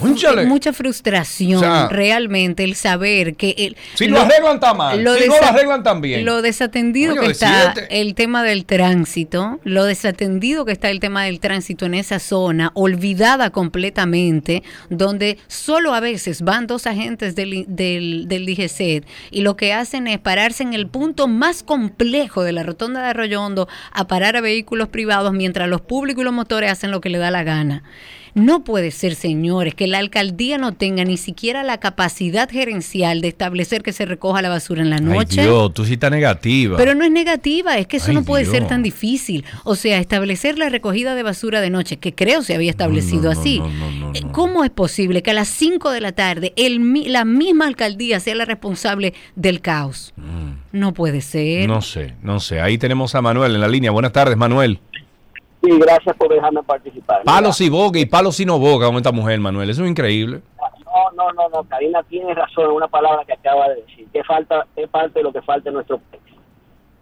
[0.47, 1.87] mucha frustración O sea,
[2.23, 3.55] realmente el saber que...
[3.57, 6.25] El, Si lo arreglan tan mal, si no lo arreglan tan bien.
[6.25, 8.01] Lo desatendido que está siete.
[8.01, 12.71] el tema del tránsito, lo desatendido que está el tema del tránsito en esa zona,
[12.73, 19.57] olvidada completamente, donde solo a veces van dos agentes del, del, del DGCET y lo
[19.57, 23.67] que hacen es pararse en el punto más complejo de la rotonda de Arroyo Hondo
[23.91, 27.17] a parar a vehículos privados mientras los públicos y los motores hacen lo que le
[27.17, 27.83] da la gana.
[28.35, 33.27] No puede ser, señores, que la alcaldía no tenga ni siquiera la capacidad gerencial de
[33.27, 35.41] establecer que se recoja la basura en la noche.
[35.41, 36.77] Ay, Dios, tú sí estás negativa.
[36.77, 39.45] Pero no es negativa, es que eso Ay, no puede ser tan difícil.
[39.63, 43.61] O sea, establecer la recogida de basura de noche, que creo se había establecido así.
[44.15, 48.19] Eh, ¿Cómo es posible que a las 5 de la tarde el, la misma alcaldía
[48.19, 50.13] sea la responsable del caos?
[50.71, 51.67] No puede ser.
[51.67, 52.61] No sé, no sé.
[52.61, 53.91] Ahí tenemos a Manuel en la línea.
[53.91, 54.79] Buenas tardes, Manuel.
[55.63, 57.23] Sí, gracias por dejarme participar.
[57.23, 59.69] Palos y boga y palos y no boga con esta mujer, Manuel.
[59.69, 60.41] Eso es increíble.
[60.85, 61.63] No, no, no, no.
[61.63, 64.05] Karina tiene razón en una palabra que acaba de decir.
[64.11, 66.21] Que falta, es parte de lo que falta en nuestro país.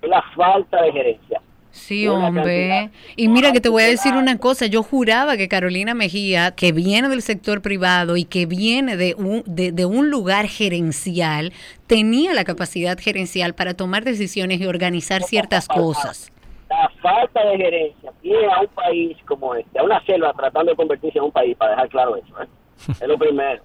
[0.02, 1.42] Es la falta de gerencia.
[1.72, 2.92] Sí, hombre.
[3.16, 6.74] Y mira que te voy a decir una cosa, yo juraba que Carolina Mejía, que
[6.74, 11.54] viene del sector privado y que viene de un, de, de un lugar gerencial,
[11.88, 16.32] tenía la capacidad gerencial para tomar decisiones y organizar ciertas cosas.
[16.72, 20.78] La falta de gerencia tiene a un país como este, a una selva tratando de
[20.78, 22.42] convertirse en un país, para dejar claro eso.
[22.42, 22.48] ¿eh?
[22.88, 23.62] Es lo primero.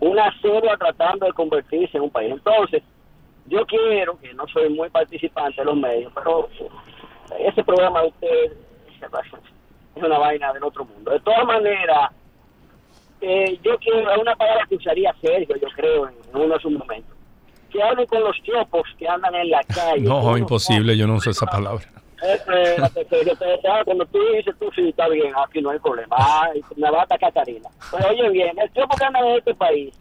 [0.00, 2.32] Una selva tratando de convertirse en un país.
[2.32, 2.82] Entonces,
[3.46, 6.48] yo quiero, que no soy muy participante de los medios, pero
[7.38, 8.52] ese programa de ustedes
[9.96, 11.10] es una vaina del otro mundo.
[11.10, 12.10] De todas maneras,
[13.20, 17.14] eh, yo quiero una palabra que usaría Sergio, yo creo, en uno de sus momentos.
[17.70, 20.00] Que hablen con los chopos que andan en la calle.
[20.00, 21.99] No, imposible, yo no uso esa palabra.
[22.22, 26.16] Espérate, Sergio, te- te- cuando tú dices tú sí, está bien, aquí no hay problema.
[26.18, 27.68] Ay, me va a atacar Catarina.
[27.90, 29.94] Pero oye bien, el chopo que anda en este país,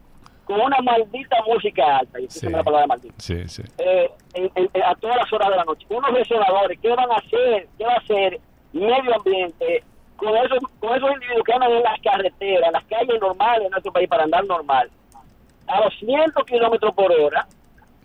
[0.45, 3.63] con una maldita música alta, y escúchame la palabra maldita, Sí, sí.
[3.77, 5.85] eh, en- en- a todas las horas de la noche.
[5.89, 7.67] Unos resonadores, ¿qué van a hacer?
[7.77, 8.39] ¿Qué va a hacer
[8.73, 9.83] medio ambiente
[10.17, 13.69] con esos, con esos individuos que andan en las carreteras, en las calles normales de
[13.69, 14.89] nuestro país para andar normal?
[15.67, 17.47] A 200 kilómetros por hora,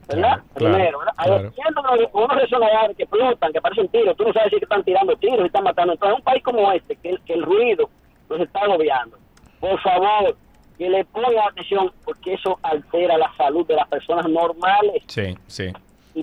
[0.09, 0.22] ¿verdad?
[0.32, 1.14] Claro, Primero, ¿verdad?
[1.16, 1.43] A claro.
[1.44, 4.16] 200 kilómetros, con unos resonadores que explotan, que parecen tiros.
[4.16, 5.93] Tú no sabes si están tirando tiros, si están matando.
[5.94, 7.89] Entonces, un país como este, que, el- que el ruido
[8.28, 9.16] nos está agobiando,
[9.60, 10.36] por favor,
[10.78, 15.02] que le ponga atención, porque eso altera la salud de las personas normales.
[15.06, 15.72] Sí, sí.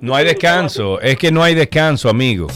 [0.01, 2.47] No hay descanso, es que no hay descanso, amigo.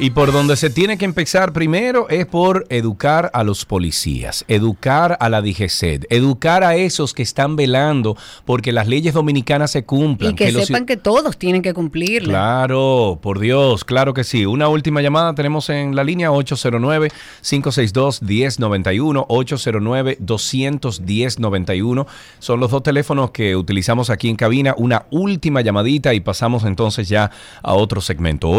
[0.00, 5.16] Y por donde se tiene que empezar primero es por educar a los policías, educar
[5.20, 10.32] a la DGCED, educar a esos que están velando porque las leyes dominicanas se cumplan.
[10.32, 12.28] Y que, los- sepan que todos tienen que cumplirla.
[12.28, 14.44] Claro, por Dios, claro que sí.
[14.46, 22.06] Una última llamada tenemos en la línea 809-562-1091, 809-21091.
[22.40, 24.74] Son los dos teléfonos que utilizamos aquí en cabina.
[24.76, 27.30] Una última llamadita y pasamos entonces ya
[27.62, 28.50] a otro segmento.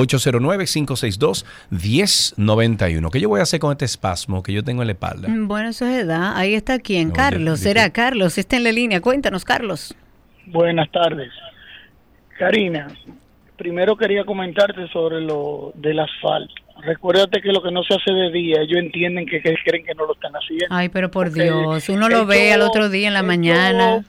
[1.25, 3.09] 809-562-1091.
[3.11, 5.27] ¿Qué yo voy a hacer con este espasmo que yo tengo en la espalda?
[5.27, 6.35] Mm, Bueno, eso es edad.
[6.35, 7.59] Ahí está quién, Carlos.
[7.59, 8.37] Será Carlos.
[8.37, 9.01] Está en la línea.
[9.01, 9.95] Cuéntanos, Carlos.
[10.47, 11.31] Buenas tardes.
[12.37, 12.87] Karina,
[13.57, 16.53] primero quería comentarte sobre lo del asfalto.
[16.81, 19.95] Recuérdate que lo que no se hace de día, ellos entienden que, que creen que
[19.95, 20.67] no lo están haciendo.
[20.69, 21.87] Ay, pero por Dios.
[21.89, 24.03] Uno lo ve al otro día en la mañana.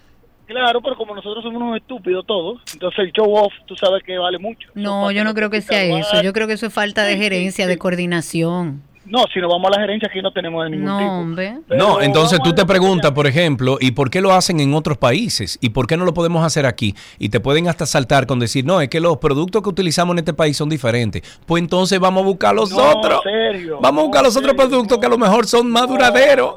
[0.46, 4.16] Claro, pero como nosotros somos unos estúpidos todos, entonces el show off, tú sabes que
[4.16, 4.68] vale mucho.
[4.74, 6.22] No, yo no creo que sea eso.
[6.22, 8.82] Yo creo que eso es falta de gerencia, de coordinación.
[9.08, 11.10] No, si nos vamos a la gerencia aquí no tenemos de ningún No, tipo.
[11.12, 11.58] hombre.
[11.68, 15.58] No, entonces tú te preguntas, por ejemplo, ¿y por qué lo hacen en otros países?
[15.60, 16.92] ¿Y por qué no lo podemos hacer aquí?
[17.20, 20.18] Y te pueden hasta saltar con decir, no, es que los productos que utilizamos en
[20.18, 21.22] este país son diferentes.
[21.46, 23.20] Pues entonces vamos a buscar los No, otros.
[23.22, 25.88] serio, vamos a buscar no, los otros productos que a lo mejor son más No,
[25.88, 26.54] duraderos.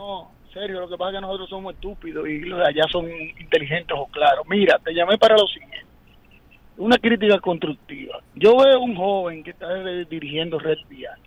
[0.50, 3.10] No, serio, lo que pasa es que nosotros somos estúpidos y los de allá son
[3.40, 4.46] inteligentes o claros.
[4.48, 5.86] Mira, te llamé para lo siguiente.
[6.78, 8.20] Una crítica constructiva.
[8.36, 9.68] Yo veo un joven que está
[10.10, 11.20] dirigiendo Red Vial.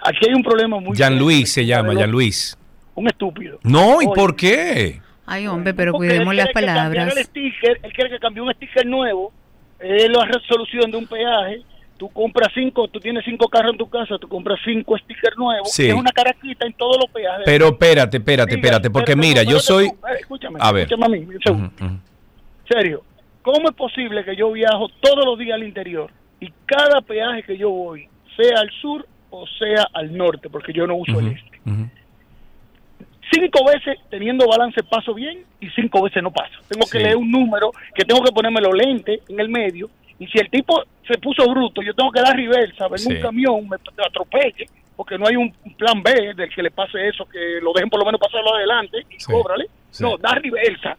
[0.00, 1.18] Aquí hay un problema muy Jean.
[1.18, 2.56] Luis se llama, Jean Luis.
[2.94, 3.58] Un estúpido.
[3.62, 5.00] No, ¿y Oye, por qué?
[5.26, 7.14] Ay, hombre, pero porque cuidemos las palabras.
[7.16, 9.32] El sticker, él quiere que cambie un sticker nuevo.
[9.78, 11.62] Es la resolución de un peaje.
[11.96, 15.70] Tú compras cinco, tú tienes cinco carros en tu casa, tú compras cinco stickers nuevos.
[15.70, 15.88] Sí.
[15.88, 17.42] Es una caraquita en todos los peajes.
[17.46, 19.88] Pero espérate, espérate, espérate, porque espérate, mira, yo soy...
[19.88, 20.82] tú, escúchame, A ver.
[20.82, 21.72] escúchame a mí, un segundo.
[22.68, 23.02] Serio,
[23.42, 27.56] ¿cómo es posible que yo viajo todos los días al interior y cada peaje que
[27.56, 31.60] yo voy, sea al sur o sea al norte, porque yo no uso el este?
[33.32, 36.58] Cinco veces teniendo balance paso bien y cinco veces no paso.
[36.68, 39.88] Tengo que leer un número, que tengo que ponerme los lentes en el medio,
[40.18, 43.12] y si el tipo se puso bruto, yo tengo que dar reversa, ver Sí.
[43.12, 44.66] un camión, me atropelle,
[44.96, 48.00] porque no hay un plan B del que le pase eso, que lo dejen por
[48.00, 49.30] lo menos pasarlo adelante y Sí.
[49.32, 49.66] cóbrale.
[49.90, 50.02] Sí.
[50.02, 50.96] No, da reversa.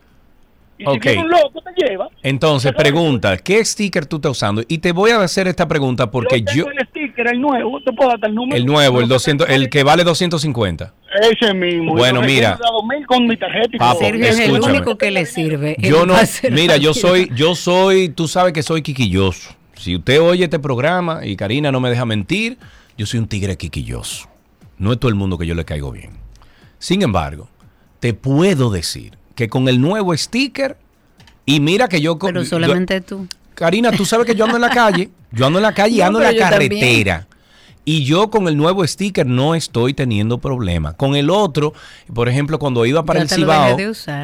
[0.80, 1.02] Y Ok.
[1.03, 2.07] si un loco, te lleva.
[2.22, 4.61] Entonces, pregunta, ¿qué sticker tú estás usando?
[4.68, 6.65] Y te voy a hacer esta pregunta porque yo...
[6.68, 6.77] El
[7.18, 8.56] sticker, el nuevo, te puedo dar el número.
[8.57, 10.94] El nuevo, el 200, el que vale 250.
[11.31, 11.94] Ese mismo.
[11.95, 12.60] Bueno, Yo mira.
[13.07, 14.07] con mi tarjeta y Papo, todo.
[14.07, 14.77] Sergio es el escúchame.
[14.77, 15.76] único que le sirve.
[15.80, 16.15] Yo no,
[16.52, 19.56] mira, yo soy, yo soy, tú sabes que soy quiquilloso.
[19.76, 22.57] Si usted oye este programa y Karina no me deja mentir,
[22.98, 24.27] yo soy un tigre quiquilloso.
[24.77, 26.11] No es todo el mundo que yo le caigo bien.
[26.80, 27.49] Sin embargo,
[27.99, 30.77] te puedo decir que con el nuevo sticker,
[31.45, 32.18] y mira que yo...
[32.19, 33.27] Pero yo- solamente tú.
[33.57, 35.99] Karina, tú sabes que yo ando en la calle, yo ando en la calle y
[35.99, 36.69] No, ando en la también.
[36.69, 37.27] carretera.
[37.85, 40.93] Y yo con el nuevo sticker no estoy teniendo problema.
[40.93, 41.73] Con el otro,
[42.13, 43.77] por ejemplo, cuando iba para el Cibao.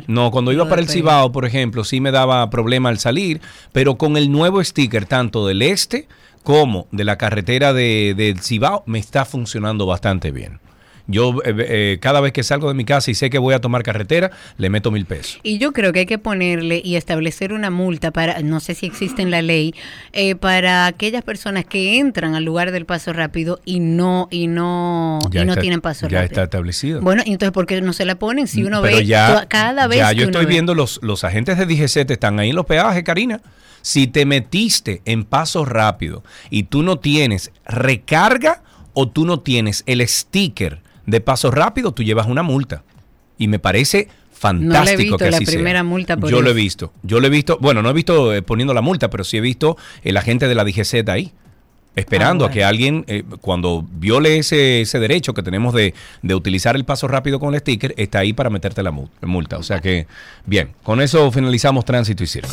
[0.05, 3.41] No, cuando iba para el Cibao, por ejemplo, sí me daba problema al salir.
[3.72, 6.07] Pero con el nuevo sticker, tanto del este
[6.43, 10.60] como de la carretera de, del Cibao, me está funcionando bastante bien.
[11.05, 13.59] Yo eh, eh, cada vez que salgo de mi casa y sé que voy a
[13.59, 15.39] tomar carretera, le meto mil pesos.
[15.43, 18.85] Y yo creo que hay que ponerle y establecer una multa para, no sé si
[18.85, 19.75] existe en la ley,
[20.13, 25.19] eh, para aquellas personas que entran al lugar del paso rápido y no y no
[25.31, 26.21] y no tienen paso rápido.
[26.21, 27.01] Ya está establecido.
[27.01, 28.47] Bueno, entonces ¿por qué no se la ponen?
[28.47, 29.05] Si uno ve
[29.49, 32.65] cada vez ya yo estoy viendo los los agentes de DGC están ahí en los
[32.65, 33.41] peajes, Karina.
[33.81, 38.63] Si te metiste en paso rápido y tú no tienes recarga
[38.93, 42.84] o tú no tienes el sticker de paso rápido, tú llevas una multa.
[43.38, 46.91] Y me parece fantástico que así la primera multa Yo lo he visto.
[47.03, 49.41] Yo lo he visto, bueno, no he visto eh, poniendo la multa, pero sí he
[49.41, 51.31] visto el agente de la DGZ ahí.
[51.95, 55.93] Esperando ah, a que alguien, eh, cuando viole ese, ese derecho que tenemos de,
[56.23, 59.59] de, utilizar el paso rápido con el sticker, está ahí para meterte la multa.
[59.59, 60.07] O sea que,
[60.47, 62.49] bien, con eso finalizamos tránsito y circo.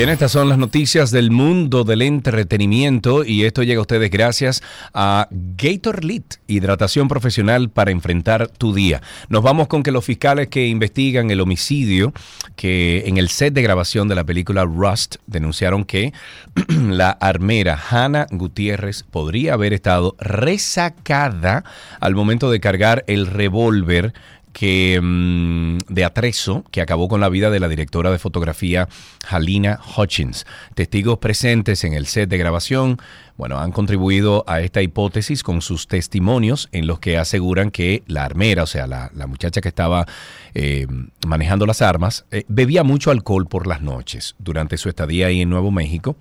[0.00, 4.62] Bien, estas son las noticias del mundo del entretenimiento y esto llega a ustedes gracias
[4.94, 9.02] a Gator Lit, hidratación profesional para enfrentar tu día.
[9.28, 12.14] Nos vamos con que los fiscales que investigan el homicidio
[12.56, 16.14] que en el set de grabación de la película Rust denunciaron que
[16.68, 21.62] la armera Hannah Gutiérrez podría haber estado resacada
[22.00, 24.14] al momento de cargar el revólver
[24.52, 28.88] que mm, de atrezo que acabó con la vida de la directora de fotografía
[29.28, 30.46] Halina Hutchins.
[30.74, 32.98] Testigos presentes en el set de grabación,
[33.36, 38.24] bueno, han contribuido a esta hipótesis con sus testimonios en los que aseguran que la
[38.24, 40.06] armera, o sea, la, muchacha que estaba
[40.54, 40.86] eh,
[41.26, 45.50] manejando las armas, eh, bebía mucho alcohol por las noches durante su estadía ahí en
[45.50, 46.16] Nuevo México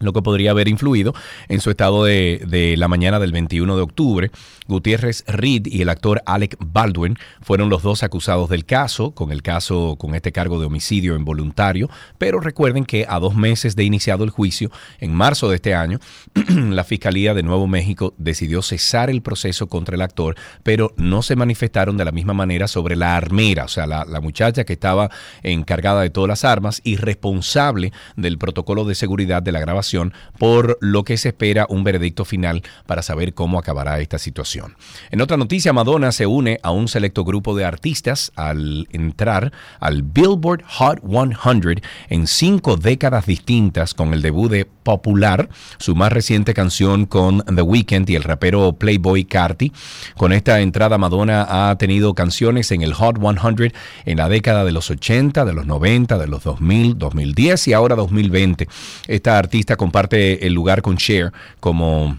[0.00, 1.14] lo que podría haber influido
[1.48, 4.30] en su estado de, la mañana del 21 de octubre.
[4.66, 9.42] Gutiérrez Reed y el actor Alec Baldwin fueron los dos acusados del caso, con el
[9.42, 14.24] caso con este cargo de homicidio involuntario, pero recuerden que a dos meses de iniciado
[14.24, 14.70] el juicio,
[15.00, 15.98] en marzo de este año,
[16.48, 21.36] la Fiscalía de Nuevo México decidió cesar el proceso contra el actor, pero no se
[21.36, 25.10] manifestaron de la misma manera sobre la armera, o sea, la, la muchacha que estaba
[25.42, 29.89] encargada de todas las armas y responsable del protocolo de seguridad de la grabación
[30.38, 34.76] por lo que se espera un veredicto final para saber cómo acabará esta situación.
[35.10, 40.02] En otra noticia, Madonna se une a un selecto grupo de artistas al entrar al
[40.02, 46.54] Billboard Hot 100 en cinco décadas distintas con el debut de Popular, su más reciente
[46.54, 49.72] canción con The Weeknd y el rapero Playboy Carti.
[50.16, 53.72] Con esta entrada, Madonna ha tenido canciones en el Hot 100
[54.06, 57.94] en la década de los 80, de los 90, de los 2000, 2010 y ahora
[57.94, 58.68] 2020.
[59.06, 62.18] Esta artista comparte el lugar con Cher como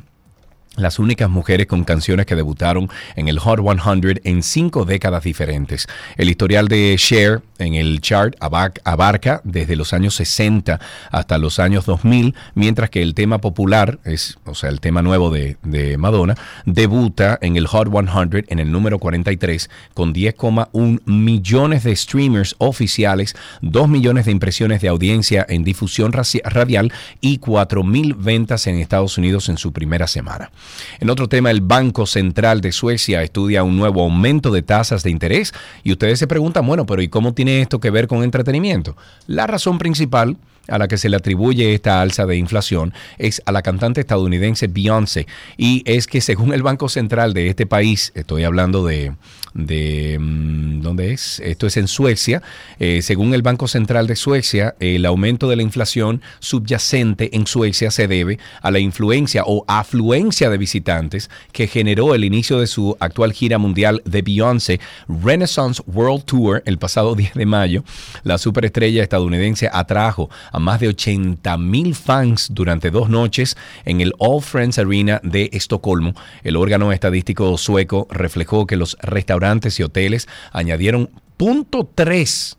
[0.81, 5.87] las únicas mujeres con canciones que debutaron en el Hot 100 en cinco décadas diferentes.
[6.17, 10.79] El historial de Cher en el chart abarca desde los años 60
[11.11, 15.29] hasta los años 2000, mientras que el tema popular, es, o sea, el tema nuevo
[15.29, 16.35] de, de Madonna,
[16.65, 23.35] debuta en el Hot 100 en el número 43 con 10,1 millones de streamers oficiales,
[23.61, 29.17] 2 millones de impresiones de audiencia en difusión radial y 4 mil ventas en Estados
[29.17, 30.51] Unidos en su primera semana.
[30.99, 35.11] En otro tema, el Banco Central de Suecia estudia un nuevo aumento de tasas de
[35.11, 35.53] interés
[35.83, 38.95] y ustedes se preguntan, bueno, pero ¿y cómo tiene esto que ver con entretenimiento?
[39.27, 40.37] La razón principal
[40.67, 44.67] a la que se le atribuye esta alza de inflación es a la cantante estadounidense
[44.67, 45.27] Beyoncé.
[45.57, 49.13] Y es que según el Banco Central de este país, estoy hablando de,
[49.53, 51.39] de mm, ¿dónde es?
[51.39, 52.41] Esto es en Suecia.
[52.79, 57.91] Eh, según el Banco Central de Suecia, el aumento de la inflación subyacente en Suecia
[57.91, 62.95] se debe a la influencia o afluencia de visitantes que generó el inicio de su
[62.99, 67.83] actual gira mundial de Beyoncé Renaissance World Tour el pasado 10 de mayo.
[68.23, 74.13] La superestrella estadounidense atrajo a más de 80 mil fans durante dos noches en el
[74.17, 76.13] All Friends Arena de Estocolmo.
[76.43, 79.40] El órgano estadístico sueco reflejó que los restaurantes
[79.79, 82.57] y hoteles añadieron 0.3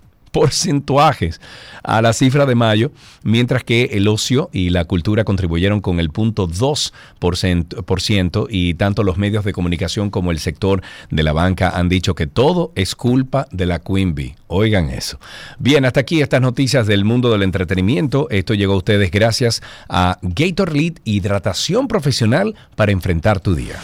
[0.36, 1.40] porcentuajes
[1.82, 2.90] a la cifra de mayo,
[3.22, 9.16] mientras que el ocio y la cultura contribuyeron con el punto 2% y tanto los
[9.16, 13.46] medios de comunicación como el sector de la banca han dicho que todo es culpa
[13.50, 14.36] de la Bee.
[14.48, 15.18] Oigan eso.
[15.58, 18.28] Bien, hasta aquí estas noticias del mundo del entretenimiento.
[18.28, 23.76] Esto llegó a ustedes gracias a Gator Lead Hidratación Profesional para enfrentar tu día.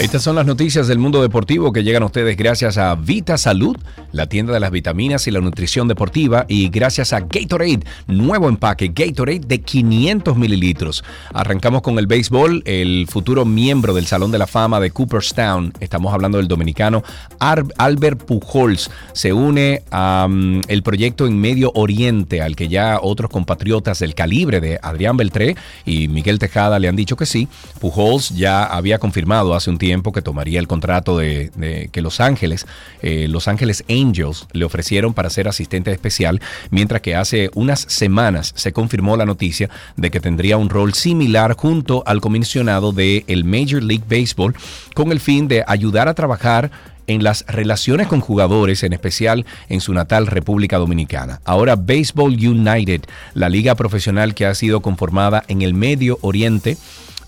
[0.00, 3.76] Estas son las noticias del mundo deportivo que llegan a ustedes gracias a Vita Salud,
[4.12, 8.92] la tienda de las vitaminas y la nutrición deportiva, y gracias a Gatorade, nuevo empaque
[8.94, 11.02] Gatorade de 500 mililitros.
[11.34, 16.14] Arrancamos con el béisbol, el futuro miembro del Salón de la Fama de Cooperstown, estamos
[16.14, 17.02] hablando del dominicano
[17.40, 23.98] Albert Pujols, se une al mm, proyecto en Medio Oriente, al que ya otros compatriotas
[23.98, 27.48] del calibre de Adrián Beltré y Miguel Tejada le han dicho que sí.
[27.80, 32.20] Pujols ya había confirmado hace un tiempo tiempo que tomaría el contrato de, que Los
[32.20, 32.66] Ángeles,
[33.00, 38.52] eh, Los Ángeles Angels le ofrecieron para ser asistente especial, mientras que hace unas semanas
[38.54, 43.44] se confirmó la noticia de que tendría un rol similar junto al comisionado del el
[43.44, 44.54] Major League Baseball
[44.92, 46.70] con el fin de ayudar a trabajar
[47.06, 51.40] en las relaciones con jugadores, en especial en su natal República Dominicana.
[51.46, 56.76] Ahora Baseball United, la liga profesional que ha sido conformada en el Medio Oriente,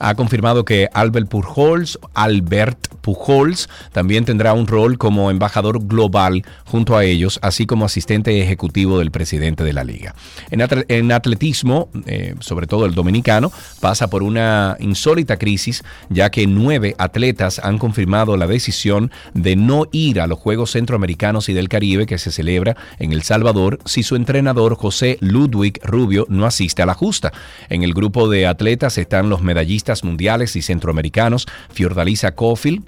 [0.01, 6.97] ha confirmado que Albert Pujols, Albert Pujols también tendrá un rol como embajador global junto
[6.97, 10.15] a ellos, así como asistente ejecutivo del presidente de la liga.
[10.51, 16.95] En, atletismo, eh, sobre todo el dominicano, pasa por una insólita crisis, ya que nueve
[16.99, 22.07] atletas han confirmado la decisión de no ir a los Juegos Centroamericanos y del Caribe
[22.07, 26.87] que se celebra en El Salvador si su entrenador José Ludwig Rubio no asiste a
[26.87, 27.33] la justa.
[27.69, 32.85] En el grupo de atletas están los medallistas mundiales y centroamericanos, Fiordalisa Cofield,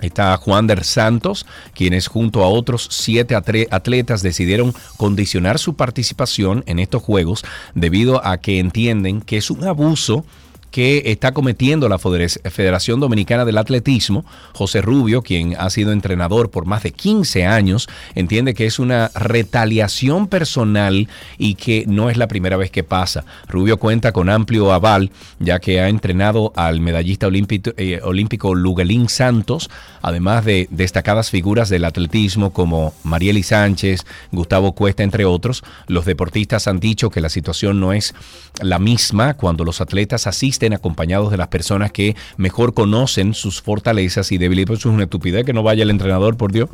[0.00, 6.78] Está Juan der Santos, quienes junto a otros siete atletas decidieron condicionar su participación en
[6.78, 7.44] estos Juegos
[7.74, 10.24] debido a que entienden que es un abuso
[10.70, 14.24] que está cometiendo la Federación Dominicana del Atletismo.
[14.54, 19.10] José Rubio, quien ha sido entrenador por más de 15 años, entiende que es una
[19.14, 23.24] retaliación personal y que no es la primera vez que pasa.
[23.48, 29.08] Rubio cuenta con amplio aval, ya que ha entrenado al medallista olímpico, eh, olímpico Lugalín
[29.08, 29.70] Santos,
[30.02, 35.64] además de destacadas figuras del atletismo como Marieli Sánchez, Gustavo Cuesta, entre otros.
[35.88, 38.14] Los deportistas han dicho que la situación no es
[38.62, 44.32] la misma cuando los atletas asisten acompañados de las personas que mejor conocen sus fortalezas
[44.32, 44.80] y debilidades.
[44.80, 46.68] Eso es una estupidez que no vaya el entrenador, por Dios.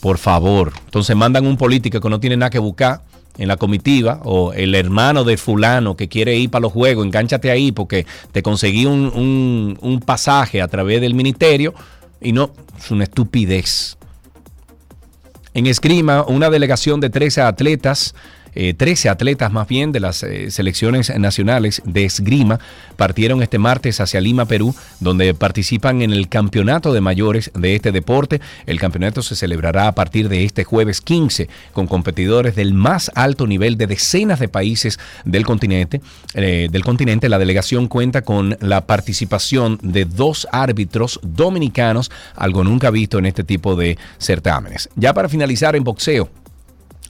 [0.00, 0.72] Por favor.
[0.84, 3.02] Entonces mandan un político que no tiene nada que buscar
[3.38, 7.50] en la comitiva o el hermano de fulano que quiere ir para los juegos, engánchate
[7.50, 11.74] ahí porque te conseguí un, un pasaje a través del ministerio
[12.20, 13.96] y no, es una estupidez.
[15.54, 18.14] En esgrima, una delegación de 13 atletas
[18.76, 22.58] 13 eh, atletas más bien de las eh, selecciones nacionales de esgrima
[22.96, 27.92] partieron este martes hacia Lima, Perú, donde participan en el campeonato de mayores de este
[27.92, 28.40] deporte.
[28.66, 33.46] El campeonato se celebrará a partir de este jueves 15 con competidores del más alto
[33.46, 36.00] nivel de decenas de países del continente.
[36.34, 42.90] Eh, del continente, la delegación cuenta con la participación de dos árbitros dominicanos, algo nunca
[42.90, 44.88] visto en este tipo de certámenes.
[44.96, 46.30] Ya para finalizar en boxeo,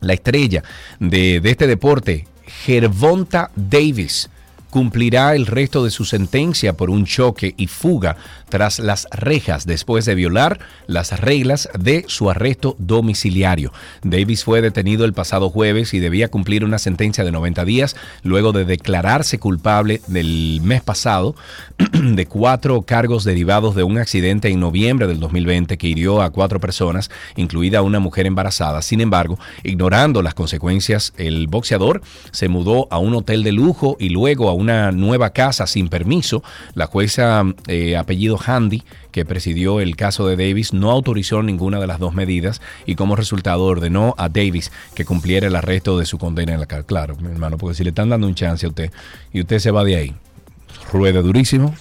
[0.07, 0.63] la estrella
[0.99, 2.27] de, este deporte,
[2.65, 4.31] Gervonta Davis,
[4.77, 8.19] cumplirá el resto de su sentencia por un choque y fuga
[8.51, 13.73] tras las rejas después de violar las reglas de su arresto domiciliario.
[14.03, 18.53] Davis fue detenido el pasado jueves y debía cumplir una sentencia de 90 días luego
[18.53, 21.35] de declararse culpable del mes pasado
[21.93, 26.61] de cuatro cargos derivados de un accidente en noviembre del 2020 que hirió a cuatro
[26.61, 28.83] personas, incluida una mujer embarazada.
[28.83, 34.11] Sin embargo, ignorando las consecuencias, el boxeador se mudó a un hotel de lujo y
[34.11, 36.43] luego a una nueva casa sin permiso.
[36.75, 38.83] La jueza eh, apellido Handy,
[39.13, 43.15] que presidió el caso de Davis, no autorizó ninguna de las dos medidas y como
[43.15, 46.87] resultado ordenó a Davis que cumpliera el arresto de su condena en la cárcel.
[46.87, 48.91] Claro, mi hermano, porque si le están dando un chance a usted
[49.33, 50.15] y usted se va de ahí,
[50.93, 51.75] ruede durísimo.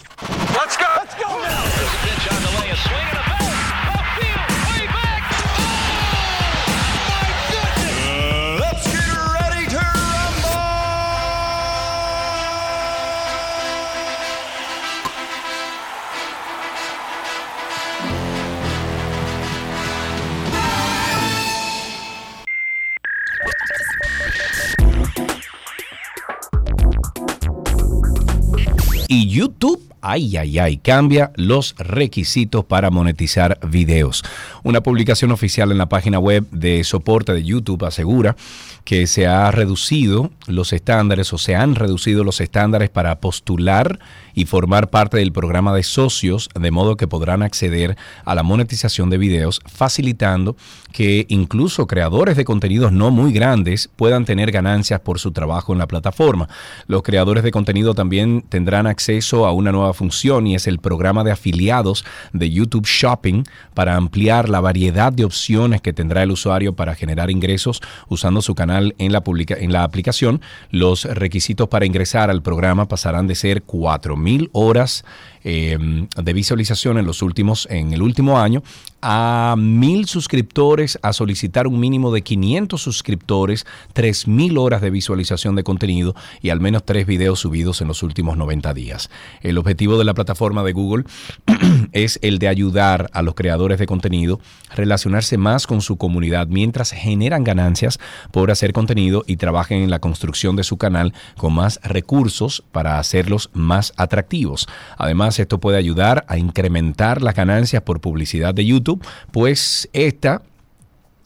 [29.07, 34.23] Y YouTube ay, ay, ay, cambia los requisitos para monetizar videos.
[34.63, 38.35] Una publicación oficial en la página web de soporte de YouTube asegura
[38.83, 43.99] que se ha reducido los estándares o se han reducido los estándares para postular
[44.35, 49.09] y formar parte del programa de socios, de modo que podrán acceder a la monetización
[49.09, 50.55] de videos, facilitando
[50.91, 55.79] que incluso creadores de contenidos no muy grandes puedan tener ganancias por su trabajo en
[55.79, 56.47] la plataforma.
[56.85, 61.23] Los creadores de contenido también tendrán acceso a una nueva función y es el programa
[61.23, 63.43] de afiliados de YouTube Shopping
[63.73, 68.53] para ampliar la variedad de opciones que tendrá el usuario para generar ingresos usando su
[68.53, 70.41] canal en la, en la aplicación.
[70.69, 75.03] Los requisitos para ingresar al programa pasarán de ser 4.000 horas
[75.47, 78.63] eh, de visualización en los últimos, en el último año,
[79.07, 85.63] a mil suscriptores a solicitar un mínimo de 500 suscriptores, 3.000 horas de visualización de
[85.63, 89.11] contenido y al menos tres videos subidos en los últimos 90 días.
[89.41, 91.03] El objetivo de la plataforma de Google
[91.91, 94.39] es el de ayudar a los creadores de contenido
[94.71, 97.99] a relacionarse más con su comunidad mientras generan ganancias
[98.31, 102.97] por hacer contenido y trabajen en la construcción de su canal con más recursos para
[102.97, 104.67] hacerlos más atractivos.
[104.97, 110.41] Además, esto puede ayudar a incrementar las ganancias por publicidad de YouTube, pues esta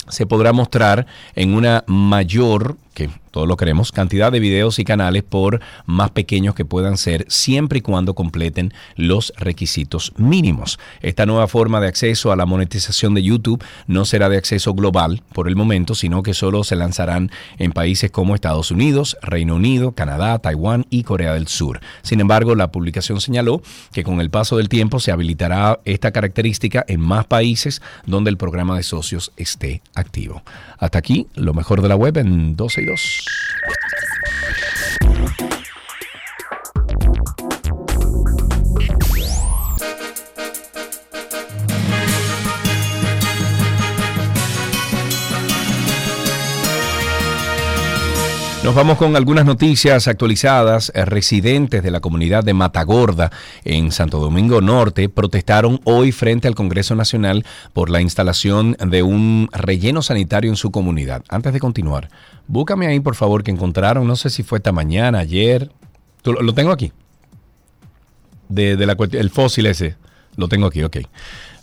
[0.08, 1.06] se podrá mostrar
[1.36, 6.56] en una mayor, que todos lo queremos, cantidad de videos y canales por más pequeños
[6.56, 10.80] que puedan ser, siempre y cuando completen los requisitos mínimos.
[11.02, 15.22] Esta nueva forma de acceso a la monetización de YouTube no será de acceso global
[15.34, 19.92] por el momento, sino que solo se lanzarán en países como Estados Unidos, Reino Unido,
[19.92, 21.80] Canadá, Taiwán y Corea del Sur.
[22.02, 23.62] Sin embargo, la publicación señaló
[23.92, 28.38] que con el paso del tiempo se habilitará esta característica en más países donde el
[28.38, 30.44] programa de socios esté activo.
[30.78, 33.29] Hasta aquí, lo mejor de la web en 12 y 2.
[33.32, 34.79] Thank you.
[48.70, 50.92] Nos vamos con algunas noticias actualizadas.
[50.94, 53.32] Eh, residentes de la comunidad de Matagorda
[53.66, 57.44] en Santo Domingo Norte protestaron hoy frente al Congreso Nacional
[57.74, 61.24] por la instalación de un relleno sanitario en su comunidad.
[61.30, 62.10] Antes de continuar,
[62.46, 65.72] búscame ahí por favor que encontraron, no sé si fue esta mañana, ayer.
[66.24, 66.94] lo, tengo aquí.
[68.50, 69.96] De, la, el fósil ese.
[70.36, 70.98] Lo tengo aquí, ok.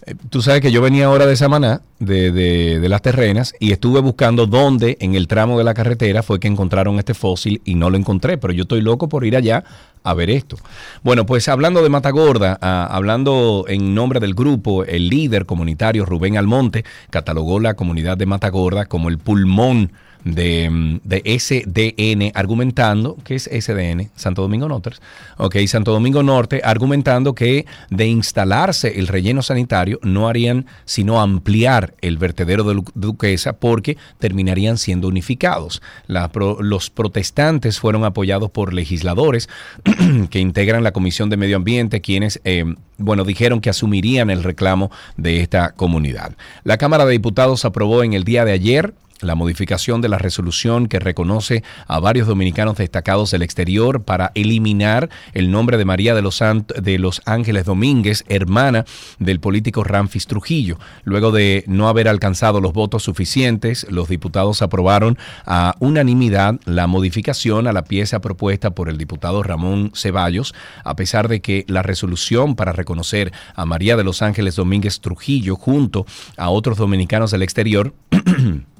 [0.06, 4.00] Eh, tú sabes que yo venía ahora de Samaná, de, de, las terrenas, y estuve
[4.00, 7.90] buscando dónde en el tramo de la carretera fue que encontraron este fósil y no
[7.90, 9.64] lo encontré, pero yo estoy loco por ir allá
[10.04, 10.56] a ver esto.
[11.02, 16.36] Bueno, pues hablando de Matagorda, ah, hablando en nombre del grupo, el líder comunitario Rubén
[16.36, 19.90] Almonte catalogó la comunidad de Matagorda como el pulmón
[20.26, 24.10] de, de, SDN argumentando, ¿qué es SDN?
[24.16, 24.90] Santo Domingo Norte.
[25.36, 31.94] Ok, Santo Domingo Norte argumentando que de instalarse el relleno sanitario no harían sino ampliar
[32.00, 35.80] el vertedero de Duquesa porque terminarían siendo unificados.
[36.08, 39.48] los protestantes fueron apoyados por legisladores
[40.30, 42.64] que integran la Comisión de Medio Ambiente, quienes, eh,
[42.98, 46.32] bueno, dijeron que asumirían el reclamo de esta comunidad.
[46.64, 50.86] La Cámara de Diputados aprobó en el día de ayer la modificación de la resolución
[50.86, 56.22] que reconoce a varios dominicanos destacados del exterior para eliminar el nombre de María de
[56.22, 58.84] los, Ángeles Domínguez, hermana
[59.18, 60.78] del político Ramfis Trujillo.
[61.04, 67.66] Luego de no haber alcanzado los votos suficientes, los diputados aprobaron a unanimidad la modificación
[67.66, 72.56] a la pieza propuesta por el diputado Ramón Ceballos, a pesar de que la resolución
[72.56, 76.06] para reconocer a María de los Ángeles Domínguez Trujillo junto
[76.36, 77.94] a otros dominicanos del exterior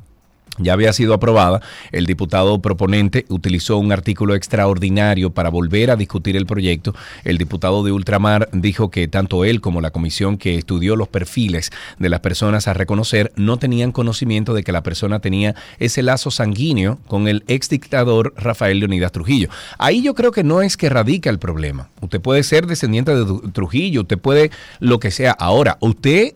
[0.59, 1.61] ya había sido aprobada,
[1.93, 6.95] el diputado proponente utilizó un artículo extraordinario para volver a discutir el proyecto.
[7.25, 11.71] El diputado de Ultramar dijo que tanto él como la comisión que estudió los perfiles
[11.99, 16.31] de las personas a reconocer no tenían conocimiento de que la persona tenía ese lazo
[16.31, 19.49] sanguíneo con el ex dictador Rafael Leonidas Trujillo.
[19.79, 21.89] Ahí yo creo que no es que radica el problema.
[22.01, 24.51] Usted puede ser descendiente de Trujillo, usted puede
[24.81, 25.33] lo que sea.
[25.33, 26.35] Ahora, usted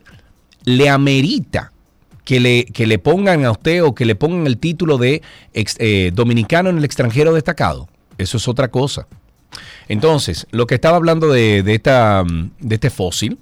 [0.65, 1.73] le amerita
[2.31, 5.21] que le, que le pongan a usted o que le pongan el título de
[5.53, 7.89] eh, dominicano en el extranjero destacado.
[8.19, 9.09] Eso es otra cosa.
[9.89, 12.23] Entonces, lo que estaba hablando de, esta,
[12.61, 13.37] de este fósil,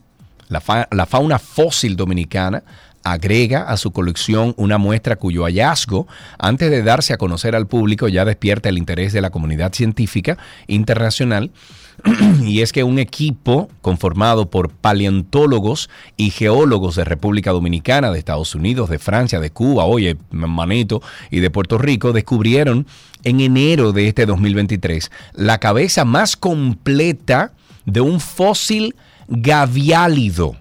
[0.48, 2.62] La, la fauna fósil dominicana
[3.02, 6.06] agrega a su colección una muestra cuyo hallazgo,
[6.38, 10.38] antes de darse a conocer al público, ya despierta el interés de la comunidad científica
[10.66, 11.50] internacional.
[12.42, 18.54] y es que un equipo conformado por paleontólogos y geólogos de República Dominicana, de Estados
[18.54, 22.86] Unidos, de Francia, de Cuba, oye, manito, y de Puerto Rico, descubrieron
[23.24, 27.52] en enero de este 2023 la cabeza más completa
[27.84, 28.94] de un fósil
[29.28, 30.56] gaviálido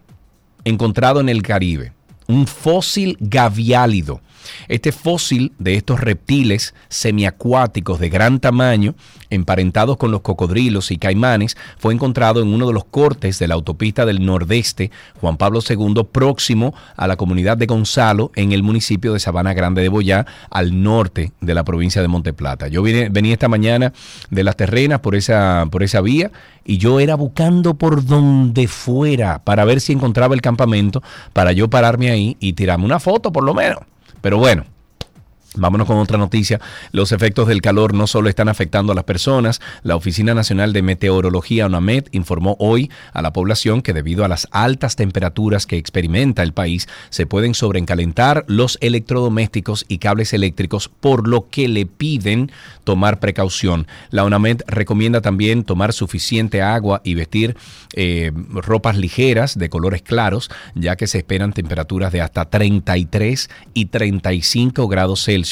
[0.64, 1.94] encontrado en el Caribe
[2.28, 4.22] un fósil gaviálido.
[4.68, 8.96] Este fósil de estos reptiles semiacuáticos de gran tamaño,
[9.30, 13.56] emparentados con los cocodrilos y caimanes, fue encontrado en uno de los cortes de la
[13.56, 19.14] autopista del Nordeste, Juan Pablo II, próximo a la comunidad de Gonzalo, en el municipio
[19.14, 22.68] de Sabana Grande de Boyá, al norte de la provincia de Monteplata.
[22.68, 23.94] Yo venía esta mañana
[24.30, 26.32] de las terrenas por esa, por esa vía
[26.66, 31.02] y yo era buscando por donde fuera para ver si encontraba el campamento,
[31.34, 33.80] para yo pararme ahí y tirarme una foto por lo menos.
[34.22, 34.66] Pero bueno,
[35.58, 36.62] Vámonos con otra noticia.
[36.92, 39.60] Los efectos del calor no solo están afectando a las personas.
[39.82, 44.48] La Oficina Nacional de Meteorología, ONAMED, informó hoy a la población que debido a las
[44.52, 51.28] altas temperaturas que experimenta el país, se pueden sobrecalentar los electrodomésticos y cables eléctricos, por
[51.28, 52.52] lo que le piden
[52.84, 53.88] tomar precaución.
[54.12, 57.58] La ONAMED recomienda también tomar suficiente agua y vestir
[57.96, 63.86] eh, ropas ligeras de colores claros, ya que se esperan temperaturas de hasta 33 y
[63.86, 65.47] 35 grados Celsius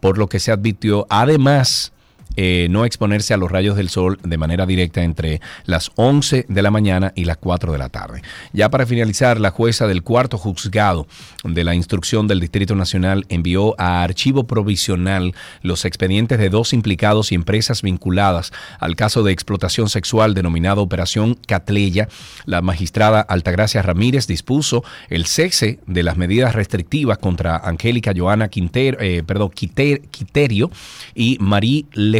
[0.00, 1.92] por lo que se advirtió además
[2.36, 6.62] eh, no exponerse a los rayos del sol de manera directa entre las 11 de
[6.62, 8.22] la mañana y las 4 de la tarde.
[8.52, 11.06] Ya para finalizar, la jueza del cuarto juzgado
[11.44, 17.32] de la instrucción del Distrito Nacional envió a archivo provisional los expedientes de dos implicados
[17.32, 22.08] y empresas vinculadas al caso de explotación sexual denominado Operación Catleya.
[22.46, 28.98] La magistrada Altagracia Ramírez dispuso el cese de las medidas restrictivas contra Angélica Joana Quintero,
[29.00, 30.70] eh, perdón, Quiterio
[31.14, 32.19] y Marí Le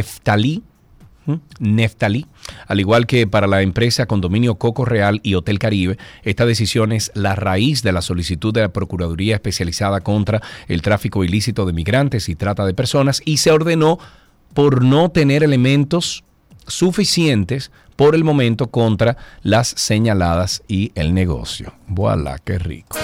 [1.59, 2.25] Neftalí,
[2.67, 7.11] al igual que para la empresa Condominio Coco Real y Hotel Caribe, esta decisión es
[7.13, 12.27] la raíz de la solicitud de la Procuraduría Especializada contra el Tráfico Ilícito de Migrantes
[12.29, 13.99] y Trata de Personas y se ordenó
[14.53, 16.23] por no tener elementos
[16.67, 21.73] suficientes por el momento contra las señaladas y el negocio.
[21.87, 22.97] Voilà, qué rico.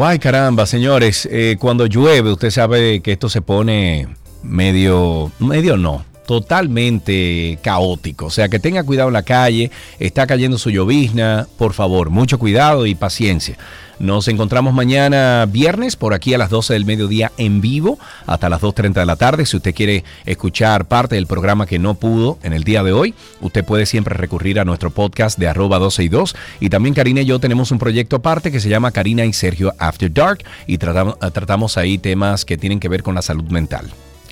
[0.00, 4.08] Guay, caramba, señores, eh, cuando llueve usted sabe que esto se pone
[4.42, 8.24] medio, medio no, totalmente caótico.
[8.24, 12.38] O sea, que tenga cuidado en la calle, está cayendo su llovizna, por favor, mucho
[12.38, 13.58] cuidado y paciencia.
[14.00, 18.62] Nos encontramos mañana viernes por aquí a las 12 del mediodía en vivo hasta las
[18.62, 19.44] 2.30 de la tarde.
[19.44, 23.14] Si usted quiere escuchar parte del programa que no pudo en el día de hoy,
[23.42, 26.34] usted puede siempre recurrir a nuestro podcast de arroba 12 y 2.
[26.60, 29.74] Y también Karina y yo tenemos un proyecto aparte que se llama Karina y Sergio
[29.78, 33.90] After Dark y tratamos, tratamos ahí temas que tienen que ver con la salud mental.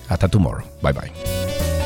[0.08, 0.64] Hasta tomorrow.
[0.80, 1.77] Bye bye.